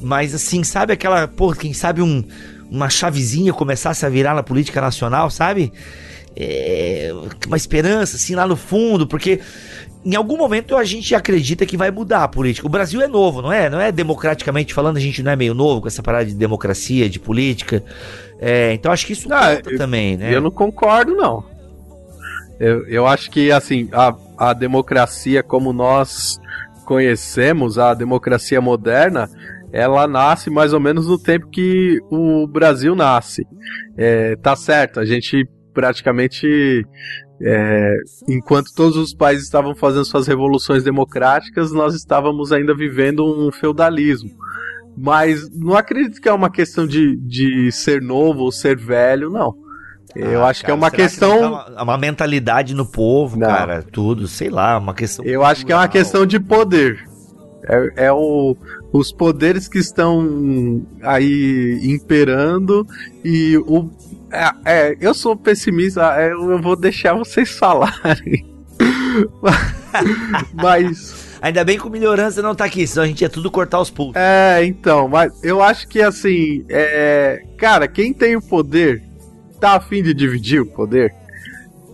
[0.01, 2.25] Mas assim, sabe aquela, pô, quem sabe um,
[2.71, 5.73] uma chavezinha começasse a virar na política nacional, sabe?
[6.35, 7.11] É,
[7.47, 9.41] uma esperança, assim, lá no fundo, porque
[10.05, 12.67] em algum momento a gente acredita que vai mudar a política.
[12.67, 13.69] O Brasil é novo, não é?
[13.69, 17.09] Não é democraticamente falando, a gente não é meio novo com essa parada de democracia,
[17.09, 17.83] de política.
[18.39, 20.33] É, então acho que isso conta também, né?
[20.33, 21.45] Eu não concordo, não.
[22.61, 26.39] Eu, eu acho que, assim, a, a democracia como nós
[26.85, 29.29] conhecemos, a democracia moderna,
[29.73, 33.45] ela nasce mais ou menos no tempo que o Brasil nasce.
[33.97, 36.85] É, tá certo, a gente praticamente
[37.43, 43.53] É, enquanto todos os países estavam fazendo suas revoluções democráticas, nós estávamos ainda vivendo um
[43.53, 44.31] feudalismo.
[44.97, 49.55] Mas não acredito que é uma questão de, de ser novo ou ser velho, não.
[50.15, 51.39] Eu Ah, acho que é cara, uma questão.
[51.41, 53.47] tá uma, uma mentalidade no povo, Não.
[53.47, 55.23] cara, tudo, sei lá, uma questão.
[55.27, 57.05] Eu acho que é uma questão de poder.
[57.69, 58.57] É, é o,
[58.97, 62.87] os poderes que estão aí imperando
[63.25, 63.91] e o.
[64.33, 68.47] É, é, eu sou pessimista, é, eu vou deixar vocês falarem.
[70.55, 71.27] Mas.
[71.41, 73.91] Ainda bem que o melhorança não tá aqui, senão a gente ia tudo cortar os
[73.91, 74.17] pulsos.
[74.17, 79.03] É, então, mas eu acho que assim, é, cara, quem tem o poder
[79.61, 81.15] tá afim de dividir o poder,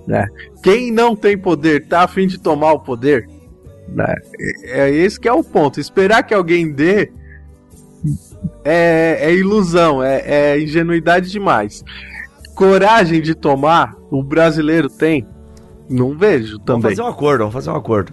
[0.06, 0.26] né?
[0.62, 3.28] Quem não tem poder tá afim de tomar o poder,
[3.88, 4.14] né?
[4.64, 5.80] É, é esse que é o ponto.
[5.80, 7.12] Esperar que alguém dê
[8.64, 11.84] é, é ilusão, é, é ingenuidade demais.
[12.54, 15.26] Coragem de tomar, o brasileiro tem.
[15.88, 16.96] Não vejo Vamos também.
[16.96, 18.12] fazer um acordo, vamos fazer um acordo.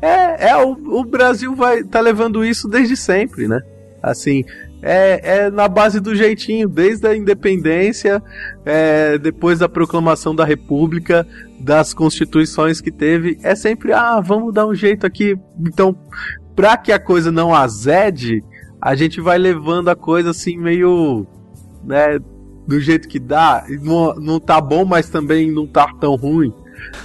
[0.00, 3.60] É, é o, o Brasil vai tá levando isso desde sempre, né?
[4.02, 4.44] Assim,
[4.82, 8.22] é, é na base do jeitinho, desde a independência,
[8.64, 11.26] é, depois da proclamação da República,
[11.58, 15.36] das constituições que teve, é sempre, ah, vamos dar um jeito aqui.
[15.60, 15.96] Então,
[16.56, 18.42] pra que a coisa não azede,
[18.80, 21.26] a gente vai levando a coisa assim meio,
[21.84, 22.18] né,
[22.66, 23.64] do jeito que dá.
[23.82, 26.52] Não, não tá bom, mas também não tá tão ruim.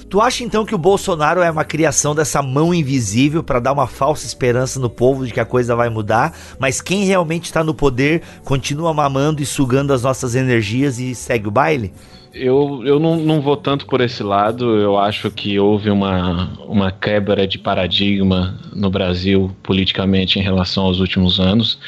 [0.09, 3.87] Tu acha então que o Bolsonaro é uma criação dessa mão invisível pra dar uma
[3.87, 7.73] falsa esperança no povo de que a coisa vai mudar, mas quem realmente tá no
[7.73, 11.93] poder continua mamando e sugando as nossas energias e segue o baile?
[12.35, 14.77] Eu, eu não, não vou tanto por esse lado.
[14.77, 20.99] Eu acho que houve uma, uma quebra de paradigma no Brasil politicamente em relação aos
[20.99, 21.79] últimos anos.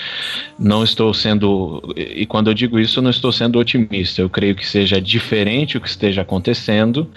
[0.58, 1.84] Não estou sendo.
[1.98, 4.22] E quando eu digo isso, eu não estou sendo otimista.
[4.22, 7.12] Eu creio que seja diferente o que esteja acontecendo.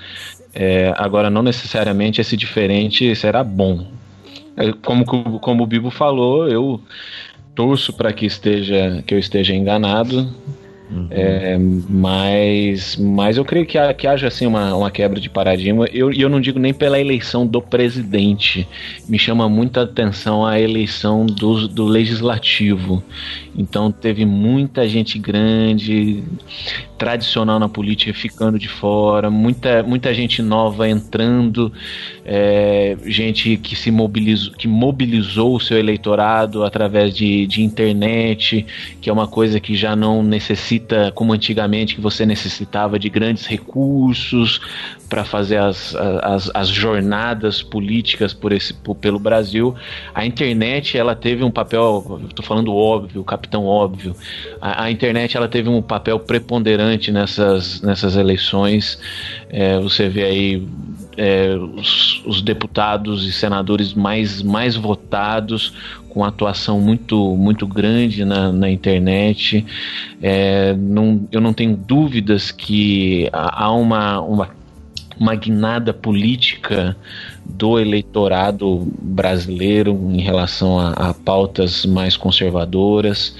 [0.54, 3.86] É, agora, não necessariamente esse diferente será bom.
[4.56, 5.04] É, Como,
[5.38, 6.80] como o Bibo falou, eu
[7.54, 10.32] torço para que esteja que eu esteja enganado.
[11.08, 11.56] É,
[11.88, 15.86] mas, mas eu creio que, ha- que haja assim uma, uma quebra de paradigma.
[15.92, 18.66] Eu- E eu, não digo nem pela eleição do presidente.
[19.08, 23.02] Me chama muita atenção a eleição do, do legislativo.
[23.56, 26.24] Então teve muita gente grande,
[26.98, 31.72] tradicional na política ficando de fora, muita, muita gente nova entrando,
[32.24, 38.66] é, gente que se mobilizou, que mobilizou o seu eleitorado através de, de internet,
[39.00, 40.79] que é uma coisa que já não necessita,
[41.14, 44.60] como antigamente, que você necessitava de grandes recursos
[45.08, 49.74] para fazer as, as, as jornadas políticas por esse, por- pelo Brasil.
[50.14, 54.14] A internet ela teve um papel, estou falando óbvio, capitão óbvio.
[54.60, 58.98] A, a internet ela teve um papel preponderante nessas, nessas eleições.
[59.48, 60.68] É, você vê aí
[61.16, 65.74] é, os, os deputados e senadores mais, mais votados
[66.10, 69.64] com atuação muito, muito grande na, na internet.
[70.22, 74.60] É, não, eu não tenho dúvidas que há uma, uma
[75.18, 76.96] uma guinada política
[77.44, 83.36] do eleitorado brasileiro em relação a, a pautas mais conservadoras.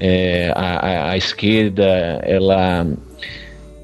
[0.00, 1.84] É, a, a- a esquerda,
[2.24, 2.84] ela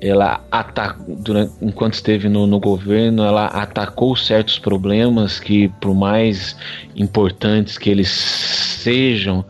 [0.08, 6.56] ela ata- durante, enquanto esteve no, no governo, ela atacou certos problemas que, por mais
[6.94, 9.44] importantes que eles sejam,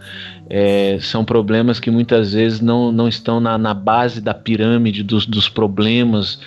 [0.49, 5.27] é, são problemas que muitas vezes não, não estão na, na base da pirâmide dos,
[5.27, 6.39] dos problemas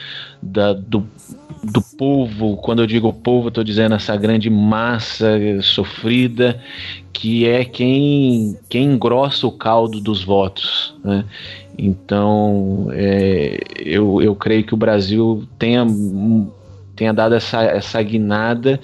[0.42, 1.06] da, do,
[1.64, 2.58] do povo.
[2.58, 6.60] Quando eu digo povo, estou dizendo essa grande massa sofrida
[7.12, 10.96] que é quem, quem engrossa o caldo dos votos.
[11.04, 11.26] Né?
[11.82, 15.88] Então, é, eu, eu creio que o Brasil tenha,
[16.94, 18.82] tenha dado essa, essa guinada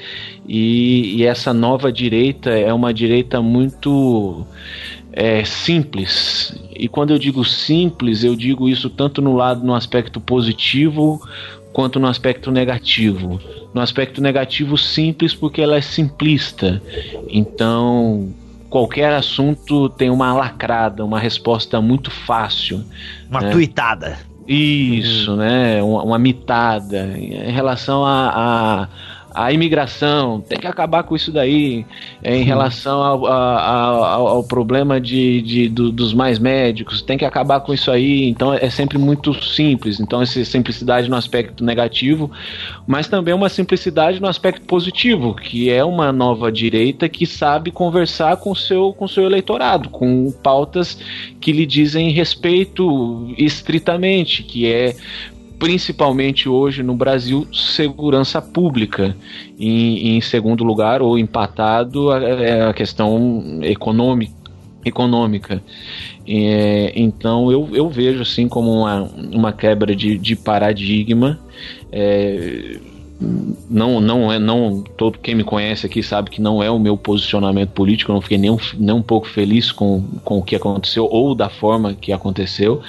[0.47, 4.47] e, e essa nova direita é uma direita muito
[5.11, 6.57] é, simples.
[6.73, 11.21] E quando eu digo simples, eu digo isso tanto no lado no aspecto positivo
[11.73, 13.41] quanto no aspecto negativo.
[13.73, 16.81] No aspecto negativo, simples porque ela é simplista.
[17.27, 18.33] Então,
[18.75, 22.83] qualquer assunto tem uma lacrada, uma resposta muito fácil.
[23.29, 23.49] Uma né?
[23.49, 24.17] tuitada.
[24.45, 25.81] Isso, né?
[25.81, 27.17] Uma, uma mitada.
[27.17, 28.87] Em relação à a,
[29.35, 31.85] a, imigração, tem que acabar com isso daí.
[32.23, 37.59] Em relação ao, ao, ao problema de, de- do- dos mais médicos, tem que acabar
[37.59, 38.27] com isso aí.
[38.29, 39.99] Então é sempre muito simples.
[39.99, 42.31] Então, essa simplicidade no aspecto negativo,
[42.87, 48.37] mas também uma simplicidade no aspecto positivo, que é uma nova direita que sabe conversar
[48.37, 50.97] com seu, com seu eleitorado, com pautas
[51.41, 54.95] que lhe dizem respeito estritamente, que é
[55.65, 59.17] principalmente hoje no Brasil, segurança pública.
[59.57, 64.35] Em, em segundo lugar, ou empatado, é a questão econômica.
[64.85, 65.63] econômica.
[66.27, 71.39] É, então eu, eu vejo assim como uma, uma quebra de, de paradigma.
[71.91, 72.77] É,
[73.19, 76.97] não não é não todo quem me conhece aqui sabe que não é o meu
[76.97, 80.55] posicionamento político eu não fiquei nem um, nem um pouco feliz com, com o que
[80.55, 82.81] aconteceu ou da forma que aconteceu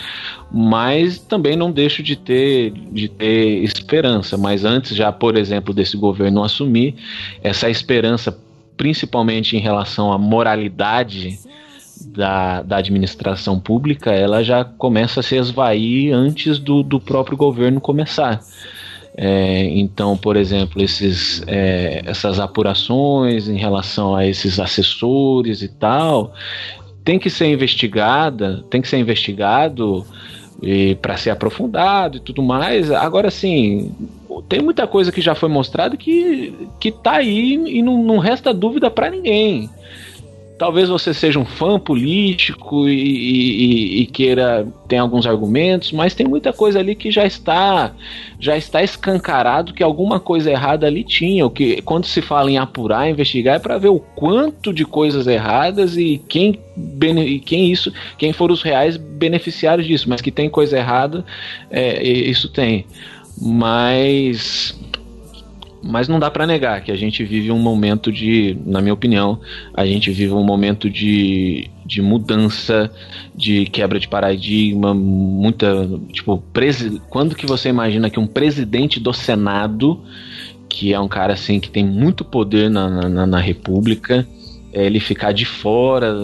[0.50, 4.36] mas também não deixo de ter de ter esperança.
[4.36, 6.94] Mas antes já por exemplo desse governo assumir
[7.42, 8.36] essa esperança
[8.76, 11.38] principalmente em relação à moralidade
[12.06, 17.80] da, da administração pública ela já começa a se esvair antes do, do próprio governo
[17.80, 18.40] começar
[19.16, 26.34] é, então, por exemplo, esses, é, essas apurações em relação a esses assessores e tal,
[27.02, 30.04] tem que ser investigada, tem que ser investigado
[31.00, 32.90] para ser aprofundado e tudo mais.
[32.90, 33.94] Agora, sim,
[34.48, 38.52] tem muita coisa que já foi mostrada que, que tá aí e não, não resta
[38.52, 39.70] dúvida para ninguém.
[40.58, 46.26] Talvez você seja um fã político e, e, e, queira tem alguns argumentos, mas tem
[46.26, 47.92] muita coisa ali que já está
[48.40, 51.44] já está escancarado que alguma coisa errada ali tinha.
[51.44, 55.26] O que quando se fala em apurar, investigar é para ver o quanto de coisas
[55.26, 56.58] erradas e quem
[57.44, 61.24] quem isso, quem foram os reais beneficiários disso, mas que tem coisa errada,
[61.70, 62.86] é, isso tem.
[63.38, 64.74] Mas
[65.82, 69.40] mas não dá para negar que a gente vive um momento de, na minha opinião,
[69.74, 72.90] a gente vive um momento de, de mudança,
[73.34, 79.12] de quebra de paradigma, muita, tipo, presi quando que você imagina que um presidente do
[79.12, 80.02] Senado,
[80.68, 84.26] que é um cara assim que tem muito poder na, na, na República,
[84.72, 86.14] é, ele ficar de fora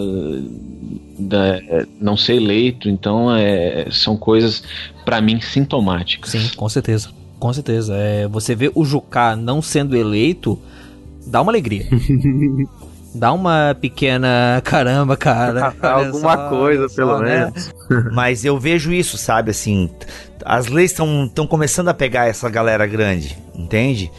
[1.17, 1.59] da,
[1.99, 4.63] não ser eleito, então é, são coisas
[5.05, 6.31] para mim sintomáticas.
[6.31, 7.22] Sim, com certeza.
[7.43, 7.93] Com certeza.
[7.97, 10.57] É, você vê o Jucá não sendo eleito,
[11.27, 11.85] dá uma alegria.
[13.13, 15.75] dá uma pequena caramba, cara.
[15.83, 17.51] Alguma só, coisa, só, pelo né?
[17.51, 17.73] menos.
[18.15, 19.51] Mas eu vejo isso, sabe?
[19.51, 19.89] Assim,
[20.45, 24.09] as leis estão começando a pegar essa galera grande, entende?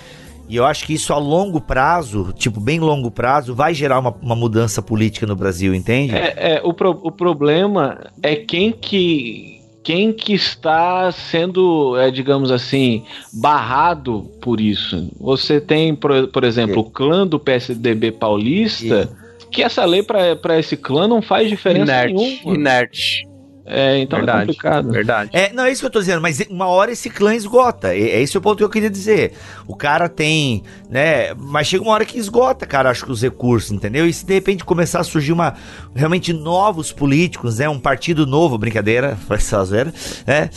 [0.47, 4.15] E eu acho que isso a longo prazo, tipo, bem longo prazo, vai gerar uma,
[4.21, 6.15] uma mudança política no Brasil, entende?
[6.15, 9.54] É, é o, pro, o problema é quem que
[9.85, 15.11] quem que está sendo, é, digamos assim, barrado por isso.
[15.21, 19.15] Você tem, por, por exemplo, o clã do PSDB paulista,
[19.51, 22.55] que essa lei para esse clã não faz diferença Inerte, nenhuma.
[22.55, 23.34] Inerte.
[23.67, 24.93] É, então verdade, é complicado.
[24.93, 25.31] Verdade.
[25.33, 27.95] É, não, é isso que eu tô dizendo, mas uma hora esse clã esgota.
[27.95, 29.33] É, é esse o ponto que eu queria dizer.
[29.67, 31.33] O cara tem, né?
[31.35, 34.07] Mas chega uma hora que esgota, cara, acho que os recursos, entendeu?
[34.07, 35.55] E se de repente começar a surgir uma
[35.95, 37.69] realmente novos políticos, né?
[37.69, 39.93] Um partido novo, brincadeira, faz ver,
[40.27, 40.51] né?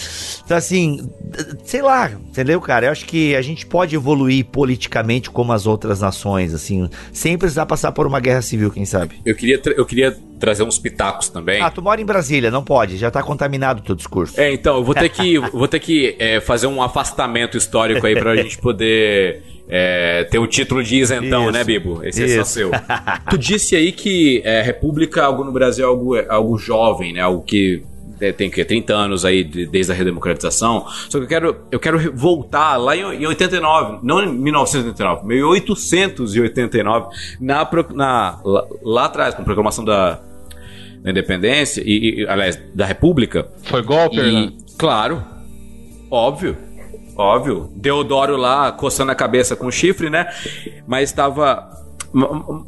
[0.44, 1.10] Então, assim,
[1.64, 2.88] sei lá, entendeu, cara?
[2.88, 7.66] Eu acho que a gente pode evoluir politicamente como as outras nações, assim, sem precisar
[7.66, 9.22] passar por uma guerra civil, quem sabe.
[9.26, 11.62] Eu queria, eu queria trazer uns pitacos também.
[11.62, 14.40] Ah, tu mora em Brasília, não pode, já tá contaminado o teu discurso.
[14.40, 18.16] É, então, eu vou ter que, vou ter que é, fazer um afastamento histórico aí
[18.16, 21.52] pra gente poder é, ter o título de isentão, Isso.
[21.52, 22.04] né, Bibo?
[22.04, 22.34] Esse Isso.
[22.34, 22.72] é só seu.
[23.30, 27.22] tu disse aí que é, República, algo no Brasil é algo, é algo jovem, né?
[27.22, 27.84] Algo que
[28.36, 30.86] tem que 30 anos aí desde a redemocratização.
[31.10, 37.08] Só que eu quero, eu quero voltar lá em, em 89, não em 1989, 1889,
[37.40, 40.20] na, na, lá, lá atrás, com a proclamação da,
[41.02, 43.48] da independência, e, e, aliás, da república.
[43.64, 45.24] Foi golpe, e, Claro,
[46.12, 46.58] óbvio.
[47.16, 50.28] Óbvio, Deodoro lá coçando a cabeça com chifre, né?
[50.86, 51.68] Mas estava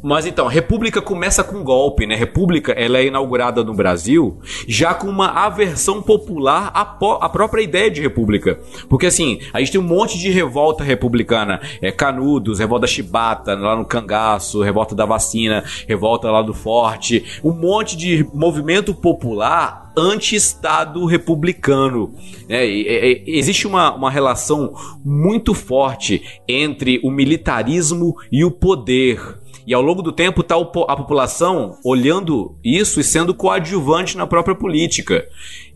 [0.02, 2.14] mas então, República começa com golpe, né?
[2.14, 4.38] República, ela é inaugurada no Brasil
[4.68, 8.60] já com uma aversão popular à, à própria ideia de república.
[8.88, 13.74] Porque assim, a gente tem um monte de revolta republicana, é Canudos, revolta Chibata, lá
[13.74, 21.04] no Cangaço, revolta da vacina, revolta lá do Forte, um monte de movimento popular anti-Estado
[21.04, 22.14] republicano.
[22.48, 29.38] É, é, é, existe uma, uma relação muito forte entre o militarismo e o poder.
[29.66, 34.54] E ao longo do tempo está a população olhando isso e sendo coadjuvante na própria
[34.54, 35.26] política.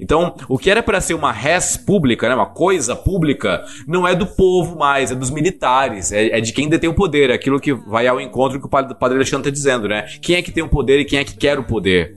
[0.01, 4.15] Então, o que era para ser uma res pública, né, uma coisa pública, não é
[4.15, 7.61] do povo mais, é dos militares, é, é de quem detém o poder, é aquilo
[7.61, 10.07] que vai ao encontro que o padre Alexandre está dizendo, né?
[10.20, 12.16] Quem é que tem o poder e quem é que quer o poder?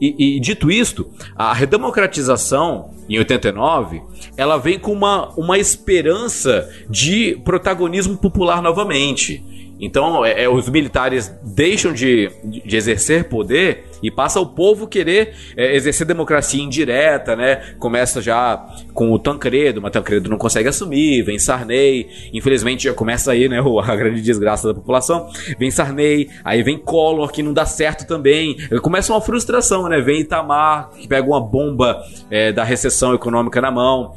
[0.00, 4.02] E, e, dito isto, a redemocratização em 89,
[4.36, 9.42] ela vem com uma, uma esperança de protagonismo popular novamente.
[9.80, 15.34] Então, é, é, os militares deixam de, de exercer poder E passa o povo querer
[15.56, 17.74] é, exercer democracia indireta, né?
[17.78, 23.32] Começa já com o Tancredo, mas Tancredo não consegue assumir, vem Sarney, infelizmente já começa
[23.32, 25.28] aí, né, a grande desgraça da população.
[25.58, 28.56] Vem Sarney, aí vem Collor, que não dá certo também.
[28.82, 30.00] Começa uma frustração, né?
[30.00, 34.14] Vem Itamar, que pega uma bomba é, da recessão econômica na mão,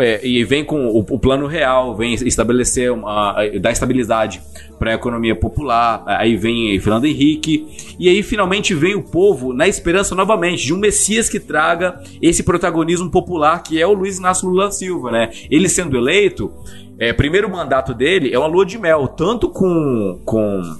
[0.00, 4.40] é, e vem com o, o plano real, vem estabelecer uma, dar estabilidade
[4.78, 6.02] para a economia popular.
[6.06, 7.66] Aí vem Fernando Henrique,
[7.98, 9.17] e aí finalmente vem o povo
[9.52, 14.18] na esperança novamente de um Messias que traga esse protagonismo popular que é o Luiz
[14.18, 15.30] Inácio Lula Silva, né?
[15.50, 16.52] Ele sendo eleito,
[16.98, 20.76] é, primeiro mandato dele é uma lua de mel, tanto com, com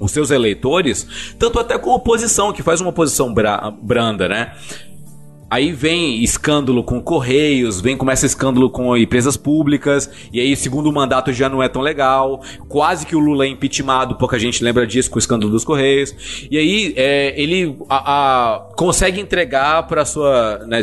[0.00, 4.52] os seus eleitores, tanto até com a oposição, que faz uma oposição bra branda, né?
[5.52, 11.30] Aí vem escândalo com Correios, vem começa escândalo com empresas públicas, e aí segundo mandato
[11.30, 12.40] já não é tão legal.
[12.70, 16.48] Quase que o Lula é impeachmentado, pouca gente lembra disso com o escândalo dos Correios.
[16.50, 20.80] E aí é, ele a, a, consegue entregar para sua né,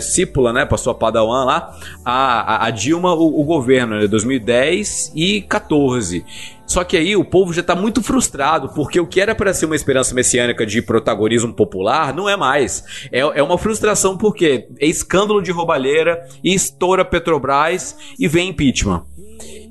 [0.54, 1.76] né, para sua padawan lá,
[2.06, 6.24] a, a Dilma o, o governo, né, 2010 e 14.
[6.70, 9.66] Só que aí o povo já tá muito frustrado, porque o que era para ser
[9.66, 12.84] uma esperança messiânica de protagonismo popular não é mais.
[13.12, 19.04] É, é uma frustração porque é escândalo de roubalheira estoura Petrobras e vem impeachment.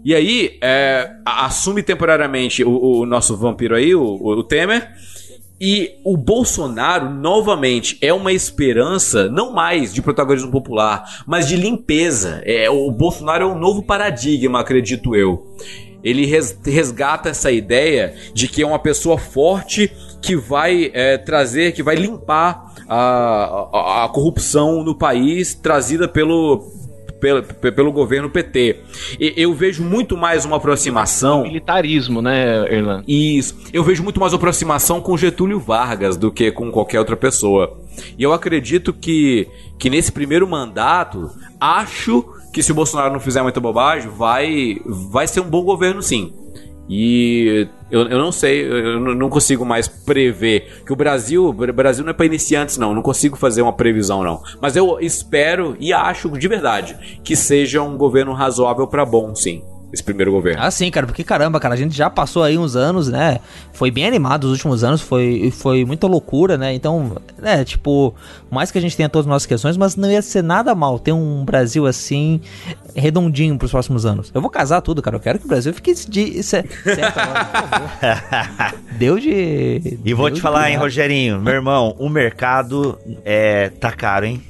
[0.04, 4.90] E aí, é, assume temporariamente o, o, nosso vampiro aí, o, o Temer.
[5.60, 12.42] E o Bolsonaro, novamente, é uma esperança, não mais de protagonismo popular, mas de limpeza.
[12.44, 15.46] É, o Bolsonaro é um novo paradigma, acredito eu
[16.02, 19.90] ele resgata essa ideia de que é uma pessoa forte
[20.22, 26.64] que vai é, trazer, que vai limpar a, a, a corrupção no país trazida pelo,
[27.20, 28.76] pelo, pelo governo PT.
[29.18, 31.42] Eu vejo muito mais uma aproximação.
[31.42, 33.02] Militarismo, né, Erlan?
[33.06, 33.56] Isso.
[33.72, 37.78] Eu vejo muito mais uma aproximação com Getúlio Vargas do que com qualquer outra pessoa.
[38.16, 39.48] E eu acredito que,
[39.78, 41.30] que nesse primeiro mandato,
[41.60, 46.02] acho que se o Bolsonaro não fizer muita bobagem, vai, vai ser um bom governo
[46.02, 46.32] sim.
[46.88, 52.10] E eu, eu não sei, eu não consigo mais prever que o Brasil, Brasil não
[52.10, 54.42] é para iniciantes não, não consigo fazer uma previsão não.
[54.60, 59.62] Mas eu espero e acho de verdade que seja um governo razoável para bom, sim
[59.92, 60.62] esse primeiro governo.
[60.62, 63.38] Ah, sim, cara, porque caramba, cara, a gente já passou aí uns anos, né?
[63.72, 66.74] Foi bem animado os últimos anos, foi, foi muita loucura, né?
[66.74, 68.14] Então, é, tipo,
[68.50, 70.98] mais que a gente tenha todas as nossas questões, mas não ia ser nada mal
[70.98, 72.40] ter um Brasil assim,
[72.94, 74.30] redondinho pros próximos anos.
[74.34, 76.70] Eu vou casar tudo, cara, eu quero que o Brasil fique de, certo
[77.16, 78.74] agora, por favor.
[78.98, 79.98] Deu de.
[80.04, 84.42] E vou te falar, hein, Rogerinho, meu irmão, o mercado é, tá caro, hein?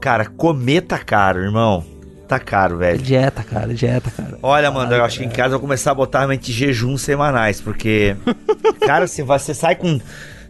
[0.00, 1.91] Cara, comer tá caro, irmão
[2.32, 2.98] tá caro, velho.
[2.98, 4.38] Dieta, cara, dieta, cara.
[4.42, 7.60] Olha, mano, eu acho que em casa eu vou começar a botar realmente jejuns semanais,
[7.60, 8.16] porque.
[8.86, 10.00] cara, você, sai com.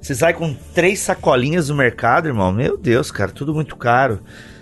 [0.01, 2.53] Você sai com três sacolinhas no mercado, irmão.
[2.53, 4.21] Meu Deus, cara, tudo muito caro.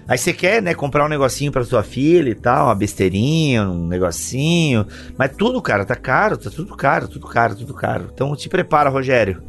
[0.09, 3.87] Aí você quer, né, comprar um negocinho pra sua filha e tal, uma besteirinha, um
[3.87, 4.87] negocinho.
[5.17, 8.11] Mas tudo, cara, tá caro, tá tudo caro, tudo caro, tudo caro.
[8.13, 9.43] Então te prepara, Rogério.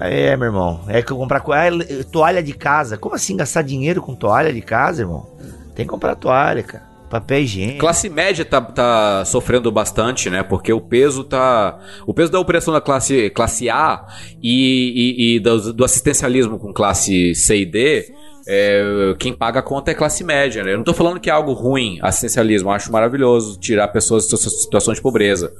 [0.00, 0.84] É, meu irmão.
[0.88, 2.96] É que eu comprar ah, toalha de casa.
[2.96, 5.28] Como assim gastar dinheiro com toalha de casa, irmão?
[5.78, 6.82] Tem que comprar toalha, cara.
[7.08, 7.78] Papel higiênico.
[7.78, 10.42] Classe média tá, tá sofrendo bastante, né?
[10.42, 11.78] Porque o peso tá.
[12.04, 14.04] O peso da opressão da classe, classe A
[14.42, 18.12] e, e, e do, do, assistencialismo com classe C e D.
[18.44, 20.72] É, quem paga a conta é classe média, né?
[20.72, 22.70] Eu não tô falando que é algo ruim, assistencialismo.
[22.70, 25.52] Eu acho maravilhoso tirar pessoas de situações de pobreza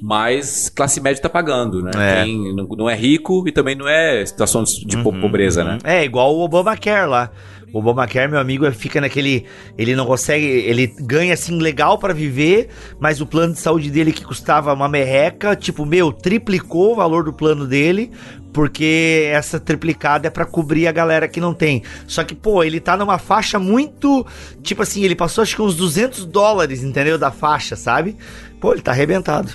[0.00, 1.90] mas classe média tá pagando, né?
[1.96, 2.24] É.
[2.24, 5.78] Quem não é rico e também não é situação de uhum, pobreza, né?
[5.84, 7.30] É, igual o Obamacare lá.
[7.72, 9.44] O Obamacare, meu amigo, fica naquele.
[9.76, 10.46] Ele não consegue.
[10.46, 12.68] Ele ganha assim legal para viver,
[12.98, 17.24] mas o plano de saúde dele que custava uma merreca, tipo, meu, triplicou o valor
[17.24, 18.12] do plano dele,
[18.52, 21.82] porque essa triplicada é para cobrir a galera que não tem.
[22.06, 24.24] Só que, pô, ele tá numa faixa muito.
[24.62, 27.18] Tipo assim, ele passou acho que uns 200 dólares, entendeu?
[27.18, 28.16] Da faixa, sabe?
[28.60, 29.52] Pô, ele tá arrebentado.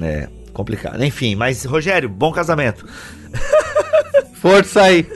[0.00, 1.02] É, complicado.
[1.04, 2.88] Enfim, mas, Rogério, bom casamento.
[4.40, 5.06] Força aí.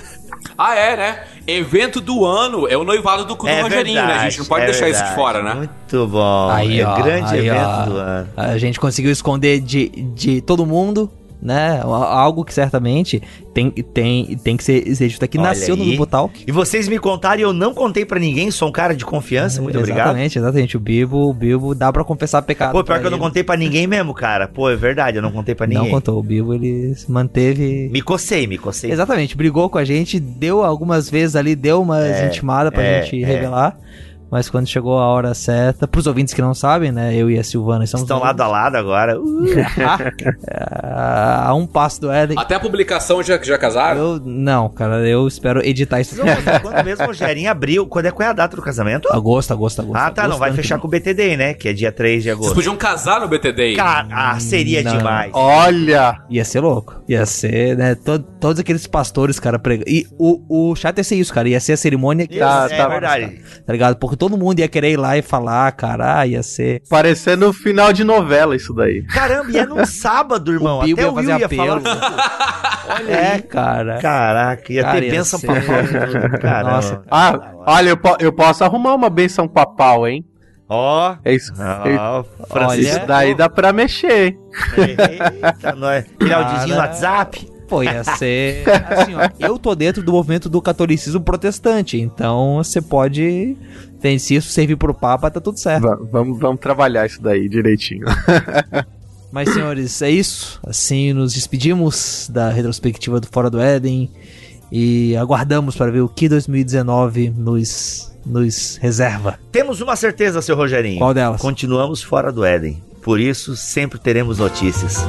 [0.58, 1.24] Ah, é, né?
[1.46, 4.26] Evento do ano é o noivado do, do é Rogerinho, verdade, né?
[4.26, 5.04] A gente não pode é deixar verdade.
[5.04, 5.54] isso de fora, né?
[5.54, 6.50] Muito bom.
[6.50, 8.28] Aí, é ó, grande aí, evento ó, do ano.
[8.36, 11.10] A gente conseguiu esconder de, de todo mundo
[11.40, 11.80] né?
[11.82, 13.22] Algo que certamente
[13.52, 15.38] tem, tem, tem que ser dito aqui.
[15.38, 15.80] Olha nasceu aí.
[15.80, 16.44] no Bibotalk.
[16.46, 19.60] E vocês me contaram e eu não contei para ninguém, sou um cara de confiança,
[19.62, 20.06] muito exatamente, obrigado.
[20.08, 20.76] Exatamente, exatamente.
[20.76, 22.72] O Bibo, o Bibo dá para confessar pecado.
[22.72, 24.48] Pô, pior que eu não contei para ninguém mesmo, cara.
[24.48, 25.84] Pô, é verdade, eu não contei para ninguém.
[25.84, 27.88] Não contou, o Bibo ele se manteve.
[27.90, 28.90] Me cocei, me cocei.
[28.90, 33.02] Exatamente, brigou com a gente, deu algumas vezes ali, deu uma é, intimada pra é,
[33.02, 33.26] gente é.
[33.26, 33.78] revelar.
[34.36, 37.14] Mas quando chegou a hora certa, pros ouvintes que não sabem, né?
[37.14, 38.02] Eu e a Silvana estamos.
[38.02, 39.18] Estão lado a lado agora.
[39.18, 39.46] Uh.
[40.46, 42.38] a um passo do Éden.
[42.38, 43.98] Até a publicação já, já casaram?
[43.98, 46.16] Eu, não, cara, eu espero editar isso.
[46.60, 47.86] quando mesmo, Rogerinho, abriu.
[47.86, 49.10] Quando é, qual é a data do casamento?
[49.10, 49.96] Agosto, agosto, agosto.
[49.96, 51.54] Ah, tá, agosto, não vai fechar com o BTD, né?
[51.54, 52.54] Que é dia 3 de Vocês agosto.
[52.56, 53.74] podiam casar no BTD.
[53.76, 54.98] Cara, ah, seria Não.
[54.98, 55.30] demais.
[55.32, 56.20] Olha!
[56.28, 57.02] Ia ser louco.
[57.08, 57.94] Ia ser, né?
[57.94, 59.88] to- todos aqueles pastores, cara, pregando.
[59.88, 61.48] E o, o chato ia ser isso, cara.
[61.48, 62.38] Ia ser a cerimônia que.
[62.38, 62.88] Tá, é tá.
[62.88, 63.40] verdade.
[63.64, 63.96] Tá ligado?
[63.96, 66.80] Porque todo mundo ia querer ir lá e falar, cara, ah, ia ser.
[66.88, 69.02] Parecendo final de novela isso daí.
[69.02, 70.78] Caramba, e é num sábado, irmão.
[70.80, 71.80] O Bill Até ia o Will fazer ia apelo.
[71.82, 72.86] falar.
[72.96, 73.42] Olha É, aí.
[73.42, 73.98] cara.
[74.00, 76.38] Caraca, ia Cara, ter bênção ser- tudo.
[76.40, 76.70] Caramba.
[76.76, 77.02] Nossa.
[77.10, 80.24] Ah, olha, eu, po- eu posso arrumar uma benção papal, hein?
[80.68, 81.14] Ó.
[81.24, 81.52] É isso.
[81.52, 83.06] Isso Francisco.
[83.06, 84.38] daí dá pra mexer, hein?
[84.76, 86.04] Eita, nós.
[86.18, 86.80] Criar o dizinho no.
[86.80, 87.48] WhatsApp.
[87.68, 88.62] Pô, ia ser.
[88.88, 93.56] Assim, ó, eu tô dentro do movimento do catolicismo protestante, então você pode.
[94.00, 95.82] Tem, se isso servir pro Papa, tá tudo certo.
[95.82, 98.06] Va- vamos, vamos trabalhar isso daí direitinho.
[99.32, 100.60] Mas, senhores, é isso.
[100.64, 104.10] Assim nos despedimos da retrospectiva do Fora do Éden
[104.70, 109.38] e aguardamos para ver o que 2019 nos, nos reserva.
[109.50, 110.98] Temos uma certeza, seu Rogerinho.
[110.98, 111.40] Qual delas?
[111.40, 112.82] Continuamos fora do Éden.
[113.02, 115.04] Por isso, sempre teremos notícias.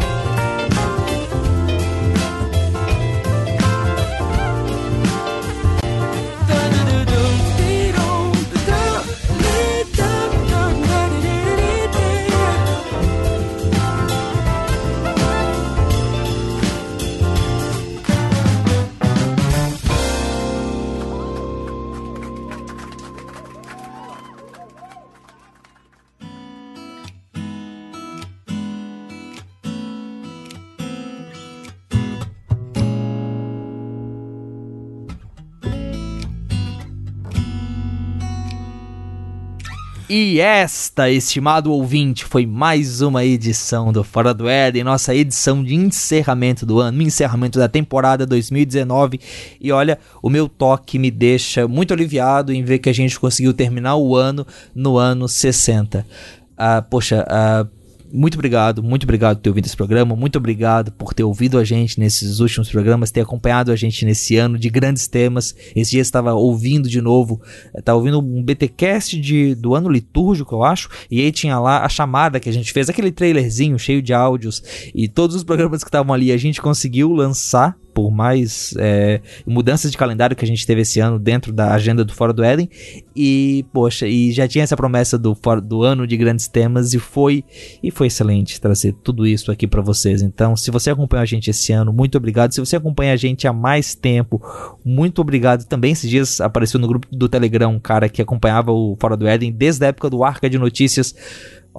[40.10, 45.76] E esta, estimado ouvinte, foi mais uma edição do Fora do Éden, nossa edição de
[45.76, 49.20] encerramento do ano, encerramento da temporada 2019.
[49.60, 53.54] E olha, o meu toque me deixa muito aliviado em ver que a gente conseguiu
[53.54, 56.08] terminar o ano no ano 60.
[56.56, 57.68] Ah, poxa, ah,
[58.12, 61.64] muito obrigado, muito obrigado por ter ouvido esse programa, muito obrigado por ter ouvido a
[61.64, 65.56] gente nesses últimos programas, ter acompanhado a gente nesse ano de grandes temas.
[65.76, 67.42] Esse dia estava ouvindo de novo,
[67.76, 71.90] estava ouvindo um BTcast de, do ano litúrgico, eu acho, e aí tinha lá a
[71.90, 74.64] chamada que a gente fez, aquele trailerzinho cheio de áudios,
[74.94, 79.90] e todos os programas que estavam ali a gente conseguiu lançar por mais é, mudanças
[79.90, 82.70] de calendário que a gente teve esse ano dentro da agenda do Fora do Éden.
[83.16, 87.44] E, poxa, e já tinha essa promessa do, do ano de grandes temas e foi
[87.82, 90.22] e foi excelente trazer tudo isso aqui pra vocês.
[90.22, 92.54] Então, se você acompanha a gente esse ano, muito obrigado.
[92.54, 94.40] Se você acompanha a gente há mais tempo,
[94.86, 95.94] muito obrigado também.
[95.94, 99.52] Esses dias apareceu no grupo do Telegram um cara que acompanhava o Fora do Éden
[99.52, 101.16] desde a época do Arca de Notícias.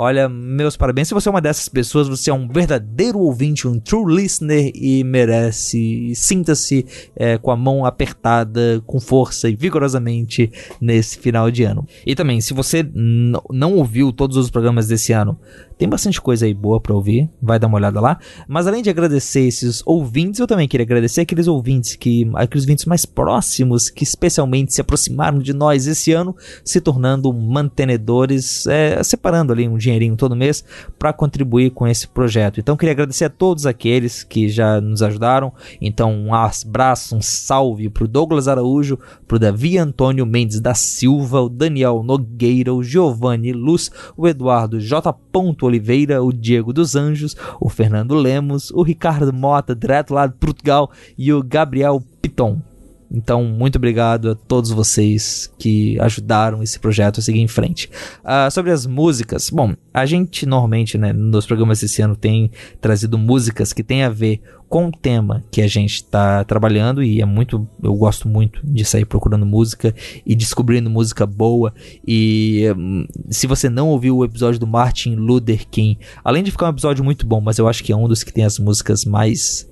[0.01, 1.09] Olha, meus parabéns.
[1.09, 5.03] Se você é uma dessas pessoas, você é um verdadeiro ouvinte, um true listener e
[5.03, 6.13] merece.
[6.15, 11.85] Sinta-se é, com a mão apertada, com força e vigorosamente nesse final de ano.
[12.07, 15.37] E também, se você não ouviu todos os programas desse ano,
[15.77, 18.19] tem bastante coisa aí boa pra ouvir, vai dar uma olhada lá.
[18.47, 22.85] Mas além de agradecer esses ouvintes, eu também queria agradecer aqueles ouvintes que, aqueles ouvintes
[22.85, 29.53] mais próximos, que especialmente se aproximaram de nós esse ano, se tornando mantenedores, é, separando
[29.53, 30.65] ali um dinheirinho todo mês
[30.99, 32.61] para contribuir com esse projeto.
[32.61, 35.53] Então queria agradecer a todos aqueles que já nos ajudaram.
[35.81, 41.49] Então um abraço, um salve pro Douglas Araújo, pro Davi Antônio Mendes da Silva, o
[41.49, 45.15] Daniel Nogueira, o Giovanni Luz, o Eduardo J.
[45.63, 50.91] Oliveira, o Diego dos Anjos, o Fernando Lemos, o Ricardo Mota, direto lá de Portugal,
[51.17, 52.68] e o Gabriel Piton.
[53.11, 57.91] Então, muito obrigado a todos vocês que ajudaram esse projeto a seguir em frente.
[58.23, 63.17] Ah, sobre as músicas, bom, a gente normalmente, né, nos programas desse ano tem trazido
[63.17, 67.25] músicas que tem a ver com o tema que a gente está trabalhando e é
[67.25, 69.95] muito, eu gosto muito de sair procurando música
[70.27, 71.73] e descobrindo música boa.
[72.07, 76.67] E hum, se você não ouviu o episódio do Martin Luther King, além de ficar
[76.67, 79.07] um episódio muito bom, mas eu acho que é um dos que tem as músicas
[79.07, 79.67] mais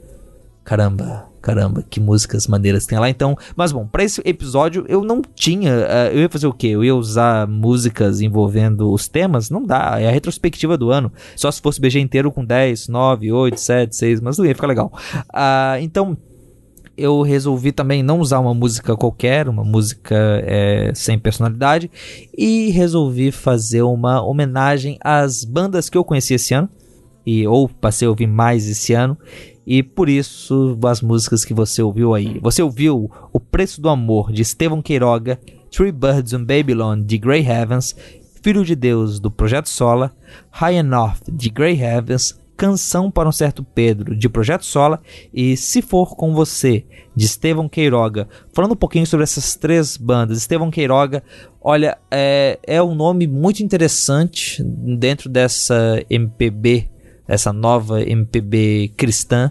[0.67, 3.09] Caramba, caramba, que músicas maneiras tem lá.
[3.09, 5.71] Então, mas bom, para esse episódio eu não tinha.
[5.71, 6.67] eh, eu ia fazer o quê?
[6.67, 9.49] Eu ia usar músicas envolvendo os temas?
[9.49, 11.13] Não dá, é a retrospectiva do ano.
[11.37, 14.67] Só se fosse BG inteiro com 10, 9, 8, 7, 6, mas não ia ficar
[14.67, 14.93] legal.
[15.33, 16.19] Ah, então,
[16.97, 21.89] eu resolvi também não usar uma música qualquer, uma música é, sem personalidade,
[22.37, 26.69] e resolvi fazer uma homenagem às bandas que eu conheci esse ano,
[27.25, 29.17] e ou passei a ouvir mais esse ano,
[29.67, 32.39] e por isso as músicas que você ouviu aí.
[32.41, 35.41] Você ouviu O Preço do Amor, de Estevão Queiroga,
[35.71, 37.95] Three Birds on Babylon, de Grey Heavens,
[38.43, 40.15] Filho de Deus, do Projeto Sola,
[40.51, 45.03] High Enough, de Grey Heavens, Canção para um Certo Pedro, de Projeto Sola,
[45.35, 48.29] e Se For Com Você, de Estevão Queiroga.
[48.53, 51.23] Falando um pouquinho sobre essas três bandas, Estevão Queiroga,
[51.61, 56.89] olha, é, é um nome muito interessante dentro dessa MPB,
[57.27, 59.51] essa nova MPB cristã,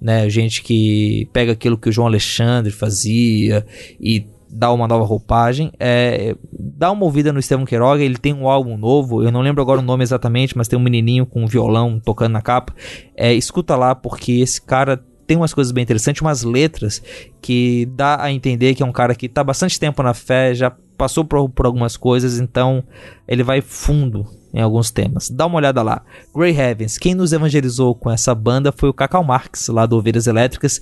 [0.00, 0.28] né?
[0.28, 3.64] Gente que pega aquilo que o João Alexandre fazia
[4.00, 5.72] e dá uma nova roupagem.
[5.80, 9.62] É, dá uma ouvida no Estevão Queiroga, ele tem um álbum novo, eu não lembro
[9.62, 12.74] agora o nome exatamente, mas tem um menininho com um violão tocando na capa.
[13.16, 17.02] É, escuta lá, porque esse cara tem umas coisas bem interessantes, umas letras
[17.40, 20.70] que dá a entender que é um cara que está bastante tempo na fé, já
[20.98, 22.84] passou por, por algumas coisas, então
[23.26, 25.30] ele vai fundo em alguns temas.
[25.30, 26.02] Dá uma olhada lá.
[26.34, 30.26] Grey Heavens, quem nos evangelizou com essa banda foi o Cacau Marx, lá do Ovelhas
[30.26, 30.80] Elétricas.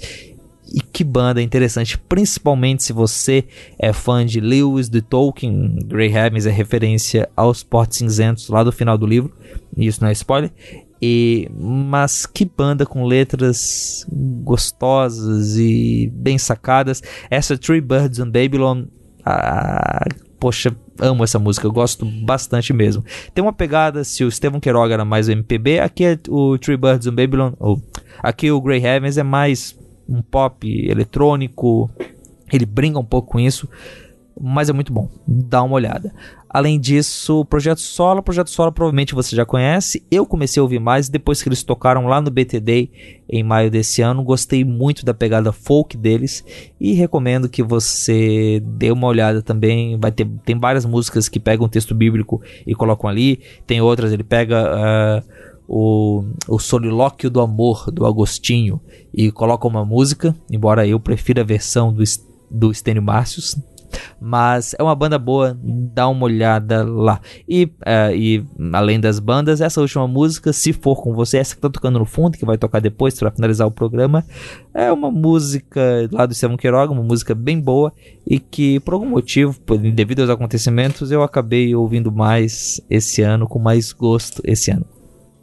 [0.73, 3.45] E que banda interessante, principalmente se você
[3.77, 5.79] é fã de Lewis de Tolkien.
[5.85, 9.33] Grey Heavens é referência aos Portos Cinzentos lá do final do livro.
[9.77, 10.53] Isso não é spoiler.
[11.03, 14.07] E, mas que banda com letras
[14.45, 17.03] gostosas e bem sacadas.
[17.31, 18.85] Essa Three Birds on Babylon,
[19.25, 20.05] ah,
[20.39, 23.05] poxa, amo essa música, eu gosto bastante mesmo.
[23.35, 27.07] Tem uma pegada, se o Estevão Queiroga era mais MPB, aqui é o Three Birds
[27.07, 27.83] on Babylon, ou,
[28.23, 29.77] aqui o Grey Heavens é mais
[30.09, 31.91] um pop eletrônico,
[32.53, 33.69] ele brinca um pouco com isso,
[34.41, 36.13] mas é muito bom, dá uma olhada.
[36.49, 40.05] Além disso, o Projeto Solo, Projeto Solo provavelmente você já conhece.
[40.11, 42.91] Eu comecei a ouvir mais depois que eles tocaram lá no BTD
[43.29, 44.25] em maio desse ano.
[44.25, 46.45] Gostei muito da pegada folk deles
[46.81, 49.97] e recomendo que você dê uma olhada também.
[49.97, 53.41] Vai ter tem várias músicas que pegam texto bíblico e colocam ali.
[53.65, 55.29] Tem outras ele pega uh,
[55.69, 58.81] o, o Solilóquio do Amor do Agostinho
[59.15, 62.03] e coloca uma música, embora eu prefira a versão do
[62.51, 63.57] do Estênio Márcios,
[64.21, 67.21] mas é uma banda boa, dá uma olhada lá.
[67.49, 71.61] E, uh, e além das bandas, essa última música, se for com você, essa que
[71.61, 74.25] tá tocando no fundo, que vai tocar depois para finalizar o programa,
[74.75, 77.93] é uma música lá do Estevão Queiroga, uma música bem boa
[78.27, 79.59] e que por algum motivo,
[79.93, 85.00] devido aos acontecimentos, eu acabei ouvindo mais esse ano, com mais gosto esse ano.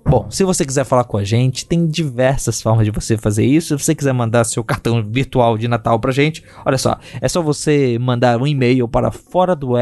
[0.09, 3.77] Bom, se você quiser falar com a gente, tem diversas formas de você fazer isso.
[3.77, 7.41] Se você quiser mandar seu cartão virtual de Natal pra gente, olha só, é só
[7.41, 9.73] você mandar um e-mail para fora do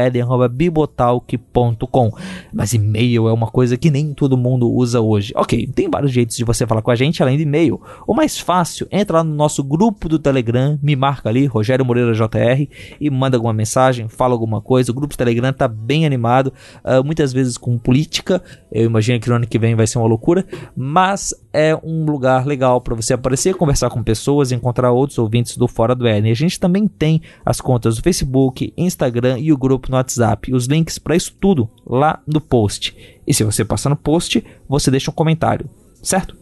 [0.50, 2.10] bibotalk.com.
[2.52, 5.32] Mas e-mail é uma coisa que nem todo mundo usa hoje.
[5.36, 7.80] Ok, tem vários jeitos de você falar com a gente além de e-mail.
[8.04, 12.12] O mais fácil, entra lá no nosso grupo do Telegram, me marca ali, Rogério Moreira
[12.12, 12.68] JR,
[13.00, 14.90] e manda alguma mensagem, fala alguma coisa.
[14.90, 16.52] O grupo do Telegram tá bem animado,
[16.84, 18.42] uh, muitas vezes com política.
[18.72, 20.44] Eu imagino que no ano que vem vai ser uma loucura,
[20.74, 25.68] mas é um lugar legal para você aparecer, conversar com pessoas, encontrar outros ouvintes do
[25.68, 26.32] Fora do Éden.
[26.32, 30.52] A gente também tem as contas do Facebook, Instagram e o grupo no WhatsApp.
[30.52, 32.96] Os links para isso tudo lá no post.
[33.26, 35.68] E se você passar no post, você deixa um comentário,
[36.02, 36.36] certo?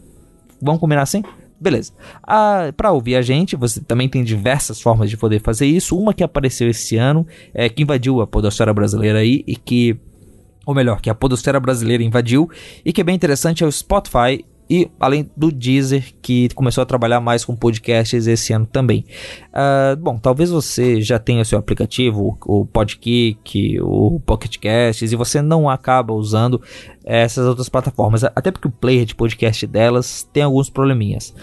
[0.61, 1.21] Vamos combinar assim?
[1.59, 1.93] Beleza.
[2.21, 5.97] Ah, para ouvir a gente, você também tem diversas formas de poder fazer isso.
[5.97, 9.97] Uma que apareceu esse ano, é, que invadiu a podosfera brasileira aí e que
[10.65, 12.49] ou melhor, que a podosfera brasileira invadiu
[12.83, 16.85] e que é bem interessante é o Spotify e além do Deezer, que começou a
[16.85, 19.05] trabalhar mais com podcasts esse ano também.
[19.49, 25.15] Uh, bom, talvez você já tenha o seu aplicativo, o Podkick, o Pocket Casts, e
[25.15, 26.61] você não acaba usando
[27.03, 31.33] essas outras plataformas, até porque o player de podcast delas tem alguns probleminhas.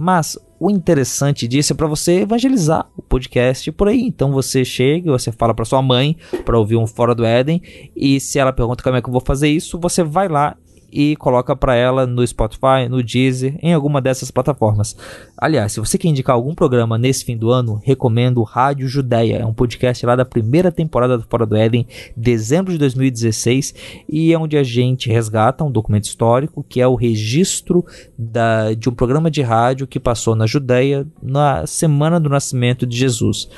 [0.00, 4.02] Mas o interessante disso é para você evangelizar o podcast por aí.
[4.02, 7.60] Então você chega, você fala para sua mãe para ouvir um Fora do Éden
[7.96, 10.56] e se ela pergunta como é que eu vou fazer isso, você vai lá
[10.90, 14.96] e coloca para ela no Spotify, no Deezer, em alguma dessas plataformas.
[15.36, 19.38] Aliás, se você quer indicar algum programa nesse fim do ano, recomendo Rádio Judéia.
[19.38, 21.86] É um podcast lá da primeira temporada do Fora do Éden,
[22.16, 23.74] dezembro de 2016,
[24.08, 27.84] e é onde a gente resgata um documento histórico que é o registro
[28.18, 32.96] da, de um programa de rádio que passou na Judéia na semana do nascimento de
[32.96, 33.48] Jesus.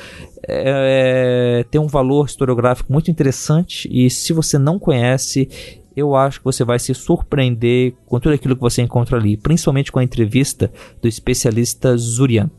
[0.48, 5.48] É, é, tem um valor historiográfico muito interessante e se você não conhece,
[5.96, 9.90] eu acho que você vai se surpreender com tudo aquilo que você encontra ali, principalmente
[9.90, 12.50] com a entrevista do especialista Zurian,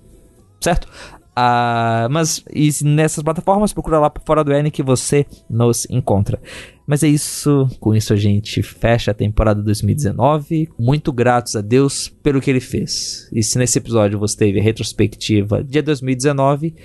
[0.59, 0.87] certo?
[1.35, 2.43] Ah, mas
[2.83, 6.39] nessas plataformas, procura lá por fora do N que você nos encontra.
[6.85, 10.69] Mas é isso, com isso a gente fecha a temporada 2019.
[10.77, 13.29] Muito gratos a Deus pelo que ele fez.
[13.31, 16.75] E se nesse episódio você teve a retrospectiva de 2019,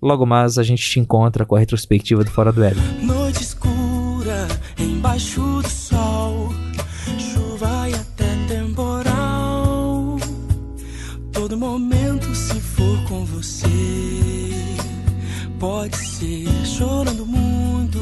[0.00, 2.76] logo mais a gente te encontra com a retrospectiva do Fora do N.
[5.02, 6.54] Embaixo do sol,
[7.18, 10.16] chuva e até temporal.
[11.32, 13.66] Todo momento, se for com você,
[15.58, 17.98] pode ser chorando muito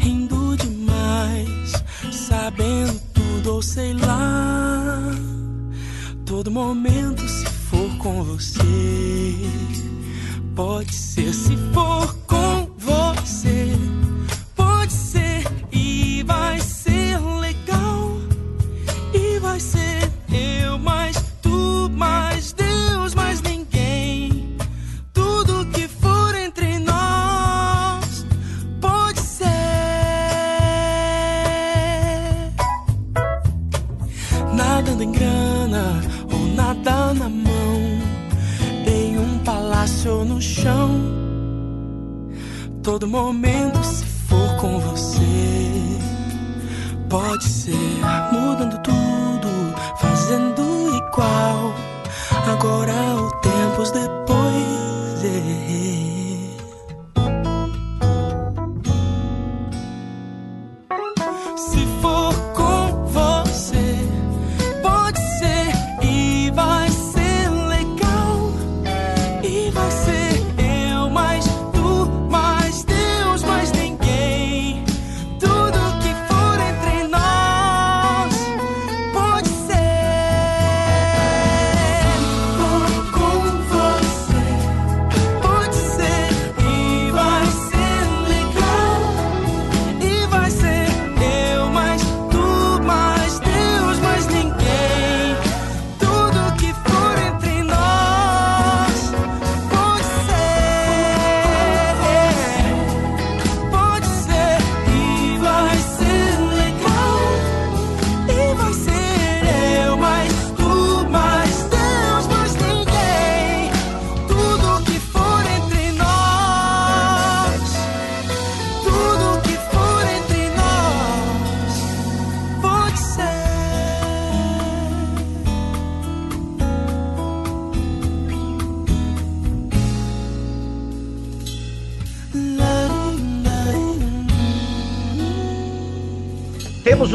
[0.00, 4.98] rindo demais, sabendo tudo ou sei lá.
[6.24, 8.64] Todo momento se for com você,
[10.56, 12.15] pode ser se for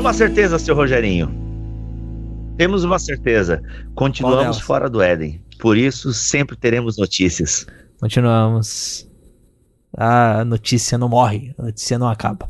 [0.01, 1.31] uma certeza, seu Rogerinho.
[2.57, 3.61] Temos uma certeza.
[3.95, 5.41] Continuamos fora do Éden.
[5.59, 7.67] Por isso, sempre teremos notícias.
[7.99, 9.07] Continuamos.
[9.95, 12.49] A notícia não morre, a notícia não acaba.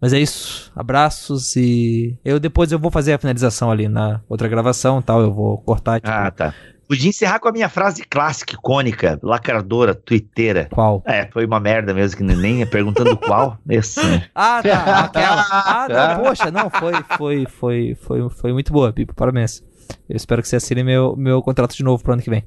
[0.00, 0.70] Mas é isso.
[0.76, 5.32] Abraços e eu depois eu vou fazer a finalização ali na outra gravação, tal, eu
[5.32, 6.00] vou cortar.
[6.00, 6.54] tipo, Ah, tá.
[6.90, 10.66] Podia encerrar com a minha frase clássica, icônica, lacradora, twitteira.
[10.72, 11.00] Qual?
[11.06, 13.56] É, foi uma merda mesmo, que nem é perguntando qual.
[13.68, 14.00] Esse.
[14.34, 15.46] Ah, tá, aquela.
[15.48, 19.62] Ah, não, poxa, não, foi, foi, foi, foi, foi muito boa, Pipo, parabéns.
[20.08, 22.42] Eu espero que você assine meu, meu contrato de novo pro ano que vem.